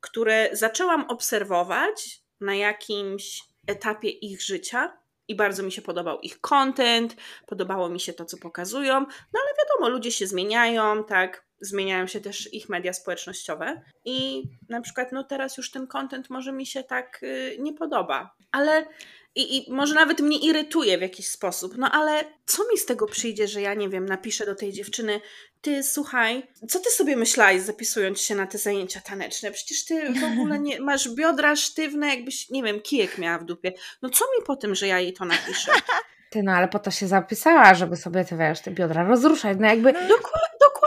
które 0.00 0.48
zaczęłam 0.52 1.04
obserwować 1.08 2.20
na 2.40 2.54
jakimś 2.54 3.42
etapie 3.66 4.08
ich 4.08 4.42
życia 4.42 4.98
i 5.28 5.34
bardzo 5.34 5.62
mi 5.62 5.72
się 5.72 5.82
podobał 5.82 6.20
ich 6.20 6.40
content, 6.40 7.16
podobało 7.46 7.88
mi 7.88 8.00
się 8.00 8.12
to, 8.12 8.24
co 8.24 8.36
pokazują, 8.36 9.00
no 9.00 9.40
ale 9.40 9.54
wiadomo, 9.58 9.88
ludzie 9.88 10.12
się 10.12 10.26
zmieniają, 10.26 11.04
tak, 11.04 11.46
zmieniają 11.64 12.06
się 12.06 12.20
też 12.20 12.54
ich 12.54 12.68
media 12.68 12.92
społecznościowe 12.92 13.82
i 14.04 14.42
na 14.68 14.80
przykład 14.80 15.12
no 15.12 15.24
teraz 15.24 15.56
już 15.56 15.70
ten 15.70 15.86
content 15.86 16.30
może 16.30 16.52
mi 16.52 16.66
się 16.66 16.82
tak 16.82 17.20
y, 17.22 17.56
nie 17.58 17.72
podoba, 17.72 18.36
ale 18.52 18.86
i, 19.34 19.56
I 19.56 19.72
może 19.72 19.94
nawet 19.94 20.20
mnie 20.20 20.38
irytuje 20.38 20.98
w 20.98 21.02
jakiś 21.02 21.28
sposób, 21.28 21.74
no 21.76 21.90
ale 21.90 22.24
co 22.46 22.68
mi 22.72 22.78
z 22.78 22.86
tego 22.86 23.06
przyjdzie, 23.06 23.48
że 23.48 23.60
ja 23.60 23.74
nie 23.74 23.88
wiem, 23.88 24.06
napiszę 24.06 24.46
do 24.46 24.54
tej 24.54 24.72
dziewczyny, 24.72 25.20
ty 25.60 25.82
słuchaj, 25.82 26.46
co 26.68 26.80
ty 26.80 26.90
sobie 26.90 27.16
myślałaś 27.16 27.60
zapisując 27.60 28.20
się 28.20 28.34
na 28.34 28.46
te 28.46 28.58
zajęcia 28.58 29.00
taneczne? 29.00 29.50
Przecież 29.50 29.84
ty 29.84 30.12
w 30.12 30.24
ogóle 30.24 30.58
nie 30.58 30.80
masz 30.90 31.08
biodra 31.08 31.56
sztywne, 31.56 32.08
jakbyś, 32.08 32.50
nie 32.50 32.62
wiem, 32.62 32.80
kijek 32.80 33.18
miała 33.18 33.38
w 33.38 33.44
dupie. 33.44 33.72
No 34.02 34.10
co 34.10 34.24
mi 34.24 34.44
po 34.46 34.56
tym, 34.56 34.74
że 34.74 34.86
ja 34.86 35.00
jej 35.00 35.12
to 35.12 35.24
napiszę? 35.24 35.72
Ty, 36.30 36.42
no 36.42 36.52
ale 36.52 36.68
po 36.68 36.78
to 36.78 36.90
się 36.90 37.06
zapisała, 37.06 37.74
żeby 37.74 37.96
sobie 37.96 38.24
te, 38.24 38.36
wiesz, 38.36 38.60
te 38.60 38.70
biodra 38.70 39.04
rozruszać. 39.04 39.58
No 39.60 39.66
jakby. 39.66 39.92
No, 39.92 40.16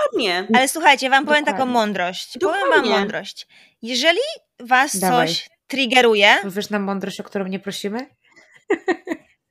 dokładnie. 0.07 0.47
Ale 0.53 0.67
słuchajcie, 0.67 1.09
wam 1.09 1.25
powiem 1.25 1.45
taką 1.45 1.65
mądrość. 1.65 2.37
Dokładnie. 2.37 2.65
Powiem 2.65 2.83
wam 2.83 2.99
mądrość. 2.99 3.47
Jeżeli 3.81 4.19
was 4.59 4.99
Dawaj. 4.99 5.27
coś 5.27 5.49
triggeruje. 5.67 6.35
Powiesz 6.41 6.69
nam 6.69 6.83
mądrość, 6.83 7.19
o 7.19 7.23
którą 7.23 7.47
nie 7.47 7.59
prosimy? 7.59 8.07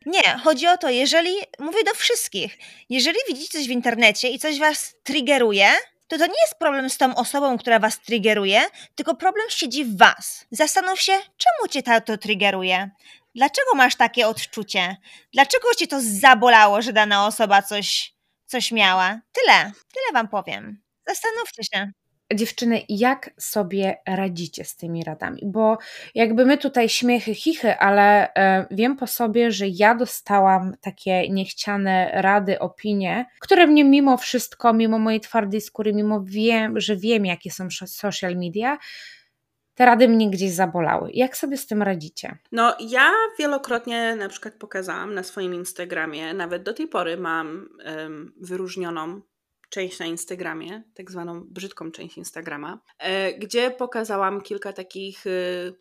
Nie, 0.07 0.39
chodzi 0.45 0.67
o 0.67 0.79
to, 0.79 0.91
jeżeli, 0.91 1.31
mówię 1.59 1.85
do 1.85 1.95
wszystkich, 1.95 2.59
jeżeli 2.91 3.19
widzicie 3.29 3.59
coś 3.59 3.69
w 3.69 3.71
internecie 3.71 4.29
i 4.29 4.39
coś 4.39 4.59
was 4.59 4.95
triggeruje, 5.03 5.69
to 6.09 6.19
to 6.19 6.27
nie 6.27 6.41
jest 6.43 6.59
problem 6.59 6.91
z 6.91 6.99
tą 6.99 7.15
osobą, 7.15 7.59
która 7.59 7.79
was 7.79 8.01
triggeruje, 8.01 8.63
tylko 8.95 9.15
problem 9.15 9.47
siedzi 9.51 9.85
w 9.85 9.99
was. 9.99 10.47
Zastanów 10.51 11.01
się, 11.01 11.13
czemu 11.13 11.69
cię 11.71 12.01
to 12.01 12.19
triggeruje? 12.19 12.91
Dlaczego 13.35 13.75
masz 13.75 13.97
takie 13.97 14.27
odczucie? 14.27 14.97
Dlaczego 15.33 15.75
cię 15.75 15.87
to 15.87 15.97
zabolało, 16.01 16.83
że 16.83 16.93
dana 16.93 17.27
osoba 17.27 17.63
coś, 17.63 18.15
coś 18.47 18.73
miała? 18.73 19.21
Tyle, 19.33 19.73
tyle 19.73 20.13
wam 20.13 20.29
powiem. 20.29 20.81
Zastanówcie 21.07 21.65
się 21.65 21.93
dziewczyny, 22.35 22.83
jak 22.89 23.31
sobie 23.39 23.97
radzicie 24.07 24.65
z 24.65 24.77
tymi 24.77 25.05
radami? 25.05 25.43
Bo 25.45 25.79
jakby 26.15 26.47
my 26.47 26.59
tutaj 26.59 26.89
śmiechy, 26.89 27.35
chichy, 27.35 27.79
ale 27.79 28.35
e, 28.35 28.67
wiem 28.71 28.97
po 28.97 29.07
sobie, 29.07 29.51
że 29.51 29.69
ja 29.69 29.95
dostałam 29.95 30.77
takie 30.81 31.29
niechciane 31.29 32.11
rady, 32.15 32.59
opinie, 32.59 33.27
które 33.41 33.67
mnie 33.67 33.85
mimo 33.85 34.17
wszystko, 34.17 34.73
mimo 34.73 34.99
mojej 34.99 35.21
twardej 35.21 35.61
skóry, 35.61 35.93
mimo 35.93 36.23
wiem, 36.25 36.81
że 36.81 36.97
wiem, 36.97 37.27
jakie 37.27 37.51
są 37.51 37.69
social 37.87 38.37
media, 38.37 38.79
te 39.77 39.87
rady 39.87 40.09
mnie 40.09 40.31
gdzieś 40.31 40.51
zabolały. 40.51 41.11
Jak 41.15 41.37
sobie 41.37 41.57
z 41.57 41.67
tym 41.67 41.83
radzicie? 41.83 42.39
No, 42.53 42.77
ja 42.81 43.13
wielokrotnie 43.39 44.17
na 44.17 44.29
przykład 44.29 44.55
pokazałam 44.55 45.15
na 45.15 45.23
swoim 45.23 45.55
Instagramie, 45.55 46.35
nawet 46.35 46.63
do 46.63 46.73
tej 46.73 46.89
pory 46.89 47.17
mam 47.17 47.69
um, 47.87 48.33
wyróżnioną 48.41 49.21
część 49.69 49.99
na 49.99 50.07
Instagramie, 50.07 50.83
tak 50.95 51.11
zwaną 51.11 51.41
brzydką 51.45 51.91
część 51.91 52.19
Instagrama, 52.19 52.81
e, 52.99 53.33
gdzie 53.39 53.71
pokazałam 53.71 54.41
kilka 54.41 54.73
takich 54.73 55.27
e, 55.27 55.31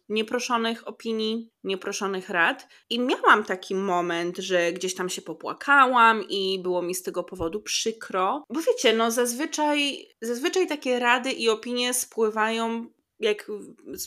nieproszonych 0.10 0.88
opinii, 0.88 1.50
nieproszonych 1.64 2.30
rad 2.30 2.68
i 2.90 3.00
miałam 3.00 3.44
taki 3.44 3.76
moment, 3.76 4.38
że 4.38 4.74
gdzieś 4.74 4.96
tam 4.96 5.10
się 5.10 5.22
popłakałam 5.22 6.24
i 6.30 6.60
było 6.64 6.82
mi 6.82 6.96
z 6.96 7.04
tego 7.04 7.24
powodu 7.24 7.62
przykro, 7.62 8.44
bo 8.50 8.62
wiecie, 8.62 8.94
no 8.94 9.12
zazwyczaj, 9.12 10.08
zazwyczaj 10.22 10.68
takie 10.68 11.00
rady 11.00 11.32
i 11.32 11.50
opinie 11.50 11.94
spływają 11.94 12.86
jak, 13.20 13.48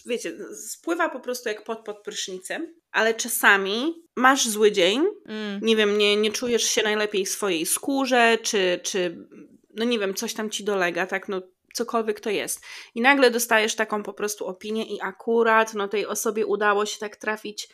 wiecie, 0.06 0.36
spływa 0.54 1.08
po 1.08 1.20
prostu 1.20 1.48
jak 1.48 1.64
pod 1.64 1.84
pod 1.84 2.02
prysznicem, 2.02 2.74
ale 2.92 3.14
czasami 3.14 3.94
masz 4.16 4.48
zły 4.48 4.72
dzień, 4.72 5.04
mm. 5.26 5.60
nie 5.62 5.76
wiem, 5.76 5.98
nie, 5.98 6.16
nie 6.16 6.32
czujesz 6.32 6.64
się 6.64 6.82
najlepiej 6.82 7.26
w 7.26 7.30
swojej 7.30 7.66
skórze, 7.66 8.38
czy, 8.42 8.80
czy 8.82 9.28
no 9.74 9.84
nie 9.84 9.98
wiem, 9.98 10.14
coś 10.14 10.34
tam 10.34 10.50
ci 10.50 10.64
dolega, 10.64 11.06
tak, 11.06 11.28
no 11.28 11.42
cokolwiek 11.74 12.20
to 12.20 12.30
jest. 12.30 12.60
I 12.94 13.00
nagle 13.00 13.30
dostajesz 13.30 13.74
taką 13.74 14.02
po 14.02 14.12
prostu 14.12 14.46
opinię 14.46 14.84
i 14.84 15.00
akurat 15.02 15.74
no 15.74 15.88
tej 15.88 16.06
osobie 16.06 16.46
udało 16.46 16.86
się 16.86 16.98
tak 16.98 17.16
trafić 17.16 17.68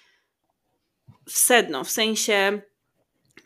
w 1.29 1.39
sedno, 1.39 1.85
w 1.85 1.91
sensie 1.91 2.63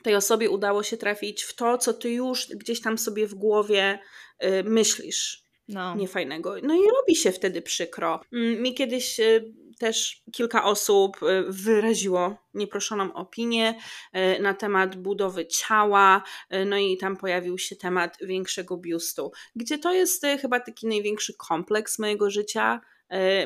tej 0.03 0.15
osobie 0.15 0.51
udało 0.51 0.83
się 0.83 0.97
trafić 0.97 1.43
w 1.43 1.55
to, 1.55 1.79
co 1.79 1.95
ty 1.95 2.11
już 2.11 2.47
gdzieś 2.47 2.81
tam 2.81 2.99
sobie 2.99 3.27
w 3.27 3.35
głowie 3.35 3.99
y, 4.45 4.65
myślisz. 4.65 5.48
No. 5.69 5.95
Niefajnego. 5.95 6.55
No 6.63 6.75
i 6.75 6.91
robi 6.99 7.17
się 7.17 7.33
wtedy 7.33 7.63
przykro. 7.63 8.21
Mm, 8.33 8.63
mi 8.63 8.75
kiedyś 8.75 9.21
y, 9.21 9.55
też 9.79 10.23
kilka 10.33 10.65
osób 10.65 11.23
y, 11.23 11.45
wyraziło 11.49 12.37
nieproszoną 12.55 13.15
opinię 13.15 13.75
y, 14.39 14.43
na 14.43 14.55
temat 14.55 14.97
budowy 14.97 15.47
ciała, 15.47 16.23
no 16.67 16.77
i 16.77 16.97
tam 16.97 17.17
pojawił 17.17 17.59
się 17.59 17.77
temat 17.77 18.17
większego 18.21 18.77
biustu, 18.77 19.33
gdzie 19.57 19.79
to 19.79 19.93
jest 19.93 20.27
chyba 20.41 20.61
taki 20.61 20.87
największy 20.87 21.35
kompleks 21.35 21.99
mojego 21.99 22.31
życia, 22.31 22.81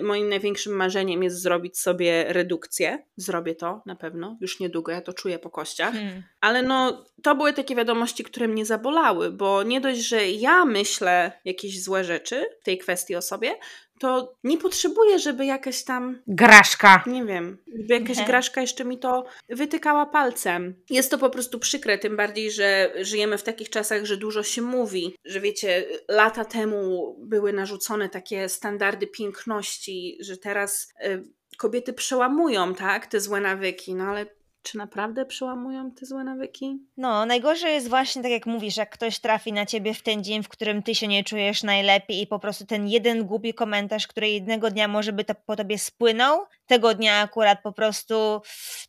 moim 0.03 0.29
największym 0.29 0.77
marzeniem 0.77 1.23
jest 1.23 1.43
zrobić 1.43 1.79
sobie 1.79 2.25
redukcję. 2.29 3.07
Zrobię 3.17 3.55
to 3.55 3.83
na 3.87 3.97
pewno, 3.97 4.37
już 4.41 4.61
niedługo, 4.61 4.93
ja 4.93 5.01
to 5.01 5.13
czuję 5.13 5.39
po 5.39 5.51
kościach. 5.51 5.95
Hmm. 5.95 6.23
Ale 6.41 6.63
no, 6.63 7.05
to 7.23 7.35
były 7.35 7.53
takie 7.53 7.75
wiadomości, 7.77 8.25
które 8.25 8.49
mnie 8.49 8.67
zabolały, 8.67 9.31
bo 9.31 9.63
nie 9.63 9.81
dość, 9.81 10.01
że 10.01 10.29
ja 10.29 10.65
myślę 10.65 11.33
jakieś 11.45 11.83
złe 11.83 12.05
rzeczy 12.05 12.45
w 12.61 12.65
tej 12.65 12.79
kwestii 12.79 13.17
o 13.17 13.23
sobie, 13.23 13.55
to 14.03 14.35
nie 14.45 14.59
potrzebuję, 14.59 15.19
żeby 15.19 15.47
jakaś 15.47 15.85
tam. 15.85 16.23
Graszka. 16.27 17.05
Nie 17.07 17.25
wiem, 17.25 17.59
żeby 17.79 17.95
jakaś 17.95 18.17
Nie. 18.17 18.25
graszka 18.25 18.61
jeszcze 18.61 18.85
mi 18.85 18.99
to 18.99 19.25
wytykała 19.49 20.07
palcem. 20.07 20.75
Jest 20.91 21.11
to 21.11 21.19
po 21.19 21.31
prostu 21.31 21.59
przykre, 21.59 21.99
tym 21.99 22.17
bardziej, 22.17 22.51
że 22.51 22.93
żyjemy 23.01 23.39
w 23.39 23.43
takich 23.43 23.71
czasach, 23.71 24.05
że 24.05 24.17
dużo 24.17 24.43
się 24.43 24.63
mówi, 24.63 25.17
że 25.25 25.41
wiecie, 25.41 25.85
lata 26.09 26.45
temu 26.45 27.17
były 27.19 27.53
narzucone 27.53 28.09
takie 28.09 28.49
standardy 28.49 29.07
piękności, 29.07 30.19
że 30.21 30.37
teraz. 30.37 30.89
Y, 31.05 31.23
kobiety 31.59 31.93
przełamują, 31.93 32.75
tak, 32.75 33.07
te 33.07 33.21
złe 33.21 33.41
nawyki, 33.41 33.95
no 33.95 34.05
ale 34.05 34.27
czy 34.63 34.79
naprawdę 34.79 35.27
przełamują 35.27 35.91
te 35.91 36.07
złe 36.07 36.25
nawyki? 36.25 36.79
No, 36.97 37.27
najgorsze 37.27 37.71
jest 37.71 37.89
właśnie 37.89 38.23
tak 38.23 38.31
jak 38.31 38.47
mówisz, 38.47 38.77
jak 38.77 38.91
ktoś 38.91 39.19
trafi 39.19 39.53
na 39.53 39.67
ciebie 39.67 39.95
w 39.95 40.03
ten 40.03 40.25
dzień, 40.25 40.43
w 40.43 40.49
którym 40.49 40.83
ty 40.83 40.95
się 40.95 41.09
nie 41.09 41.25
czujesz 41.25 41.63
najlepiej 41.63 42.23
i 42.23 42.27
po 42.27 42.39
prostu 42.39 42.67
ten 42.67 42.89
jeden 42.89 43.25
głupi 43.25 43.55
komentarz, 43.55 44.07
który 44.07 44.29
jednego 44.29 44.71
dnia 44.71 44.89
może 44.89 45.13
by 45.13 45.25
to 45.25 45.35
po 45.35 45.57
tobie 45.57 45.79
spłynął, 45.79 46.47
tego 46.67 46.95
dnia 46.95 47.21
akurat 47.21 47.63
po 47.63 47.73
prostu 47.73 48.43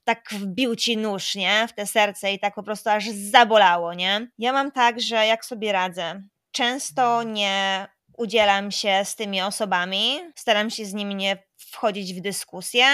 tak 0.03 0.29
wbił 0.31 0.75
ci 0.75 0.97
nóż, 0.97 1.35
nie? 1.35 1.67
W 1.67 1.73
te 1.73 1.87
serce 1.87 2.33
i 2.33 2.39
tak 2.39 2.55
po 2.55 2.63
prostu 2.63 2.89
aż 2.89 3.09
zabolało, 3.09 3.93
nie? 3.93 4.27
Ja 4.37 4.53
mam 4.53 4.71
tak, 4.71 5.01
że 5.01 5.27
jak 5.27 5.45
sobie 5.45 5.71
radzę, 5.71 6.23
często 6.51 7.23
nie 7.23 7.87
udzielam 8.17 8.71
się 8.71 9.01
z 9.03 9.15
tymi 9.15 9.41
osobami, 9.41 10.19
staram 10.35 10.69
się 10.69 10.85
z 10.85 10.93
nimi 10.93 11.15
nie 11.15 11.37
wchodzić 11.57 12.13
w 12.13 12.21
dyskusję, 12.21 12.85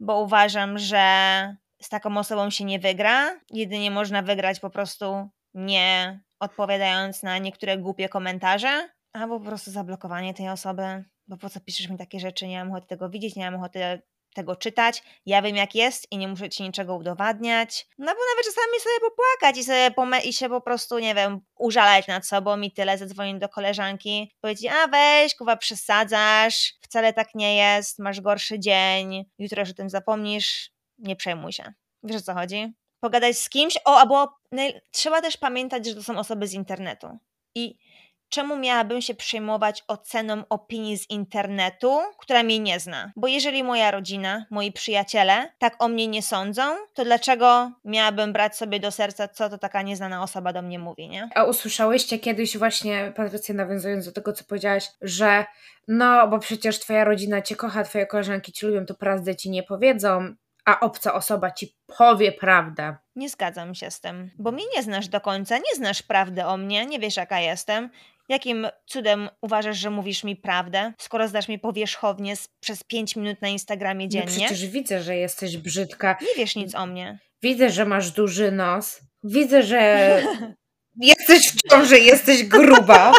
bo 0.00 0.20
uważam, 0.20 0.78
że 0.78 1.02
z 1.82 1.88
taką 1.88 2.16
osobą 2.16 2.50
się 2.50 2.64
nie 2.64 2.78
wygra. 2.78 3.40
Jedynie 3.50 3.90
można 3.90 4.22
wygrać 4.22 4.60
po 4.60 4.70
prostu 4.70 5.28
nie 5.54 6.20
odpowiadając 6.40 7.22
na 7.22 7.38
niektóre 7.38 7.78
głupie 7.78 8.08
komentarze, 8.08 8.88
albo 9.12 9.40
po 9.40 9.46
prostu 9.46 9.70
zablokowanie 9.70 10.34
tej 10.34 10.48
osoby, 10.48 11.04
bo 11.26 11.36
po 11.36 11.50
co 11.50 11.60
piszesz 11.60 11.88
mi 11.88 11.98
takie 11.98 12.20
rzeczy, 12.20 12.48
nie 12.48 12.58
mam 12.58 12.70
ochoty 12.70 12.86
tego 12.86 13.10
widzieć, 13.10 13.36
nie 13.36 13.50
mam 13.50 13.60
ochoty 13.60 14.02
tego 14.34 14.56
czytać, 14.56 15.02
ja 15.26 15.42
wiem 15.42 15.56
jak 15.56 15.74
jest 15.74 16.12
i 16.12 16.18
nie 16.18 16.28
muszę 16.28 16.48
ci 16.48 16.62
niczego 16.62 16.96
udowadniać. 16.96 17.86
No 17.98 18.06
bo 18.06 18.20
nawet 18.30 18.44
czasami 18.44 18.80
sobie 18.80 19.10
popłakać 19.10 19.58
i 19.58 19.64
sobie 19.64 20.20
i 20.24 20.32
się 20.32 20.48
po 20.48 20.60
prostu, 20.60 20.98
nie 20.98 21.14
wiem, 21.14 21.40
użalać 21.58 22.06
nad 22.06 22.26
sobą 22.26 22.60
i 22.60 22.72
tyle, 22.72 22.98
zadzwonić 22.98 23.40
do 23.40 23.48
koleżanki, 23.48 24.32
powiedzieć, 24.40 24.72
a 24.72 24.88
weź, 24.88 25.34
kuwa, 25.34 25.56
przesadzasz, 25.56 26.74
wcale 26.80 27.12
tak 27.12 27.34
nie 27.34 27.56
jest, 27.56 27.98
masz 27.98 28.20
gorszy 28.20 28.58
dzień, 28.58 29.24
jutro 29.38 29.60
już 29.60 29.70
o 29.70 29.74
tym 29.74 29.90
zapomnisz, 29.90 30.77
nie 30.98 31.16
przejmuj 31.16 31.52
się. 31.52 31.72
Wiesz 32.02 32.16
o 32.16 32.22
co 32.22 32.34
chodzi? 32.34 32.72
Pogadać 33.00 33.38
z 33.38 33.48
kimś, 33.48 33.78
o, 33.84 33.98
albo 33.98 34.28
trzeba 34.90 35.20
też 35.20 35.36
pamiętać, 35.36 35.86
że 35.86 35.94
to 35.94 36.02
są 36.02 36.18
osoby 36.18 36.46
z 36.46 36.52
internetu. 36.52 37.18
I 37.54 37.78
czemu 38.28 38.56
miałabym 38.56 39.02
się 39.02 39.14
przejmować 39.14 39.84
oceną 39.88 40.42
opinii 40.48 40.98
z 40.98 41.10
internetu, 41.10 41.98
która 42.18 42.42
mnie 42.42 42.58
nie 42.58 42.80
zna? 42.80 43.12
Bo 43.16 43.28
jeżeli 43.28 43.64
moja 43.64 43.90
rodzina, 43.90 44.46
moi 44.50 44.72
przyjaciele 44.72 45.52
tak 45.58 45.82
o 45.82 45.88
mnie 45.88 46.06
nie 46.06 46.22
sądzą, 46.22 46.62
to 46.94 47.04
dlaczego 47.04 47.72
miałabym 47.84 48.32
brać 48.32 48.56
sobie 48.56 48.80
do 48.80 48.90
serca, 48.90 49.28
co 49.28 49.48
to 49.48 49.58
taka 49.58 49.82
nieznana 49.82 50.22
osoba 50.22 50.52
do 50.52 50.62
mnie 50.62 50.78
mówi, 50.78 51.08
nie? 51.08 51.28
A 51.34 51.44
usłyszałyście 51.44 52.18
kiedyś 52.18 52.58
właśnie, 52.58 53.12
Patrycja, 53.16 53.54
nawiązując 53.54 54.06
do 54.06 54.12
tego, 54.12 54.32
co 54.32 54.44
powiedziałaś, 54.44 54.90
że 55.00 55.46
no, 55.88 56.28
bo 56.28 56.38
przecież 56.38 56.78
twoja 56.78 57.04
rodzina 57.04 57.42
cię 57.42 57.56
kocha, 57.56 57.84
twoje 57.84 58.06
koleżanki 58.06 58.52
ci 58.52 58.66
lubią, 58.66 58.86
to 58.86 58.94
prawdę 58.94 59.36
ci 59.36 59.50
nie 59.50 59.62
powiedzą, 59.62 60.34
a 60.68 60.80
obca 60.80 61.14
osoba 61.14 61.50
ci 61.50 61.74
powie 61.98 62.32
prawdę. 62.32 62.96
Nie 63.16 63.28
zgadzam 63.28 63.74
się 63.74 63.90
z 63.90 64.00
tym, 64.00 64.30
bo 64.38 64.52
mnie 64.52 64.64
nie 64.76 64.82
znasz 64.82 65.08
do 65.08 65.20
końca, 65.20 65.58
nie 65.58 65.74
znasz 65.76 66.02
prawdy 66.02 66.44
o 66.44 66.56
mnie, 66.56 66.86
nie 66.86 66.98
wiesz 66.98 67.16
jaka 67.16 67.40
jestem. 67.40 67.90
Jakim 68.28 68.68
cudem 68.86 69.28
uważasz, 69.42 69.76
że 69.78 69.90
mówisz 69.90 70.24
mi 70.24 70.36
prawdę, 70.36 70.92
skoro 70.98 71.28
znasz 71.28 71.48
mnie 71.48 71.58
powierzchownie 71.58 72.36
z, 72.36 72.48
przez 72.60 72.84
5 72.84 73.16
minut 73.16 73.42
na 73.42 73.48
Instagramie 73.48 74.04
No 74.04 74.10
dziennie? 74.10 74.28
przecież 74.46 74.66
widzę, 74.66 75.02
że 75.02 75.16
jesteś 75.16 75.56
brzydka. 75.56 76.16
Nie 76.20 76.34
wiesz 76.36 76.56
nic 76.56 76.74
o 76.74 76.86
mnie. 76.86 77.18
Widzę, 77.42 77.70
że 77.70 77.84
masz 77.84 78.10
duży 78.10 78.52
nos. 78.52 79.00
Widzę, 79.24 79.62
że 79.62 80.22
jesteś 80.96 81.48
w 81.52 81.68
ciąży, 81.70 81.98
jesteś 81.98 82.44
gruba. 82.44 83.12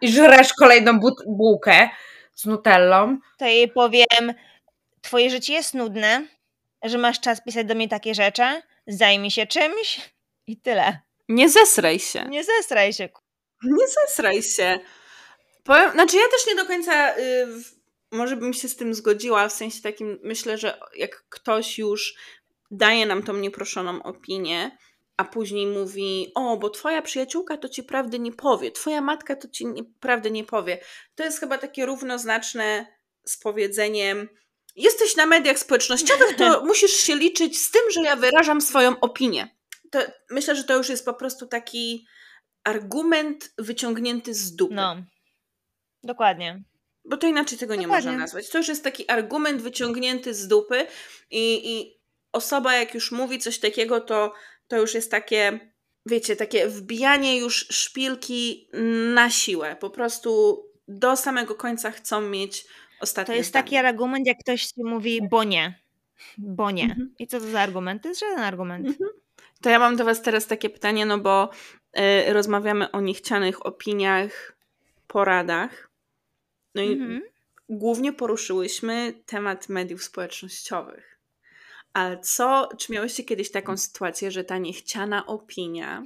I 0.00 0.12
żresz 0.12 0.52
kolejną 0.54 1.00
bu- 1.00 1.16
bułkę 1.36 1.88
z 2.34 2.44
nutellą. 2.46 3.18
To 3.38 3.46
jej 3.46 3.68
powiem, 3.68 4.34
twoje 5.04 5.30
życie 5.30 5.52
jest 5.52 5.74
nudne, 5.74 6.26
że 6.82 6.98
masz 6.98 7.20
czas 7.20 7.44
pisać 7.44 7.66
do 7.66 7.74
mnie 7.74 7.88
takie 7.88 8.14
rzeczy, 8.14 8.42
zajmij 8.86 9.30
się 9.30 9.46
czymś 9.46 10.00
i 10.46 10.56
tyle. 10.56 11.00
Nie 11.28 11.48
zesraj 11.48 11.98
się. 11.98 12.24
Nie 12.28 12.44
zestraj 12.44 12.92
się. 12.92 13.08
Nie 13.62 13.88
zesraj 13.88 14.42
się. 14.42 14.80
Powiem, 15.64 15.92
znaczy 15.92 16.16
ja 16.16 16.22
też 16.30 16.46
nie 16.46 16.54
do 16.54 16.66
końca 16.66 17.18
y, 17.18 17.46
może 18.10 18.36
bym 18.36 18.54
się 18.54 18.68
z 18.68 18.76
tym 18.76 18.94
zgodziła, 18.94 19.48
w 19.48 19.52
sensie 19.52 19.82
takim 19.82 20.18
myślę, 20.22 20.58
że 20.58 20.80
jak 20.96 21.24
ktoś 21.28 21.78
już 21.78 22.14
daje 22.70 23.06
nam 23.06 23.22
tą 23.22 23.32
nieproszoną 23.32 24.02
opinię, 24.02 24.78
a 25.16 25.24
później 25.24 25.66
mówi, 25.66 26.32
o, 26.34 26.56
bo 26.56 26.70
twoja 26.70 27.02
przyjaciółka 27.02 27.56
to 27.56 27.68
ci 27.68 27.82
prawdy 27.82 28.18
nie 28.18 28.32
powie, 28.32 28.72
twoja 28.72 29.00
matka 29.00 29.36
to 29.36 29.48
ci 29.48 29.66
nie, 29.66 29.84
prawdy 30.00 30.30
nie 30.30 30.44
powie. 30.44 30.78
To 31.14 31.24
jest 31.24 31.40
chyba 31.40 31.58
takie 31.58 31.86
równoznaczne 31.86 32.86
z 33.24 33.36
powiedzeniem, 33.36 34.28
jesteś 34.76 35.16
na 35.16 35.26
mediach 35.26 35.58
społecznościowych, 35.58 36.36
to 36.36 36.60
musisz 36.66 36.92
się 36.92 37.16
liczyć 37.16 37.58
z 37.58 37.70
tym, 37.70 37.82
że 37.90 38.02
ja 38.02 38.16
wyrażam 38.16 38.60
swoją 38.60 39.00
opinię. 39.00 39.56
To, 39.90 39.98
myślę, 40.30 40.56
że 40.56 40.64
to 40.64 40.76
już 40.76 40.88
jest 40.88 41.04
po 41.04 41.14
prostu 41.14 41.46
taki 41.46 42.06
argument 42.64 43.52
wyciągnięty 43.58 44.34
z 44.34 44.56
dupy. 44.56 44.74
No, 44.74 44.96
dokładnie. 46.02 46.64
Bo 47.04 47.16
to 47.16 47.26
inaczej 47.26 47.58
tego 47.58 47.74
nie 47.74 47.82
Dokładnie. 47.82 48.10
można 48.10 48.20
nazwać. 48.20 48.50
To 48.50 48.58
już 48.58 48.68
jest 48.68 48.84
taki 48.84 49.10
argument 49.10 49.62
wyciągnięty 49.62 50.34
z 50.34 50.48
dupy 50.48 50.86
i, 51.30 51.72
i 51.72 52.00
osoba 52.32 52.74
jak 52.74 52.94
już 52.94 53.12
mówi 53.12 53.38
coś 53.38 53.58
takiego, 53.58 54.00
to, 54.00 54.32
to 54.68 54.76
już 54.76 54.94
jest 54.94 55.10
takie, 55.10 55.72
wiecie, 56.06 56.36
takie 56.36 56.68
wbijanie 56.68 57.38
już 57.38 57.66
szpilki 57.70 58.68
na 59.14 59.30
siłę. 59.30 59.76
Po 59.80 59.90
prostu 59.90 60.62
do 60.88 61.16
samego 61.16 61.54
końca 61.54 61.90
chcą 61.90 62.20
mieć 62.20 62.66
To 63.12 63.32
jest 63.32 63.48
zdanie. 63.48 63.62
taki 63.64 63.76
argument, 63.76 64.26
jak 64.26 64.38
ktoś 64.38 64.66
ci 64.66 64.84
mówi, 64.84 65.20
bo 65.30 65.44
nie. 65.44 65.78
Bo 66.38 66.70
nie. 66.70 66.82
Mhm. 66.84 67.14
I 67.18 67.26
co 67.26 67.40
to 67.40 67.46
za 67.50 67.60
argument? 67.60 68.02
To 68.02 68.08
jest 68.08 68.20
żaden 68.20 68.38
argument. 68.38 68.86
Mhm. 68.86 69.10
To 69.62 69.70
ja 69.70 69.78
mam 69.78 69.96
do 69.96 70.04
Was 70.04 70.22
teraz 70.22 70.46
takie 70.46 70.70
pytanie, 70.70 71.06
no 71.06 71.18
bo 71.18 71.50
y, 72.26 72.32
rozmawiamy 72.32 72.90
o 72.90 73.00
niechcianych 73.00 73.66
opiniach, 73.66 74.56
poradach. 75.06 75.90
No 76.74 76.82
i 76.82 76.92
Mhm. 76.92 77.22
głównie 77.68 78.12
poruszyłyśmy 78.12 79.14
temat 79.26 79.68
mediów 79.68 80.04
społecznościowych. 80.04 81.18
Ale 81.92 82.18
co, 82.20 82.68
czy 82.78 82.92
miałyście 82.92 83.24
kiedyś 83.24 83.50
taką 83.50 83.76
sytuację, 83.76 84.30
że 84.30 84.44
ta 84.44 84.58
niechciana 84.58 85.26
opinia 85.26 86.02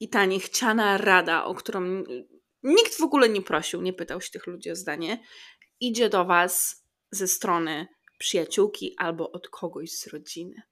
i 0.00 0.08
ta 0.08 0.24
niechciana 0.24 0.98
rada, 0.98 1.44
o 1.44 1.54
którą 1.54 1.80
n- 1.80 2.04
nikt 2.62 2.94
w 2.98 3.02
ogóle 3.02 3.28
nie 3.28 3.42
prosił, 3.42 3.82
nie 3.82 3.92
pytał 3.92 4.20
się 4.20 4.30
tych 4.30 4.46
ludzi 4.46 4.70
o 4.70 4.76
zdanie, 4.76 5.18
idzie 5.80 6.08
do 6.08 6.24
Was 6.24 6.84
ze 7.10 7.28
strony 7.28 7.86
przyjaciółki 8.18 8.94
albo 8.98 9.32
od 9.32 9.48
kogoś 9.48 9.90
z 9.90 10.06
rodziny? 10.06 10.62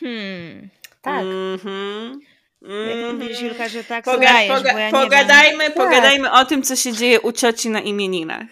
Hmm. 0.00 0.68
Tak. 1.02 1.20
Mhm. 1.54 2.20
Jak 2.62 2.96
Mhm. 2.96 3.16
mówisz, 3.18 3.40
Julka, 3.40 3.68
że 3.68 3.84
tak 3.84 4.04
Poga- 4.04 4.16
udajesz, 4.16 4.52
poga- 4.52 4.72
bo 4.72 4.78
ja 4.78 4.86
nie 4.86 4.92
wiem. 4.92 5.02
pogadajmy, 5.02 5.70
pogadajmy 5.70 6.32
o 6.32 6.44
tym, 6.44 6.62
co 6.62 6.76
się 6.76 6.92
dzieje 6.92 7.20
u 7.20 7.32
cioci 7.32 7.70
na 7.70 7.80
imieninach. 7.80 8.46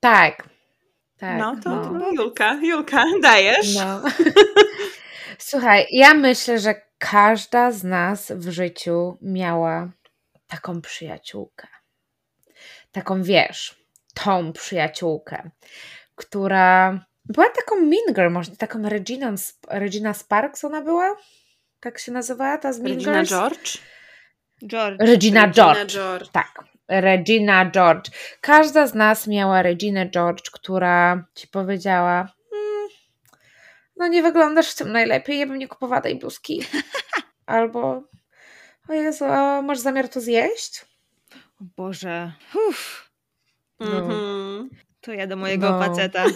Tak. 0.00 0.48
Tak. 1.18 1.38
no, 1.40 1.56
to, 1.56 1.70
to 1.82 2.10
Julka, 2.12 2.54
Julka, 2.62 3.04
dajesz? 3.22 3.74
No. 3.74 4.02
Słuchaj, 5.38 5.86
ja 5.90 6.14
myślę, 6.14 6.58
że 6.60 6.74
każda 6.98 7.70
z 7.72 7.84
nas 7.84 8.32
w 8.32 8.48
życiu 8.50 9.18
miała 9.22 9.88
taką 10.46 10.80
przyjaciółkę. 10.80 11.68
Taką, 12.92 13.22
wiesz, 13.22 13.74
tą 14.24 14.52
przyjaciółkę, 14.52 15.50
która 16.14 16.98
była 17.24 17.46
taką 17.48 17.76
mean 17.76 18.14
girl, 18.14 18.30
może 18.30 18.56
taką 18.56 18.88
Regina, 18.88 19.32
Regina 19.68 20.14
Sparks 20.14 20.64
ona 20.64 20.82
była? 20.82 21.16
Tak 21.80 21.98
się 21.98 22.12
nazywała 22.12 22.58
ta 22.58 22.72
z 22.72 22.80
Mean 22.80 22.94
Regina 22.94 23.12
Girls? 23.12 23.30
George? 23.30 23.78
George. 24.66 25.00
Regina, 25.00 25.40
Regina 25.46 25.48
George. 25.48 25.92
George. 25.92 26.28
Tak, 26.32 26.64
Regina 26.88 27.70
George. 27.70 28.10
Każda 28.40 28.86
z 28.86 28.94
nas 28.94 29.26
miała 29.26 29.62
Reginę 29.62 30.10
George, 30.10 30.50
która 30.50 31.24
ci 31.34 31.48
powiedziała: 31.48 32.20
"Mm, 32.52 32.88
No, 33.96 34.08
nie 34.08 34.22
wyglądasz 34.22 34.70
w 34.70 34.74
tym 34.74 34.92
najlepiej, 34.92 35.38
ja 35.38 35.46
bym 35.46 35.58
nie 35.58 35.68
kupowała 35.68 36.00
tej 36.00 36.18
bluzki. 36.18 36.62
Albo: 37.46 38.02
O 38.88 38.92
Jezu, 38.92 39.24
masz 39.62 39.78
zamiar 39.78 40.08
to 40.08 40.20
zjeść? 40.20 40.84
O 41.60 41.64
Boże. 41.76 42.32
Uff, 42.68 43.07
No. 43.80 43.86
Mhm. 43.98 44.68
to 45.00 45.12
ja 45.12 45.26
do 45.26 45.36
mojego 45.36 45.70
No. 45.70 45.78
faceta. 45.78 46.24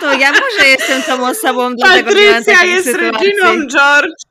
To 0.00 0.12
ja 0.14 0.32
może 0.32 0.68
jestem 0.68 1.02
tą 1.02 1.28
osobą, 1.28 1.74
dlatego 1.76 2.10
Patrycja 2.10 2.64
jest 2.64 2.84
sytuacji. 2.86 3.10
Reginą 3.28 3.66
George. 3.66 4.22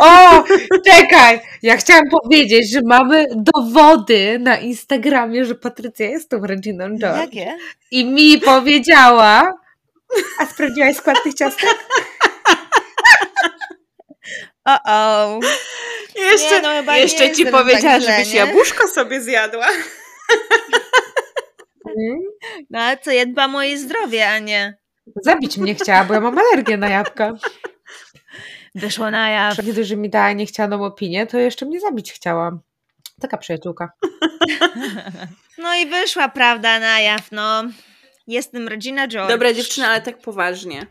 O, 0.00 0.44
czekaj! 0.86 1.40
Ja 1.62 1.76
chciałam 1.76 2.04
powiedzieć, 2.10 2.72
że 2.72 2.80
mamy 2.84 3.26
dowody 3.36 4.38
na 4.38 4.58
Instagramie, 4.58 5.44
że 5.44 5.54
Patrycja 5.54 6.06
jest 6.06 6.30
tą 6.30 6.46
Reginą 6.46 6.98
George. 6.98 7.20
Jakie? 7.20 7.56
I 7.90 8.04
mi 8.04 8.38
powiedziała. 8.38 9.52
A 10.38 10.46
sprawdziłaś 10.46 10.96
skład 10.96 11.22
tych 11.22 11.34
ciastek? 11.34 11.74
O-o. 14.64 15.40
Jeszcze, 16.16 16.62
Nie, 16.62 16.82
no 16.82 16.96
jeszcze 16.96 17.32
ci 17.32 17.46
powiedziała, 17.46 17.94
tak 17.94 18.02
źle, 18.02 18.12
żebyś 18.16 18.32
nie? 18.32 18.38
jabłuszko 18.38 18.88
sobie 18.88 19.20
zjadła. 19.20 19.66
No 22.70 22.80
ale 22.80 22.98
co, 22.98 23.10
ja 23.10 23.26
dbam 23.26 23.54
o 23.54 23.62
jej 23.62 23.78
zdrowie, 23.78 24.30
a 24.30 24.38
nie 24.38 24.76
Zabić 25.22 25.58
mnie 25.58 25.74
chciała, 25.74 26.04
bo 26.04 26.14
ja 26.14 26.20
mam 26.20 26.38
alergię 26.38 26.76
na 26.76 26.88
jabłka. 26.88 27.32
wyszło 28.74 29.10
na 29.10 29.30
jaw. 29.30 29.56
Dość, 29.56 29.88
że 29.88 29.96
mi 29.96 30.10
dała 30.10 30.32
niechcianą 30.32 30.84
opinię, 30.84 31.26
to 31.26 31.38
jeszcze 31.38 31.66
mnie 31.66 31.80
zabić 31.80 32.12
chciała. 32.12 32.58
Taka 33.20 33.38
przyjaciółka. 33.38 33.92
No 35.58 35.74
i 35.74 35.86
wyszła 35.86 36.28
prawda 36.28 36.80
na 36.80 37.00
jaw, 37.00 37.32
no. 37.32 37.64
Jestem 38.26 38.68
Regina 38.68 39.08
George. 39.08 39.30
Dobra 39.30 39.52
dziewczyna, 39.52 39.88
ale 39.88 40.00
tak 40.00 40.18
poważnie. 40.18 40.86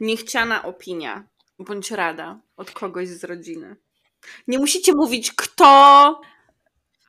Niechciana 0.00 0.62
opinia 0.62 1.24
bądź 1.58 1.90
rada 1.90 2.38
od 2.56 2.70
kogoś 2.70 3.08
z 3.08 3.24
rodziny. 3.24 3.76
Nie 4.48 4.58
musicie 4.58 4.92
mówić 4.94 5.32
kto, 5.32 6.20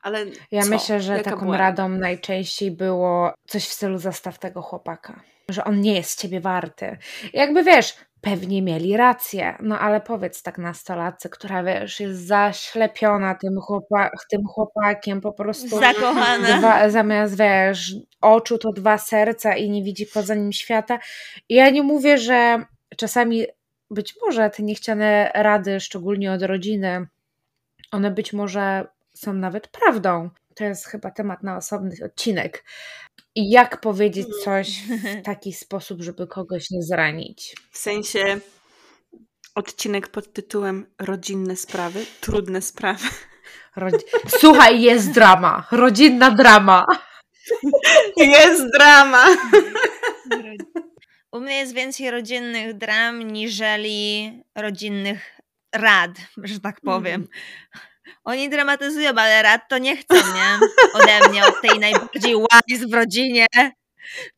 ale 0.02 0.26
Ja 0.52 0.62
co? 0.62 0.70
myślę, 0.70 1.02
że 1.02 1.18
Jaka 1.18 1.30
taką 1.32 1.42
była 1.46 1.58
radą 1.58 1.90
najczęściej 1.90 2.72
było 2.72 3.34
coś 3.48 3.66
w 3.68 3.72
stylu 3.74 3.98
zastaw 3.98 4.40
tego 4.40 4.62
chłopaka. 4.62 5.20
Że 5.50 5.64
on 5.64 5.82
nie 5.82 5.94
jest 5.94 6.22
ciebie 6.22 6.42
warty. 6.42 6.98
Jakby 7.34 7.64
wiesz, 7.64 7.96
pewnie 8.22 8.62
mieli 8.62 8.98
rację, 8.98 9.56
no 9.62 9.80
ale 9.80 10.02
powiedz 10.02 10.44
tak 10.44 10.58
nastolatce, 10.58 11.30
która 11.30 11.64
wiesz, 11.64 12.00
jest 12.00 12.28
zaślepiona 12.28 13.36
tym, 13.36 13.56
chłopa- 13.60 14.10
tym 14.30 14.42
chłopakiem, 14.48 15.22
po 15.22 15.34
prostu 15.34 15.80
Zakochana. 15.80 16.58
dwa, 16.58 16.90
zamiast 16.90 17.38
wiesz, 17.38 17.96
oczu 18.22 18.58
to 18.58 18.72
dwa 18.72 18.98
serca 18.98 19.56
i 19.56 19.70
nie 19.70 19.84
widzi 19.84 20.06
poza 20.06 20.36
nim 20.36 20.52
świata. 20.54 21.00
I 21.50 21.56
ja 21.56 21.70
nie 21.70 21.84
mówię, 21.84 22.18
że 22.18 22.64
czasami 22.98 23.46
być 23.92 24.16
może 24.26 24.50
te 24.50 24.64
niechciane 24.64 25.32
rady, 25.36 25.80
szczególnie 25.80 26.32
od 26.32 26.42
rodziny, 26.42 27.08
one 27.92 28.12
być 28.12 28.34
może 28.34 28.88
są 29.20 29.34
nawet 29.34 29.68
prawdą. 29.68 30.30
To 30.56 30.64
jest 30.64 30.86
chyba 30.86 31.12
temat 31.12 31.44
na 31.44 31.58
osobny 31.58 31.96
odcinek. 32.06 32.64
I 33.36 33.50
jak 33.50 33.82
powiedzieć 33.82 34.28
coś 34.44 34.82
w 34.82 35.22
taki 35.26 35.54
sposób, 35.54 36.02
żeby 36.02 36.28
kogoś 36.28 36.72
nie 36.72 36.84
zranić. 36.84 37.56
W 37.72 37.78
sensie 37.78 38.40
odcinek 39.56 40.08
pod 40.08 40.34
tytułem 40.34 40.86
Rodzinne 41.00 41.56
sprawy, 41.56 42.06
trudne 42.22 42.62
sprawy. 42.62 43.08
Rodzi- 43.78 44.06
Słuchaj, 44.40 44.82
jest 44.82 45.12
drama. 45.12 45.68
Rodzinna 45.72 46.32
drama. 46.32 46.86
Jest 48.18 48.64
drama! 48.78 49.26
U 51.32 51.40
mnie 51.40 51.58
jest 51.58 51.74
więcej 51.74 52.12
rodzinnych 52.12 52.78
dram, 52.78 53.22
niżeli 53.32 54.32
rodzinnych 54.56 55.40
rad, 55.76 56.12
że 56.44 56.60
tak 56.60 56.82
powiem. 56.82 57.28
Oni 58.24 58.50
dramatyzują, 58.50 59.10
ale 59.16 59.42
rad 59.44 59.62
to 59.70 59.78
nie 59.78 59.98
chcą, 59.98 60.16
nie? 60.16 60.60
Ode 60.94 61.30
mnie, 61.30 61.46
od 61.46 61.62
tej 61.62 61.80
najbardziej 61.80 62.36
wise 62.68 62.88
w 62.88 62.94
rodzinie. 62.94 63.46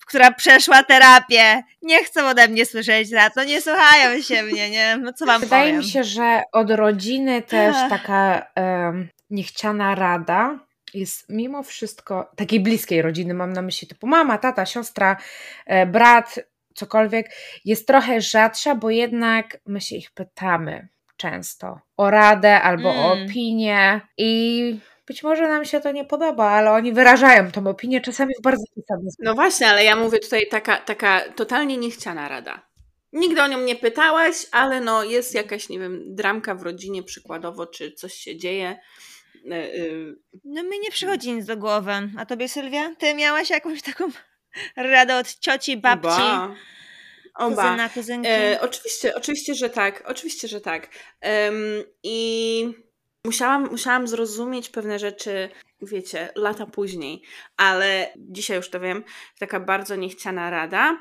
która 0.05 0.31
przeszła 0.31 0.83
terapię. 0.83 1.63
Nie 1.81 2.03
chcą 2.03 2.27
ode 2.27 2.47
mnie 2.47 2.65
słyszeć 2.65 3.11
rad, 3.11 3.33
no 3.35 3.43
nie 3.43 3.61
słuchają 3.61 4.21
się 4.21 4.43
mnie, 4.43 4.69
nie? 4.69 4.97
No 4.97 5.13
co 5.13 5.25
wam 5.25 5.41
Wydaje 5.41 5.63
powiem. 5.63 5.77
mi 5.79 5.87
się, 5.89 6.03
że 6.03 6.43
od 6.51 6.71
rodziny 6.71 7.41
też 7.41 7.75
taka 7.89 8.47
em, 8.55 9.09
niechciana 9.29 9.95
rada 9.95 10.59
jest 10.93 11.25
mimo 11.29 11.63
wszystko, 11.63 12.31
takiej 12.35 12.59
bliskiej 12.59 13.01
rodziny, 13.01 13.33
mam 13.33 13.53
na 13.53 13.61
myśli 13.61 13.87
typu 13.87 14.07
mama, 14.07 14.37
tata, 14.37 14.65
siostra, 14.65 15.17
e, 15.65 15.85
brat, 15.85 16.39
cokolwiek, 16.75 17.29
jest 17.65 17.87
trochę 17.87 18.21
rzadsza, 18.21 18.75
bo 18.75 18.89
jednak 18.89 19.57
my 19.65 19.81
się 19.81 19.95
ich 19.95 20.11
pytamy 20.11 20.87
często 21.19 21.79
o 21.97 22.09
radę 22.11 22.61
albo 22.61 22.89
o 22.89 23.13
Mm. 23.13 23.27
opinię 23.27 24.01
i 24.17 24.79
być 25.07 25.23
może 25.23 25.47
nam 25.47 25.65
się 25.65 25.79
to 25.79 25.91
nie 25.91 26.05
podoba, 26.05 26.49
ale 26.49 26.71
oni 26.71 26.93
wyrażają 26.93 27.51
tą 27.51 27.67
opinię 27.67 28.01
czasami 28.01 28.33
w 28.39 28.41
bardzo 28.41 28.63
zasadny 28.77 29.11
sposób. 29.11 29.25
No 29.25 29.33
właśnie, 29.35 29.67
ale 29.67 29.83
ja 29.83 29.95
mówię 29.95 30.19
tutaj 30.19 30.47
taka, 30.51 30.77
taka 30.77 31.21
totalnie 31.35 31.77
niechciana 31.77 32.27
rada. 32.29 32.69
Nigdy 33.13 33.41
o 33.41 33.47
nią 33.47 33.59
nie 33.61 33.75
pytałaś, 33.75 34.35
ale 34.51 34.81
no 34.81 35.03
jest 35.03 35.35
jakaś, 35.35 35.69
nie 35.69 35.79
wiem, 35.79 36.15
dramka 36.15 36.55
w 36.55 36.61
rodzinie 36.61 37.03
przykładowo, 37.03 37.65
czy 37.67 37.91
coś 37.91 38.13
się 38.13 38.37
dzieje. 38.37 38.79
Y, 39.35 39.53
y, 39.53 40.15
No 40.43 40.63
mi 40.63 40.79
nie 40.79 40.91
przychodzi 40.91 41.33
nic 41.33 41.45
do 41.45 41.57
głowy. 41.57 41.91
A 42.17 42.25
tobie, 42.25 42.49
Sylwia? 42.49 42.95
Ty 42.95 43.13
miałaś 43.15 43.49
jakąś 43.49 43.81
taką 43.81 44.05
radę 44.75 45.17
od 45.17 45.39
cioci, 45.39 45.77
babci. 45.77 46.21
Oba. 47.39 47.63
kuzyna, 47.63 47.89
kuzynki? 47.89 48.29
E, 48.29 48.59
oczywiście, 48.61 49.15
oczywiście, 49.15 49.55
że 49.55 49.69
tak. 49.69 50.03
Oczywiście, 50.05 50.47
że 50.47 50.61
tak. 50.61 50.89
Em, 51.21 51.55
I 52.03 52.73
musiałam, 53.25 53.69
musiałam 53.71 54.07
zrozumieć 54.07 54.69
pewne 54.69 54.99
rzeczy, 54.99 55.49
wiecie, 55.81 56.29
lata 56.35 56.65
później, 56.65 57.21
ale 57.57 58.13
dzisiaj 58.17 58.57
już 58.57 58.69
to 58.69 58.79
wiem, 58.79 59.03
taka 59.39 59.59
bardzo 59.59 59.95
niechciana 59.95 60.49
rada. 60.49 60.99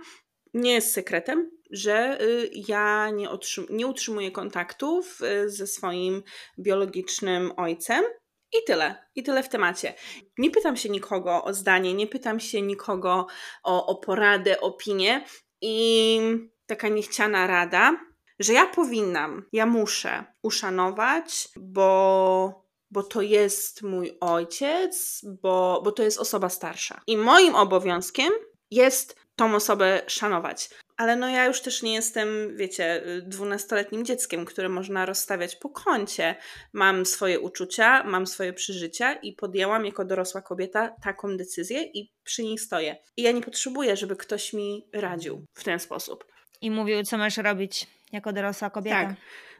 Nie 0.54 0.72
jest 0.72 0.92
sekretem, 0.92 1.50
że 1.70 2.18
y, 2.22 2.50
ja 2.68 3.10
nie, 3.10 3.28
otrzym- 3.30 3.66
nie 3.70 3.86
utrzymuję 3.86 4.30
kontaktów 4.30 5.20
y, 5.22 5.50
ze 5.50 5.66
swoim 5.66 6.22
biologicznym 6.58 7.52
ojcem. 7.56 8.04
I 8.52 8.64
tyle. 8.66 9.04
I 9.14 9.22
tyle 9.22 9.42
w 9.42 9.48
temacie. 9.48 9.94
Nie 10.38 10.50
pytam 10.50 10.76
się 10.76 10.88
nikogo 10.88 11.44
o 11.44 11.54
zdanie, 11.54 11.94
nie 11.94 12.06
pytam 12.06 12.40
się 12.40 12.62
nikogo 12.62 13.26
o, 13.62 13.86
o 13.86 13.94
poradę, 13.94 14.60
opinię. 14.60 15.24
I 15.60 16.20
taka 16.66 16.88
niechciana 16.88 17.46
rada, 17.46 17.96
że 18.38 18.52
ja 18.52 18.66
powinnam, 18.66 19.42
ja 19.52 19.66
muszę 19.66 20.24
uszanować, 20.42 21.48
bo, 21.56 22.64
bo 22.90 23.02
to 23.02 23.22
jest 23.22 23.82
mój 23.82 24.16
ojciec, 24.20 25.20
bo, 25.42 25.80
bo 25.84 25.92
to 25.92 26.02
jest 26.02 26.18
osoba 26.18 26.48
starsza. 26.48 27.00
I 27.06 27.16
moim 27.16 27.54
obowiązkiem 27.54 28.30
jest 28.70 29.16
tą 29.36 29.54
osobę 29.54 30.02
szanować. 30.06 30.70
Ale 30.98 31.16
no 31.16 31.28
ja 31.28 31.44
już 31.44 31.60
też 31.60 31.82
nie 31.82 31.94
jestem, 31.94 32.56
wiecie, 32.56 33.02
dwunastoletnim 33.22 34.04
dzieckiem, 34.04 34.44
które 34.44 34.68
można 34.68 35.06
rozstawiać 35.06 35.56
po 35.56 35.68
kącie. 35.68 36.34
Mam 36.72 37.06
swoje 37.06 37.40
uczucia, 37.40 38.04
mam 38.04 38.26
swoje 38.26 38.52
przeżycia 38.52 39.12
i 39.12 39.32
podjęłam 39.32 39.86
jako 39.86 40.04
dorosła 40.04 40.42
kobieta 40.42 40.94
taką 41.02 41.36
decyzję 41.36 41.82
i 41.82 42.12
przy 42.24 42.42
niej 42.42 42.58
stoję. 42.58 42.96
I 43.16 43.22
ja 43.22 43.32
nie 43.32 43.40
potrzebuję, 43.40 43.96
żeby 43.96 44.16
ktoś 44.16 44.52
mi 44.52 44.88
radził 44.92 45.44
w 45.54 45.64
ten 45.64 45.78
sposób. 45.78 46.24
I 46.60 46.70
mówił, 46.70 47.02
co 47.02 47.18
masz 47.18 47.36
robić 47.36 47.86
jako 48.12 48.32
dorosła 48.32 48.70
kobieta. 48.70 49.02
Tak, 49.02 49.16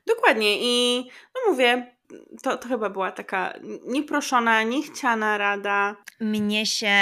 dokładnie. 0.06 0.56
I 0.60 1.04
no 1.34 1.52
mówię, 1.52 1.96
to, 2.42 2.56
to 2.56 2.68
chyba 2.68 2.90
była 2.90 3.12
taka 3.12 3.54
nieproszona, 3.86 4.62
niechciana 4.62 5.38
rada. 5.38 5.96
Mnie 6.20 6.66
się 6.66 6.96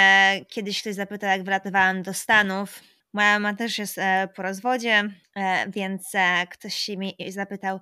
kiedyś 0.49 0.81
ktoś 0.81 0.95
zapytał, 0.95 1.29
jak 1.29 1.43
wylatywałam 1.43 2.03
do 2.03 2.13
Stanów. 2.13 2.79
Moja 3.13 3.39
mama 3.39 3.57
też 3.57 3.77
jest 3.77 3.97
e, 3.97 4.29
po 4.35 4.41
rozwodzie, 4.41 5.03
e, 5.35 5.71
więc 5.71 6.09
e, 6.13 6.47
ktoś 6.47 6.75
się 6.75 6.97
mnie 6.97 7.11
zapytał, 7.29 7.79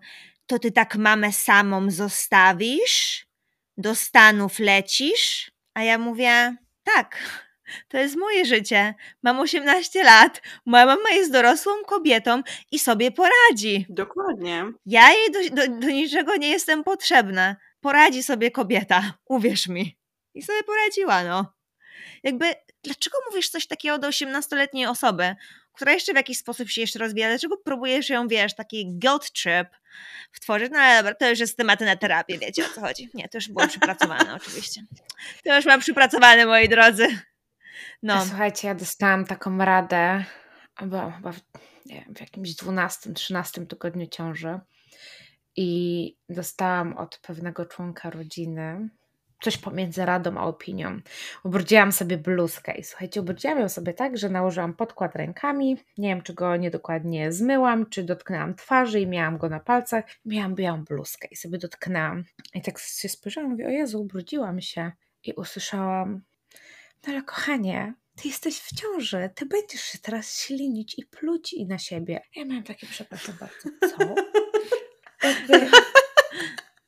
to 0.48 0.60
ty 0.60 0.72
tak 0.72 0.96
mamę 0.96 1.32
samą 1.32 1.92
zostawisz? 1.92 3.28
Do 3.78 3.96
Stanów 3.96 4.60
lecisz? 4.60 5.52
A 5.74 5.84
ja 5.84 5.98
mówię, 5.98 6.56
tak, 6.84 7.18
to 7.90 7.98
jest 7.98 8.16
moje 8.16 8.46
życie. 8.46 8.94
Mam 9.24 9.40
18 9.40 10.04
lat, 10.04 10.42
moja 10.66 10.86
mama 10.86 11.10
jest 11.12 11.32
dorosłą 11.32 11.72
kobietą 11.86 12.42
i 12.72 12.80
sobie 12.80 13.12
poradzi. 13.12 13.86
Dokładnie. 13.90 14.66
Ja 14.86 15.12
jej 15.12 15.32
do, 15.32 15.56
do, 15.56 15.80
do 15.80 15.88
niczego 15.88 16.36
nie 16.36 16.50
jestem 16.50 16.84
potrzebna. 16.84 17.56
Poradzi 17.82 18.24
sobie 18.24 18.52
kobieta, 18.52 19.14
uwierz 19.30 19.68
mi. 19.68 19.98
I 20.34 20.42
sobie 20.42 20.64
poradziła, 20.64 21.24
no. 21.24 21.54
Jakby, 22.24 22.54
dlaczego 22.86 23.18
mówisz 23.30 23.50
coś 23.50 23.68
takiego 23.68 23.98
do 23.98 24.08
18-letniej 24.08 24.86
osoby, 24.86 25.36
która 25.74 25.92
jeszcze 25.92 26.14
w 26.14 26.16
jakiś 26.16 26.38
sposób 26.38 26.70
się 26.70 26.82
jeszcze 26.82 27.00
rozwija? 27.00 27.30
Dlaczego 27.30 27.58
próbujesz 27.58 28.10
ją, 28.10 28.28
wiesz, 28.28 28.56
taki 28.56 29.00
guilt 29.00 29.32
trip 29.32 29.68
wtworzyć? 30.32 30.72
No 30.72 30.80
ale 30.80 30.98
dobra, 30.98 31.16
to 31.16 31.30
już 31.30 31.40
jest 31.40 31.58
tematy 31.58 31.86
na 31.86 31.96
terapię, 31.96 32.38
wiecie 32.38 32.66
o 32.66 32.70
co 32.70 32.82
chodzi. 32.82 33.10
Nie, 33.14 33.30
to 33.30 33.38
już 33.38 33.50
było 33.50 33.68
przypracowane 33.68 34.36
oczywiście. 34.42 34.82
To 35.44 35.56
już 35.56 35.66
mam 35.66 35.80
przypracowane, 35.80 36.46
moi 36.46 36.70
drodzy. 36.70 37.08
No. 38.04 38.26
Słuchajcie, 38.26 38.68
ja 38.68 38.76
dostałam 38.76 39.26
taką 39.26 39.58
radę, 39.58 40.24
byłam 40.82 41.14
chyba 41.14 41.32
w, 41.32 41.40
nie 41.86 41.96
wiem, 41.96 42.16
w 42.16 42.20
jakimś 42.20 42.50
12-13 42.50 43.68
tygodniu 43.68 44.08
ciąży 44.08 44.60
i 45.56 46.18
dostałam 46.30 46.98
od 46.98 47.20
pewnego 47.20 47.66
członka 47.66 48.10
rodziny 48.10 48.90
coś 49.46 49.58
pomiędzy 49.58 50.06
radą 50.06 50.38
a 50.38 50.44
opinią. 50.44 51.00
Ubrudziłam 51.44 51.92
sobie 51.92 52.18
bluzkę 52.18 52.78
i 52.78 52.84
słuchajcie, 52.84 53.22
ubrudziłam 53.22 53.60
ją 53.60 53.70
sobie 53.70 53.94
tak, 53.94 54.18
że 54.18 54.30
nałożyłam 54.30 54.74
podkład 54.74 55.16
rękami, 55.16 55.78
nie 55.98 56.10
wiem 56.10 56.22
czy 56.22 56.34
go 56.34 56.56
niedokładnie 56.56 57.32
zmyłam, 57.32 57.90
czy 57.90 58.04
dotknęłam 58.04 58.56
twarzy 58.56 59.00
i 59.00 59.08
miałam 59.08 59.38
go 59.38 59.50
na 59.50 59.60
palcach, 59.60 60.06
miałam 60.26 60.56
białą 60.56 60.84
bluzkę 60.84 61.28
i 61.32 61.36
sobie 61.36 61.58
dotknęłam. 61.58 62.24
I 62.54 62.62
tak 62.62 62.80
się 62.80 63.10
spojrzałam, 63.10 63.52
mówię, 63.52 63.68
o 63.68 63.70
Jezu, 63.70 64.02
ubrudziłam 64.02 64.62
się 64.62 64.92
i 65.24 65.34
usłyszałam, 65.34 66.22
no 67.08 67.14
ale 67.14 67.22
kochanie, 67.22 67.94
ty 68.16 68.28
jesteś 68.28 68.60
w 68.60 68.76
ciąży, 68.76 69.30
ty 69.36 69.46
będziesz 69.46 69.82
się 69.82 69.98
teraz 70.00 70.40
ślinić 70.42 71.00
i 71.00 71.06
pluć 71.06 71.54
i 71.54 71.66
na 71.66 71.78
siebie. 71.78 72.22
Ja 72.36 72.46
miałam 72.46 72.64
takie, 72.64 72.88
przepraszam 72.88 73.36
bardzo, 73.40 73.70
co? 73.98 74.16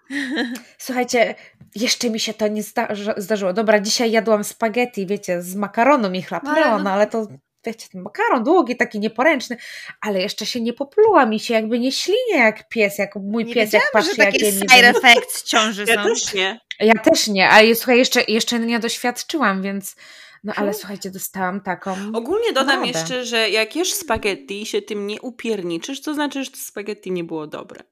Słuchajcie, 0.77 1.35
jeszcze 1.75 2.09
mi 2.09 2.19
się 2.19 2.33
to 2.33 2.47
nie 2.47 2.63
zda- 2.63 2.87
zdarzyło. 3.17 3.53
Dobra, 3.53 3.79
dzisiaj 3.79 4.11
jadłam 4.11 4.43
spaghetti, 4.43 5.05
wiecie, 5.07 5.41
z 5.41 5.55
makaronu 5.55 6.09
mi 6.09 6.21
chlapnęło, 6.21 6.57
Ale 6.65 6.83
no- 6.83 6.91
ale 6.91 7.07
to 7.07 7.27
wiecie, 7.65 7.87
ten 7.91 8.01
makaron 8.01 8.43
długi, 8.43 8.75
taki 8.75 8.99
nieporęczny, 8.99 9.57
ale 10.01 10.21
jeszcze 10.21 10.45
się 10.45 10.61
nie 10.61 10.73
popluła 10.73 11.25
mi 11.25 11.39
się, 11.39 11.53
jakby 11.53 11.79
nie 11.79 11.91
ślinie 11.91 12.37
jak 12.37 12.69
pies, 12.69 12.97
jak 12.97 13.15
mój 13.15 13.45
Nie 13.45 13.53
pies, 13.53 13.73
jak 13.73 13.91
patrzy, 13.91 14.15
że 14.15 14.23
jak 14.23 14.33
takie 14.33 14.45
je 14.45 14.51
nie 14.51 14.59
side 14.59 14.89
effects 14.89 15.43
ciąży 15.43 15.85
Ja 15.87 15.95
są. 15.95 16.03
też 16.09 16.33
nie. 16.33 16.59
Ja 16.79 16.93
też 16.93 17.27
nie, 17.27 17.49
ale 17.49 17.75
słuchaj, 17.75 17.97
jeszcze, 17.97 18.21
jeszcze 18.27 18.59
nie 18.59 18.79
doświadczyłam, 18.79 19.61
więc 19.61 19.95
no 20.43 20.53
ale 20.55 20.73
słuchajcie, 20.73 21.11
dostałam 21.11 21.61
taką 21.61 21.95
Ogólnie 22.13 22.53
dodam 22.53 22.79
radę. 22.79 22.87
jeszcze, 22.87 23.25
że 23.25 23.49
jak 23.49 23.75
jesz 23.75 23.93
spaghetti 23.93 24.61
i 24.61 24.65
się 24.65 24.81
tym 24.81 25.07
nie 25.07 25.21
upierniczysz, 25.21 26.01
to 26.01 26.13
znaczy, 26.13 26.43
że 26.43 26.51
to 26.51 26.57
spaghetti 26.57 27.11
nie 27.11 27.23
było 27.23 27.47
dobre. 27.47 27.83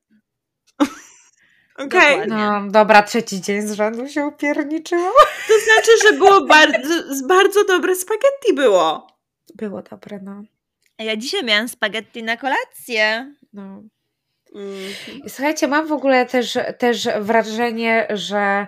Okej. 1.78 2.12
Dokładnie. 2.12 2.36
No 2.36 2.72
dobra, 2.72 3.04
trzeci 3.04 3.42
dzień 3.42 3.62
z 3.62 3.72
rzędu 3.72 4.08
się 4.08 4.26
upierniczyło. 4.26 5.12
To 5.48 5.54
znaczy, 5.60 5.92
że 6.04 6.14
było 6.18 6.46
bardzo, 6.46 6.94
bardzo 7.28 7.66
dobre 7.66 7.96
spaghetti 7.96 8.54
było. 8.54 9.08
Było 9.56 9.82
dobre, 9.82 10.20
no. 10.24 10.44
A 10.98 11.04
ja 11.04 11.16
dzisiaj 11.16 11.44
miałam 11.44 11.68
spaghetti 11.68 12.24
na 12.24 12.38
kolację. 12.38 13.34
no. 13.54 13.82
Mm. 14.56 14.94
Słuchajcie, 15.28 15.68
mam 15.68 15.88
w 15.88 15.92
ogóle 15.92 16.26
też, 16.26 16.58
też 16.78 17.08
wrażenie, 17.20 18.08
że 18.10 18.68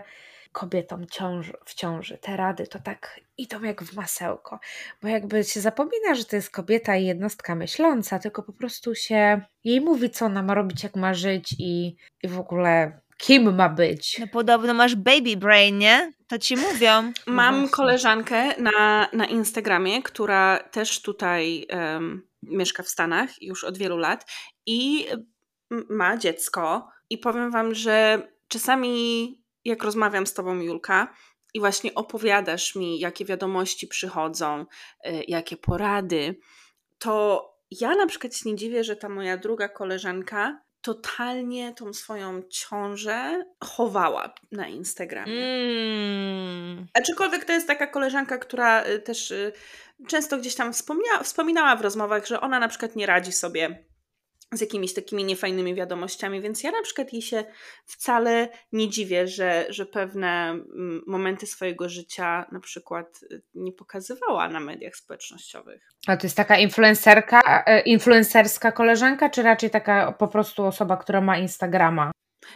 kobietom 0.58 1.08
ciąży, 1.08 1.54
w 1.66 1.74
ciąży 1.74 2.18
te 2.18 2.38
rady 2.38 2.68
to 2.68 2.80
tak 2.80 3.20
idą 3.38 3.64
jak 3.64 3.84
w 3.84 3.96
masełko, 3.96 4.60
bo 5.02 5.08
jakby 5.08 5.44
się 5.44 5.60
zapomina, 5.62 6.16
że 6.16 6.26
to 6.26 6.36
jest 6.36 6.50
kobieta 6.50 6.96
i 6.96 7.06
jednostka 7.06 7.56
myśląca, 7.56 8.20
tylko 8.20 8.44
po 8.44 8.54
prostu 8.54 8.96
się 8.96 9.42
jej 9.64 9.82
mówi, 9.82 10.10
co 10.10 10.26
ona 10.26 10.44
ma 10.44 10.54
robić, 10.54 10.84
jak 10.84 10.96
ma 10.96 11.14
żyć 11.14 11.56
i, 11.60 11.96
i 12.24 12.28
w 12.28 12.40
ogóle 12.40 13.02
kim 13.18 13.56
ma 13.56 13.70
być. 13.70 14.20
No 14.20 14.28
podobno 14.28 14.74
masz 14.74 14.96
baby 14.96 15.38
brain, 15.38 15.78
nie? 15.78 16.14
To 16.28 16.40
ci 16.40 16.56
mówią. 16.56 17.12
Mam 17.28 17.56
właśnie. 17.56 17.70
koleżankę 17.70 18.62
na, 18.62 19.08
na 19.14 19.26
Instagramie, 19.26 20.04
która 20.04 20.60
też 20.72 21.02
tutaj 21.02 21.66
em, 21.70 22.28
mieszka 22.44 22.84
w 22.84 22.90
Stanach 22.90 23.42
już 23.42 23.64
od 23.64 23.78
wielu 23.78 23.98
lat 23.98 24.32
i 24.66 25.08
ma 25.90 26.18
dziecko. 26.18 26.88
I 27.10 27.18
powiem 27.18 27.52
Wam, 27.52 27.76
że 27.76 28.28
czasami, 28.48 29.47
jak 29.68 29.84
rozmawiam 29.84 30.28
z 30.28 30.34
Tobą, 30.34 30.60
Julka, 30.60 31.14
i 31.54 31.60
właśnie 31.60 31.96
opowiadasz 31.96 32.76
mi, 32.76 33.00
jakie 33.00 33.26
wiadomości 33.26 33.88
przychodzą, 33.88 34.66
y, 35.06 35.24
jakie 35.28 35.58
porady, 35.58 36.40
to 36.98 37.44
ja 37.72 37.96
na 37.96 38.08
przykład 38.08 38.36
się 38.36 38.50
nie 38.50 38.56
dziwię, 38.56 38.84
że 38.84 38.96
ta 38.96 39.10
moja 39.10 39.38
druga 39.38 39.70
koleżanka 39.70 40.62
totalnie 40.82 41.74
tą 41.74 41.94
swoją 41.94 42.42
ciążę 42.50 43.46
chowała 43.64 44.34
na 44.52 44.68
Instagramie. 44.68 45.34
Mm. 45.34 46.88
Aczkolwiek 46.94 47.46
to 47.46 47.54
jest 47.54 47.68
taka 47.68 47.88
koleżanka, 47.88 48.38
która 48.38 48.86
y, 48.86 49.00
też 49.00 49.32
y, 49.32 49.54
często 50.08 50.38
gdzieś 50.38 50.56
tam 50.56 50.74
wspomniała, 50.74 51.24
wspominała 51.24 51.76
w 51.76 51.82
rozmowach, 51.82 52.28
że 52.28 52.42
ona 52.42 52.60
na 52.60 52.68
przykład 52.68 52.96
nie 52.96 53.06
radzi 53.06 53.32
sobie 53.32 53.87
z 54.54 54.62
jakimiś 54.62 54.94
takimi 54.94 55.24
niefajnymi 55.24 55.76
wiadomościami, 55.76 56.42
więc 56.42 56.64
ja 56.64 56.72
na 56.72 56.82
przykład 56.82 57.14
jej 57.14 57.22
się 57.22 57.44
wcale 57.86 58.50
nie 58.72 58.90
dziwię, 58.90 59.28
że, 59.28 59.66
że 59.70 59.86
pewne 59.86 60.50
mm, 60.50 61.02
momenty 61.08 61.48
swojego 61.48 61.90
życia 61.90 62.46
na 62.52 62.60
przykład 62.60 63.20
y, 63.32 63.42
nie 63.54 63.72
pokazywała 63.72 64.50
na 64.50 64.60
mediach 64.60 64.96
społecznościowych. 64.96 65.90
A 66.08 66.18
to 66.18 66.28
jest 66.28 66.38
taka 66.38 66.58
influencerka, 66.58 67.64
e, 67.66 67.82
influencerska 67.82 68.72
koleżanka, 68.72 69.30
czy 69.30 69.44
raczej 69.44 69.70
taka 69.70 70.12
po 70.12 70.28
prostu 70.28 70.64
osoba, 70.64 70.98
która 70.98 71.22
ma 71.22 71.38
Instagrama? 71.38 72.12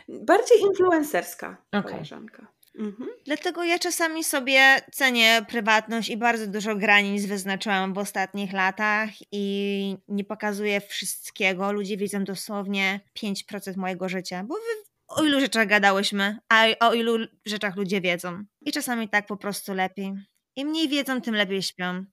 Bardziej 0.07 0.61
influencerska 0.61 1.57
Okej. 1.71 1.91
koleżanka. 1.91 2.47
Mhm. 2.75 3.09
Dlatego 3.25 3.63
ja 3.63 3.79
czasami 3.79 4.23
sobie 4.23 4.81
cenię 4.91 5.45
prywatność 5.49 6.09
i 6.09 6.17
bardzo 6.17 6.47
dużo 6.47 6.75
granic 6.75 7.25
wyznaczyłam 7.25 7.93
w 7.93 7.97
ostatnich 7.97 8.53
latach 8.53 9.09
i 9.31 9.95
nie 10.07 10.23
pokazuję 10.23 10.81
wszystkiego. 10.81 11.71
Ludzie 11.71 11.97
widzą 11.97 12.23
dosłownie 12.23 12.99
5% 13.23 13.77
mojego 13.77 14.09
życia, 14.09 14.43
bo 14.43 14.55
wy 14.55 14.91
o 15.07 15.23
ilu 15.23 15.39
rzeczach 15.39 15.67
gadałyśmy, 15.67 16.37
a 16.49 16.65
o 16.79 16.93
ilu 16.93 17.17
rzeczach 17.45 17.75
ludzie 17.75 18.01
wiedzą. 18.01 18.43
I 18.61 18.71
czasami 18.71 19.09
tak 19.09 19.25
po 19.25 19.37
prostu 19.37 19.73
lepiej. 19.73 20.13
Im 20.55 20.67
mniej 20.67 20.89
wiedzą, 20.89 21.21
tym 21.21 21.35
lepiej 21.35 21.63
śpią. 21.63 22.05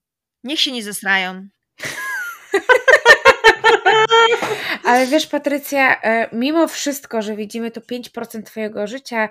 Niech 0.43 0.59
się 0.59 0.71
nie 0.71 0.83
zesrają. 0.83 1.47
Ale 4.83 5.07
wiesz, 5.07 5.27
Patrycja, 5.27 6.01
e, 6.01 6.29
mimo 6.33 6.67
wszystko, 6.67 7.21
że 7.21 7.35
widzimy 7.35 7.71
to 7.71 7.81
5% 7.81 8.43
Twojego 8.43 8.87
życia, 8.87 9.29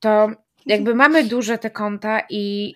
to 0.00 0.30
jakby 0.66 0.94
mamy 0.94 1.24
duże 1.24 1.58
te 1.58 1.70
konta 1.70 2.22
i 2.30 2.74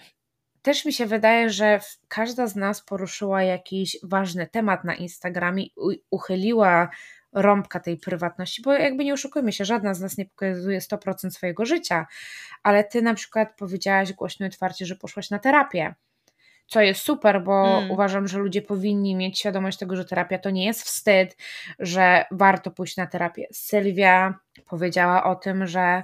też 0.63 0.85
mi 0.85 0.93
się 0.93 1.07
wydaje, 1.07 1.51
że 1.51 1.81
każda 2.09 2.47
z 2.47 2.57
nas 2.57 2.83
poruszyła 2.83 3.43
jakiś 3.43 3.97
ważny 4.03 4.47
temat 4.47 4.85
na 4.85 4.95
Instagramie, 4.95 5.67
uchyliła 6.11 6.89
rąbka 7.33 7.81
tej 7.81 7.97
prywatności, 7.97 8.63
bo 8.63 8.73
jakby 8.73 9.05
nie 9.05 9.15
oszukujmy 9.15 9.53
się, 9.53 9.65
żadna 9.65 9.95
z 9.95 10.01
nas 10.01 10.19
nie 10.19 10.27
pokazuje 10.27 10.81
100% 10.81 11.31
swojego 11.31 11.65
życia, 11.67 12.07
ale 12.63 12.85
ty 12.85 13.03
na 13.03 13.15
przykład 13.15 13.57
powiedziałaś 13.57 14.13
głośno 14.13 14.47
i 14.47 14.49
otwarcie, 14.49 14.87
że 14.87 14.97
poszłaś 14.97 15.31
na 15.31 15.39
terapię. 15.39 15.95
Co 16.67 16.81
jest 16.81 17.01
super, 17.01 17.43
bo 17.43 17.79
Mm. 17.79 17.91
uważam, 17.91 18.29
że 18.29 18.39
ludzie 18.39 18.63
powinni 18.63 19.15
mieć 19.17 19.39
świadomość 19.39 19.79
tego, 19.79 19.97
że 19.97 20.05
terapia 20.05 20.39
to 20.39 20.51
nie 20.51 20.67
jest 20.67 20.83
wstyd, 20.83 21.37
że 21.79 22.25
warto 22.31 22.71
pójść 22.71 22.97
na 22.97 23.07
terapię. 23.07 23.47
Sylwia 23.53 24.35
powiedziała 24.69 25.25
o 25.25 25.35
tym, 25.35 25.67
że 25.67 26.03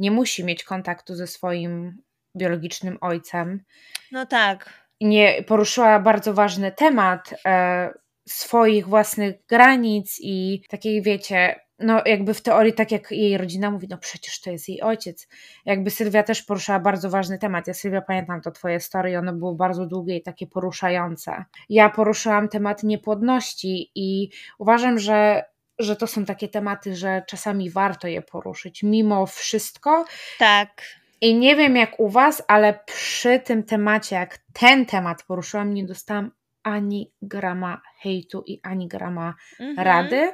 nie 0.00 0.10
musi 0.10 0.44
mieć 0.44 0.64
kontaktu 0.64 1.14
ze 1.14 1.26
swoim 1.26 2.02
biologicznym 2.36 2.98
ojcem. 3.00 3.64
No 4.12 4.26
tak. 4.26 4.72
Nie 5.00 5.42
poruszyła 5.42 6.00
bardzo 6.00 6.34
ważny 6.34 6.72
temat 6.72 7.34
e, 7.46 7.90
swoich 8.28 8.86
własnych 8.86 9.34
granic 9.48 10.18
i 10.20 10.62
takiej, 10.68 11.02
wiecie, 11.02 11.60
no 11.78 12.02
jakby 12.06 12.34
w 12.34 12.42
teorii, 12.42 12.72
tak 12.72 12.92
jak 12.92 13.10
jej 13.10 13.38
rodzina 13.38 13.70
mówi, 13.70 13.86
no 13.90 13.98
przecież 13.98 14.40
to 14.40 14.50
jest 14.50 14.68
jej 14.68 14.82
ojciec. 14.82 15.28
Jakby 15.64 15.90
Sylwia 15.90 16.22
też 16.22 16.42
poruszyła 16.42 16.80
bardzo 16.80 17.10
ważny 17.10 17.38
temat. 17.38 17.66
Ja 17.66 17.74
Sylwia 17.74 18.02
pamiętam 18.02 18.40
to 18.40 18.50
twoje 18.50 18.80
story, 18.80 19.18
ono 19.18 19.32
było 19.32 19.54
bardzo 19.54 19.86
długie 19.86 20.16
i 20.16 20.22
takie 20.22 20.46
poruszające. 20.46 21.44
Ja 21.68 21.90
poruszyłam 21.90 22.48
temat 22.48 22.82
niepłodności 22.82 23.90
i 23.94 24.30
uważam, 24.58 24.98
że 24.98 25.44
że 25.80 25.96
to 25.96 26.06
są 26.06 26.24
takie 26.24 26.48
tematy, 26.48 26.96
że 26.96 27.22
czasami 27.26 27.70
warto 27.70 28.08
je 28.08 28.22
poruszyć, 28.22 28.82
mimo 28.82 29.26
wszystko, 29.26 30.04
Tak. 30.38 30.82
i 31.20 31.34
nie 31.34 31.56
wiem 31.56 31.76
jak 31.76 32.00
u 32.00 32.08
Was, 32.08 32.42
ale 32.48 32.78
przy 32.86 33.40
tym 33.40 33.62
temacie, 33.62 34.16
jak 34.16 34.38
ten 34.52 34.86
temat 34.86 35.22
poruszyłam, 35.22 35.74
nie 35.74 35.84
dostałam 35.86 36.30
ani 36.62 37.12
grama 37.22 37.80
hejtu 38.02 38.42
i 38.46 38.60
ani 38.62 38.88
grama 38.88 39.34
Mhm. 39.60 39.86
rady. 39.86 40.32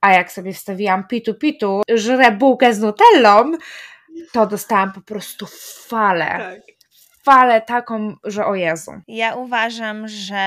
A 0.00 0.12
jak 0.12 0.32
sobie 0.32 0.52
wstawiłam 0.52 1.06
pitu 1.08 1.34
pitu, 1.34 1.82
żrę 1.94 2.32
bułkę 2.32 2.74
z 2.74 2.78
nutellą, 2.80 3.52
to 4.32 4.46
dostałam 4.46 4.92
po 4.92 5.00
prostu 5.00 5.46
falę. 5.88 6.26
Tak. 6.26 6.77
Falę 7.28 7.60
taką, 7.60 8.14
że 8.24 8.46
o 8.46 8.54
Jezu. 8.54 8.90
Ja 9.08 9.34
uważam, 9.34 10.08
że 10.08 10.38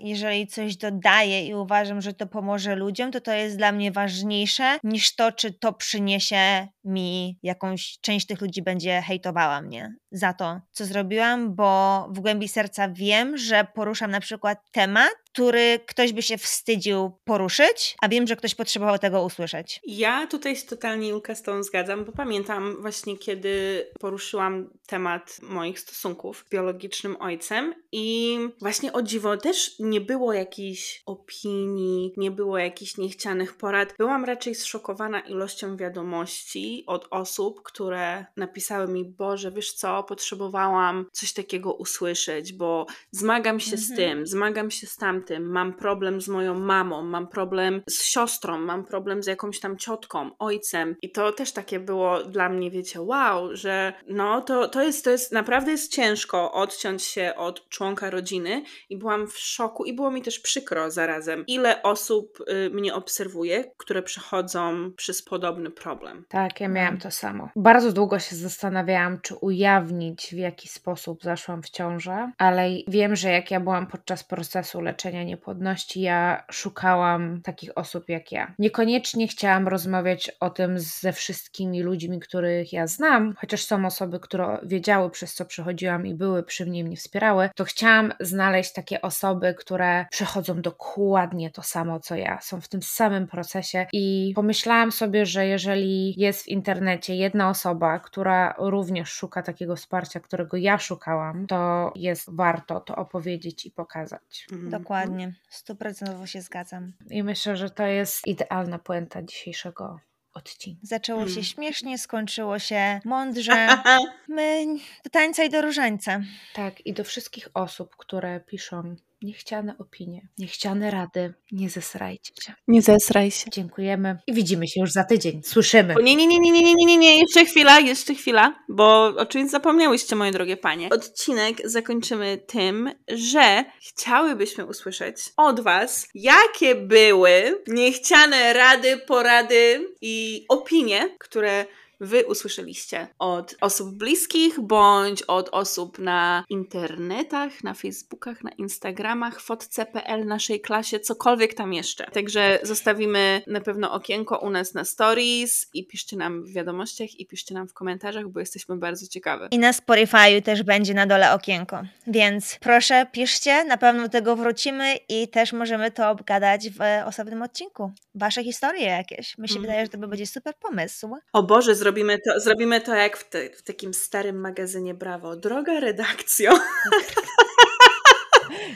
jeżeli 0.00 0.46
coś 0.46 0.76
dodaję 0.76 1.46
i 1.46 1.54
uważam, 1.54 2.00
że 2.00 2.12
to 2.12 2.26
pomoże 2.26 2.76
ludziom, 2.76 3.12
to 3.12 3.20
to 3.20 3.32
jest 3.32 3.56
dla 3.56 3.72
mnie 3.72 3.92
ważniejsze 3.92 4.78
niż 4.84 5.14
to, 5.14 5.32
czy 5.32 5.52
to 5.52 5.72
przyniesie 5.72 6.68
mi 6.84 7.38
jakąś 7.42 7.98
część 8.00 8.26
tych 8.26 8.40
ludzi 8.40 8.62
będzie 8.62 9.02
hejtowała 9.02 9.62
mnie 9.62 9.94
za 10.12 10.32
to, 10.32 10.60
co 10.72 10.84
zrobiłam, 10.84 11.54
bo 11.54 12.06
w 12.10 12.20
głębi 12.20 12.48
serca 12.48 12.88
wiem, 12.88 13.36
że 13.36 13.66
poruszam 13.74 14.10
na 14.10 14.20
przykład 14.20 14.58
temat, 14.72 15.12
który 15.32 15.80
ktoś 15.86 16.12
by 16.12 16.22
się 16.22 16.38
wstydził 16.38 17.12
poruszyć, 17.24 17.96
a 18.00 18.08
wiem, 18.08 18.26
że 18.26 18.36
ktoś 18.36 18.54
potrzebował 18.54 18.98
tego 18.98 19.22
usłyszeć. 19.22 19.80
Ja 19.86 20.26
tutaj 20.26 20.56
się 20.56 20.66
totalnie 20.66 21.08
Julka 21.08 21.34
z 21.34 21.42
tą 21.42 21.62
zgadzam, 21.62 22.04
bo 22.04 22.12
pamiętam 22.12 22.76
właśnie 22.80 23.18
kiedy 23.18 23.86
poruszyłam 24.00 24.70
temat 24.86 25.38
moich 25.42 25.80
stosunków 25.80 26.44
z 26.46 26.50
biologicznym 26.50 27.16
ojcem 27.20 27.74
i 27.92 28.38
właśnie 28.60 28.92
o 28.92 29.02
dziwo 29.02 29.36
też 29.36 29.78
nie 29.78 30.00
było 30.00 30.32
jakichś 30.32 31.02
opinii, 31.06 32.12
nie 32.16 32.30
było 32.30 32.58
jakichś 32.58 32.96
niechcianych 32.96 33.56
porad. 33.56 33.94
Byłam 33.98 34.24
raczej 34.24 34.54
zszokowana 34.54 35.20
ilością 35.20 35.76
wiadomości 35.76 36.84
od 36.86 37.06
osób, 37.10 37.62
które 37.62 38.26
napisały 38.36 38.88
mi, 38.88 39.04
Boże, 39.04 39.52
wiesz 39.52 39.72
co, 39.72 40.01
potrzebowałam 40.02 41.06
coś 41.12 41.32
takiego 41.32 41.72
usłyszeć, 41.74 42.52
bo 42.52 42.86
zmagam 43.10 43.60
się 43.60 43.76
z 43.76 43.90
Mhm. 43.90 43.96
tym, 44.10 44.26
zmagam 44.26 44.70
się 44.70 44.86
z 44.86 44.96
tamtym, 44.96 45.50
mam 45.50 45.72
problem 45.74 46.20
z 46.20 46.28
moją 46.28 46.54
mamą, 46.60 47.02
mam 47.02 47.26
problem 47.28 47.82
z 47.88 48.02
siostrą, 48.04 48.58
mam 48.58 48.84
problem 48.84 49.22
z 49.22 49.26
jakąś 49.26 49.60
tam 49.60 49.76
ciotką, 49.76 50.30
ojcem. 50.38 50.96
I 51.02 51.10
to 51.12 51.32
też 51.32 51.52
takie 51.52 51.80
było 51.80 52.22
dla 52.24 52.48
mnie, 52.48 52.70
wiecie, 52.70 53.00
wow, 53.00 53.56
że 53.56 53.92
no 54.08 54.40
to, 54.40 54.68
to 54.68 54.82
jest, 54.82 55.04
to 55.04 55.10
jest, 55.10 55.32
naprawdę 55.32 55.70
jest 55.70 55.92
ciężko 55.92 56.52
odciąć 56.52 57.02
się 57.02 57.32
od 57.36 57.68
członka 57.68 58.10
rodziny 58.10 58.62
i 58.88 58.96
byłam 58.96 59.26
w 59.28 59.38
szoku 59.38 59.84
i 59.84 59.92
było 59.94 60.10
mi 60.10 60.22
też 60.22 60.40
przykro 60.40 60.90
zarazem, 60.90 61.44
ile 61.46 61.82
osób 61.82 62.38
y, 62.66 62.70
mnie 62.70 62.94
obserwuje, 62.94 63.64
które 63.76 64.02
przechodzą 64.02 64.92
przez 64.96 65.22
podobny 65.22 65.70
problem. 65.70 66.24
Tak, 66.28 66.60
ja 66.60 66.68
No. 66.68 66.74
miałam 66.74 66.98
to 66.98 67.10
samo. 67.10 67.48
Bardzo 67.56 67.92
długo 67.92 68.18
się 68.18 68.36
zastanawiałam, 68.36 69.20
czy 69.20 69.34
ujawnić, 69.34 69.91
w 70.30 70.38
jaki 70.38 70.68
sposób 70.68 71.22
zaszłam 71.22 71.62
w 71.62 71.70
ciążę, 71.70 72.32
ale 72.38 72.68
wiem, 72.88 73.16
że 73.16 73.30
jak 73.30 73.50
ja 73.50 73.60
byłam 73.60 73.86
podczas 73.86 74.24
procesu 74.24 74.80
leczenia 74.80 75.22
niepłodności, 75.22 76.00
ja 76.00 76.44
szukałam 76.50 77.40
takich 77.42 77.70
osób 77.78 78.08
jak 78.08 78.32
ja. 78.32 78.54
Niekoniecznie 78.58 79.28
chciałam 79.28 79.68
rozmawiać 79.68 80.30
o 80.40 80.50
tym 80.50 80.78
ze 80.78 81.12
wszystkimi 81.12 81.82
ludźmi, 81.82 82.20
których 82.20 82.72
ja 82.72 82.86
znam, 82.86 83.34
chociaż 83.38 83.64
są 83.64 83.86
osoby, 83.86 84.20
które 84.20 84.58
wiedziały, 84.62 85.10
przez 85.10 85.34
co 85.34 85.44
przechodziłam 85.44 86.06
i 86.06 86.14
były 86.14 86.42
przy 86.42 86.66
mnie, 86.66 86.84
mnie 86.84 86.96
wspierały, 86.96 87.50
to 87.56 87.64
chciałam 87.64 88.12
znaleźć 88.20 88.72
takie 88.72 89.02
osoby, 89.02 89.54
które 89.54 90.06
przechodzą 90.10 90.60
dokładnie 90.60 91.50
to 91.50 91.62
samo, 91.62 92.00
co 92.00 92.16
ja, 92.16 92.38
są 92.40 92.60
w 92.60 92.68
tym 92.68 92.82
samym 92.82 93.26
procesie 93.26 93.86
i 93.92 94.32
pomyślałam 94.34 94.92
sobie, 94.92 95.26
że 95.26 95.46
jeżeli 95.46 96.20
jest 96.20 96.44
w 96.44 96.48
internecie 96.48 97.16
jedna 97.16 97.48
osoba, 97.48 97.98
która 97.98 98.54
również 98.58 99.10
szuka 99.10 99.42
takiego 99.42 99.76
wsparcia, 99.82 100.20
którego 100.20 100.56
ja 100.56 100.78
szukałam, 100.78 101.46
to 101.46 101.92
jest 101.96 102.24
warto 102.34 102.80
to 102.80 102.96
opowiedzieć 102.96 103.66
i 103.66 103.70
pokazać. 103.70 104.46
Mhm. 104.52 104.70
Dokładnie. 104.70 105.34
Stuprocentowo 105.48 106.26
się 106.26 106.40
zgadzam. 106.42 106.92
I 107.10 107.22
myślę, 107.22 107.56
że 107.56 107.70
to 107.70 107.86
jest 107.86 108.26
idealna 108.26 108.78
puenta 108.78 109.22
dzisiejszego 109.22 110.00
odcinka. 110.34 110.80
Zaczęło 110.82 111.26
się 111.26 111.32
Mm. 111.32 111.44
śmiesznie, 111.44 111.98
skończyło 111.98 112.58
się 112.58 113.00
mądrze. 113.04 113.68
My 114.28 114.66
do 115.04 115.10
tańca 115.10 115.44
i 115.44 115.50
do 115.50 115.62
różańca. 115.62 116.20
Tak, 116.54 116.86
i 116.86 116.92
do 116.92 117.04
wszystkich 117.04 117.48
osób, 117.54 117.96
które 117.96 118.40
piszą 118.40 118.96
niechciane 119.22 119.74
opinie, 119.78 120.28
niechciane 120.38 120.90
rady, 120.90 121.34
nie 121.52 121.70
zesrajcie 121.70 122.32
się. 122.42 122.52
Nie 122.68 122.82
zesraj 122.82 123.30
się. 123.30 123.50
Dziękujemy 123.50 124.18
i 124.26 124.32
widzimy 124.32 124.68
się 124.68 124.80
już 124.80 124.92
za 124.92 125.04
tydzień. 125.04 125.42
Słyszymy. 125.42 125.94
Nie, 126.02 126.16
nie, 126.16 126.26
nie, 126.26 126.38
nie, 126.38 126.50
nie, 126.50 126.74
nie, 126.74 126.84
nie, 126.84 126.96
nie, 126.96 127.18
jeszcze 127.18 127.44
chwila, 127.44 127.80
jeszcze 127.80 128.14
chwila, 128.14 128.54
bo 128.68 129.04
o 129.04 129.26
czymś 129.26 129.50
zapomniałyście, 129.50 130.16
moje 130.16 130.32
drogie 130.32 130.56
panie. 130.56 130.88
Odcinek 130.90 131.68
zakończymy 131.70 132.38
tym, 132.46 132.90
że 133.08 133.64
chciałybyśmy 133.88 134.66
usłyszeć 134.66 135.16
od 135.36 135.60
was, 135.60 136.08
jakie 136.14 136.74
były 136.74 137.62
niechciane 137.68 138.52
rady, 138.52 138.98
porady 139.06 139.88
i 140.00 140.44
opinie, 140.48 141.16
które 141.18 141.66
wy 142.02 142.26
usłyszeliście 142.26 143.06
od 143.18 143.54
osób 143.60 143.94
bliskich, 143.98 144.60
bądź 144.60 145.22
od 145.22 145.48
osób 145.48 145.98
na 145.98 146.44
internetach, 146.48 147.64
na 147.64 147.74
Facebookach, 147.74 148.44
na 148.44 148.50
Instagramach, 148.50 149.40
fotce.pl 149.40 150.26
naszej 150.26 150.60
klasie, 150.60 151.00
cokolwiek 151.00 151.54
tam 151.54 151.72
jeszcze. 151.72 152.04
Także 152.04 152.58
zostawimy 152.62 153.42
na 153.46 153.60
pewno 153.60 153.92
okienko 153.92 154.38
u 154.38 154.50
nas 154.50 154.74
na 154.74 154.84
stories 154.84 155.66
i 155.74 155.86
piszcie 155.86 156.16
nam 156.16 156.44
w 156.44 156.52
wiadomościach 156.52 157.20
i 157.20 157.26
piszcie 157.26 157.54
nam 157.54 157.68
w 157.68 157.74
komentarzach, 157.74 158.28
bo 158.28 158.40
jesteśmy 158.40 158.76
bardzo 158.76 159.06
ciekawe. 159.06 159.48
I 159.50 159.58
na 159.58 159.72
Spotify 159.72 160.42
też 160.44 160.62
będzie 160.62 160.94
na 160.94 161.06
dole 161.06 161.32
okienko. 161.32 161.82
Więc 162.06 162.56
proszę, 162.60 163.06
piszcie, 163.12 163.64
na 163.64 163.76
pewno 163.76 164.02
do 164.02 164.08
tego 164.08 164.36
wrócimy 164.36 164.96
i 165.08 165.28
też 165.28 165.52
możemy 165.52 165.90
to 165.90 166.10
obgadać 166.10 166.70
w 166.70 166.78
osobnym 167.06 167.42
odcinku. 167.42 167.92
Wasze 168.14 168.44
historie 168.44 168.84
jakieś. 168.86 169.38
Mi 169.38 169.48
się 169.48 169.54
Mhm. 169.54 169.62
wydaje, 169.62 169.86
że 169.86 169.88
to 169.88 169.98
by 169.98 170.08
będzie 170.08 170.26
super 170.26 170.54
pomysł. 170.60 171.16
O 171.32 171.42
Boże, 171.42 171.74
zrobimy 171.74 171.91
to, 172.26 172.40
zrobimy 172.40 172.80
to 172.80 172.94
jak 172.94 173.16
w, 173.16 173.28
te, 173.28 173.50
w 173.50 173.62
takim 173.62 173.94
starym 173.94 174.40
magazynie 174.40 174.94
Brawo. 174.94 175.36
Droga 175.36 175.80
redakcjo, 175.80 176.52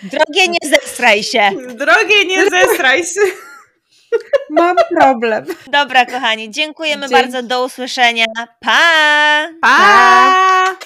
Drogie, 0.02 0.48
nie 0.48 0.70
zestraj 0.70 1.22
się! 1.22 1.50
drogie 1.74 2.24
nie 2.24 2.50
zestraj 2.50 3.04
się. 3.04 3.20
Mam 4.50 4.76
problem. 4.98 5.46
Dobra, 5.66 6.06
kochani, 6.06 6.50
dziękujemy 6.50 7.08
Dzięki. 7.08 7.22
bardzo. 7.22 7.42
Do 7.42 7.64
usłyszenia. 7.64 8.24
Pa! 8.60 9.48
Pa! 9.62 10.76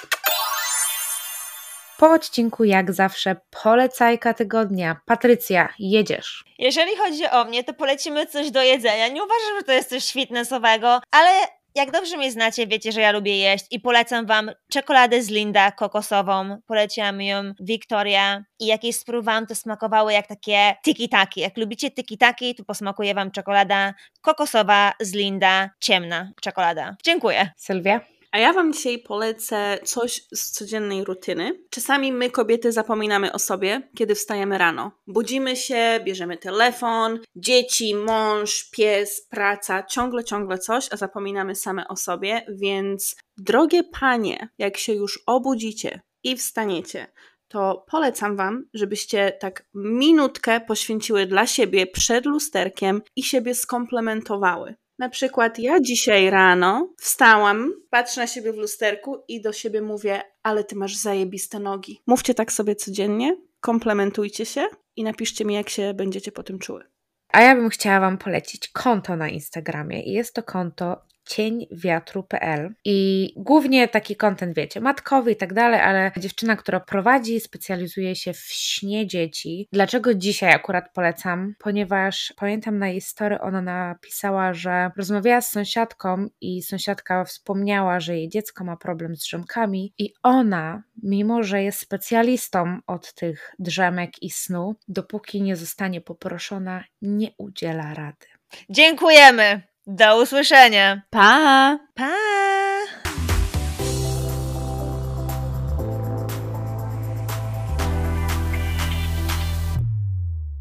Po 1.99 2.11
odcinku, 2.11 2.65
jak 2.65 2.93
zawsze, 2.93 3.37
polecajka 3.63 4.35
tygodnia. 4.35 4.97
Patrycja, 5.07 5.69
jedziesz. 5.79 6.45
Jeżeli 6.59 6.97
chodzi 6.97 7.27
o 7.27 7.45
mnie, 7.45 7.65
to 7.65 7.75
polecimy 7.75 8.27
coś 8.27 8.51
do 8.51 8.63
jedzenia. 8.63 9.09
Nie 9.09 9.25
uważam, 9.25 9.59
że 9.59 9.63
to 9.63 9.73
jest 9.73 9.91
coś 9.91 10.13
fitnessowego, 10.13 11.01
ale 11.11 11.31
jak 11.75 11.91
dobrze 11.91 12.17
mnie 12.17 12.33
znacie, 12.33 12.67
wiecie, 12.67 12.93
że 12.93 13.01
ja 13.01 13.13
lubię 13.13 13.39
jeść 13.39 13.67
i 13.71 13.81
polecam 13.81 14.27
wam 14.27 14.51
czekoladę 14.71 15.23
z 15.23 15.31
Linda 15.31 15.73
kokosową. 15.73 16.61
Poleciłam 16.67 17.23
ją 17.23 17.53
Wiktoria 17.61 18.45
i 18.61 18.67
jak 18.67 18.85
jej 18.85 18.93
spróbowałam, 18.93 19.47
to 19.47 19.55
smakowały 19.55 20.13
jak 20.13 20.27
takie 20.27 20.75
tiki-taki. 20.87 21.41
Jak 21.41 21.57
lubicie 21.57 21.91
tiki-taki, 21.91 22.55
to 22.55 22.65
posmakuje 22.65 23.15
wam 23.15 23.31
czekolada 23.31 23.95
kokosowa 24.21 24.93
z 25.01 25.15
Linda, 25.15 25.71
ciemna 25.81 26.33
czekolada. 26.41 26.97
Dziękuję. 27.05 27.51
Sylwia? 27.57 28.01
A 28.33 28.39
ja 28.39 28.53
Wam 28.53 28.73
dzisiaj 28.73 28.99
polecę 28.99 29.79
coś 29.85 30.23
z 30.35 30.51
codziennej 30.51 31.05
rutyny. 31.05 31.65
Czasami 31.71 32.13
my, 32.13 32.31
kobiety, 32.31 32.73
zapominamy 32.73 33.33
o 33.33 33.39
sobie, 33.39 33.89
kiedy 33.97 34.15
wstajemy 34.15 34.59
rano. 34.59 34.93
Budzimy 35.07 35.57
się, 35.57 36.01
bierzemy 36.05 36.37
telefon, 36.37 37.19
dzieci, 37.37 37.95
mąż, 37.95 38.71
pies, 38.71 39.27
praca, 39.31 39.83
ciągle, 39.83 40.25
ciągle 40.25 40.59
coś, 40.59 40.89
a 40.93 40.97
zapominamy 40.97 41.55
same 41.55 41.89
o 41.89 41.97
sobie, 41.97 42.47
więc 42.49 43.17
drogie 43.37 43.85
panie, 43.85 44.49
jak 44.59 44.77
się 44.77 44.93
już 44.93 45.23
obudzicie 45.27 46.01
i 46.25 46.37
wstaniecie, 46.37 47.07
to 47.49 47.85
polecam 47.91 48.37
Wam, 48.37 48.65
żebyście 48.75 49.33
tak 49.41 49.69
minutkę 49.75 50.61
poświęciły 50.61 51.27
dla 51.27 51.47
siebie 51.47 51.87
przed 51.87 52.27
lusterkiem 52.27 53.03
i 53.17 53.23
siebie 53.23 53.55
skomplementowały. 53.55 54.75
Na 55.01 55.09
przykład 55.09 55.59
ja 55.59 55.81
dzisiaj 55.81 56.31
rano 56.31 56.95
wstałam, 56.99 57.73
patrzę 57.91 58.21
na 58.21 58.27
siebie 58.27 58.53
w 58.53 58.57
lusterku 58.57 59.17
i 59.29 59.41
do 59.41 59.53
siebie 59.53 59.83
mówię, 59.83 60.23
ale 60.43 60.65
ty 60.65 60.77
masz 60.77 60.97
zajebiste 60.97 61.59
nogi. 61.59 62.01
Mówcie 62.07 62.35
tak 62.35 62.53
sobie 62.53 62.77
codziennie, 62.77 63.37
komplementujcie 63.61 64.47
się 64.47 64.67
i 64.97 65.05
napiszcie 65.05 65.45
mi, 65.45 65.55
jak 65.55 65.69
się 65.69 65.95
będziecie 65.95 66.33
po 66.33 66.43
tym 66.43 66.59
czuły. 66.59 66.85
A 67.29 67.43
ja 67.43 67.55
bym 67.55 67.71
chciała 67.71 68.01
Wam 68.01 68.19
polecić 68.19 68.69
konto 68.69 69.17
na 69.17 69.29
Instagramie 69.29 70.03
i 70.03 70.13
jest 70.13 70.35
to 70.35 70.43
konto 70.43 70.97
cienwiatru.pl 71.29 72.75
i 72.85 73.33
głównie 73.37 73.89
taki 73.89 74.17
kontent, 74.17 74.57
wiecie, 74.57 74.81
matkowy 74.81 75.33
i 75.33 75.37
tak 75.37 75.55
dalej, 75.55 75.81
ale 75.81 76.13
dziewczyna, 76.17 76.57
która 76.57 76.81
prowadzi, 76.81 77.41
specjalizuje 77.41 78.17
się 78.17 78.33
w 78.33 78.39
śnie 78.39 79.07
dzieci. 79.07 79.69
Dlaczego 79.73 80.15
dzisiaj 80.15 80.53
akurat 80.53 80.85
polecam? 80.95 81.55
Ponieważ 81.59 82.35
pamiętam 82.37 82.79
na 82.79 82.89
jej 82.89 83.01
story 83.01 83.41
ona 83.41 83.63
napisała, 83.63 84.55
że 84.55 84.91
rozmawiała 84.97 85.41
z 85.41 85.51
sąsiadką 85.51 86.27
i 86.41 86.63
sąsiadka 86.63 87.25
wspomniała, 87.25 88.01
że 88.01 88.17
jej 88.17 88.29
dziecko 88.29 88.65
ma 88.65 88.77
problem 88.77 89.17
z 89.17 89.21
drzemkami 89.21 89.95
i 89.99 90.13
ona, 90.23 90.83
mimo 91.03 91.43
że 91.43 91.63
jest 91.63 91.79
specjalistą 91.79 92.79
od 92.87 93.15
tych 93.15 93.55
drzemek 93.59 94.23
i 94.23 94.31
snu, 94.31 94.77
dopóki 94.89 95.43
nie 95.43 95.57
zostanie 95.57 96.01
poproszona, 96.01 96.85
nie 97.03 97.29
udziela 97.39 97.95
rady. 97.95 98.27
Dziękujemy. 98.71 99.70
Do 99.93 100.23
usłyszenia. 100.23 101.03
Pa! 101.11 101.79
Pa! 101.95 102.40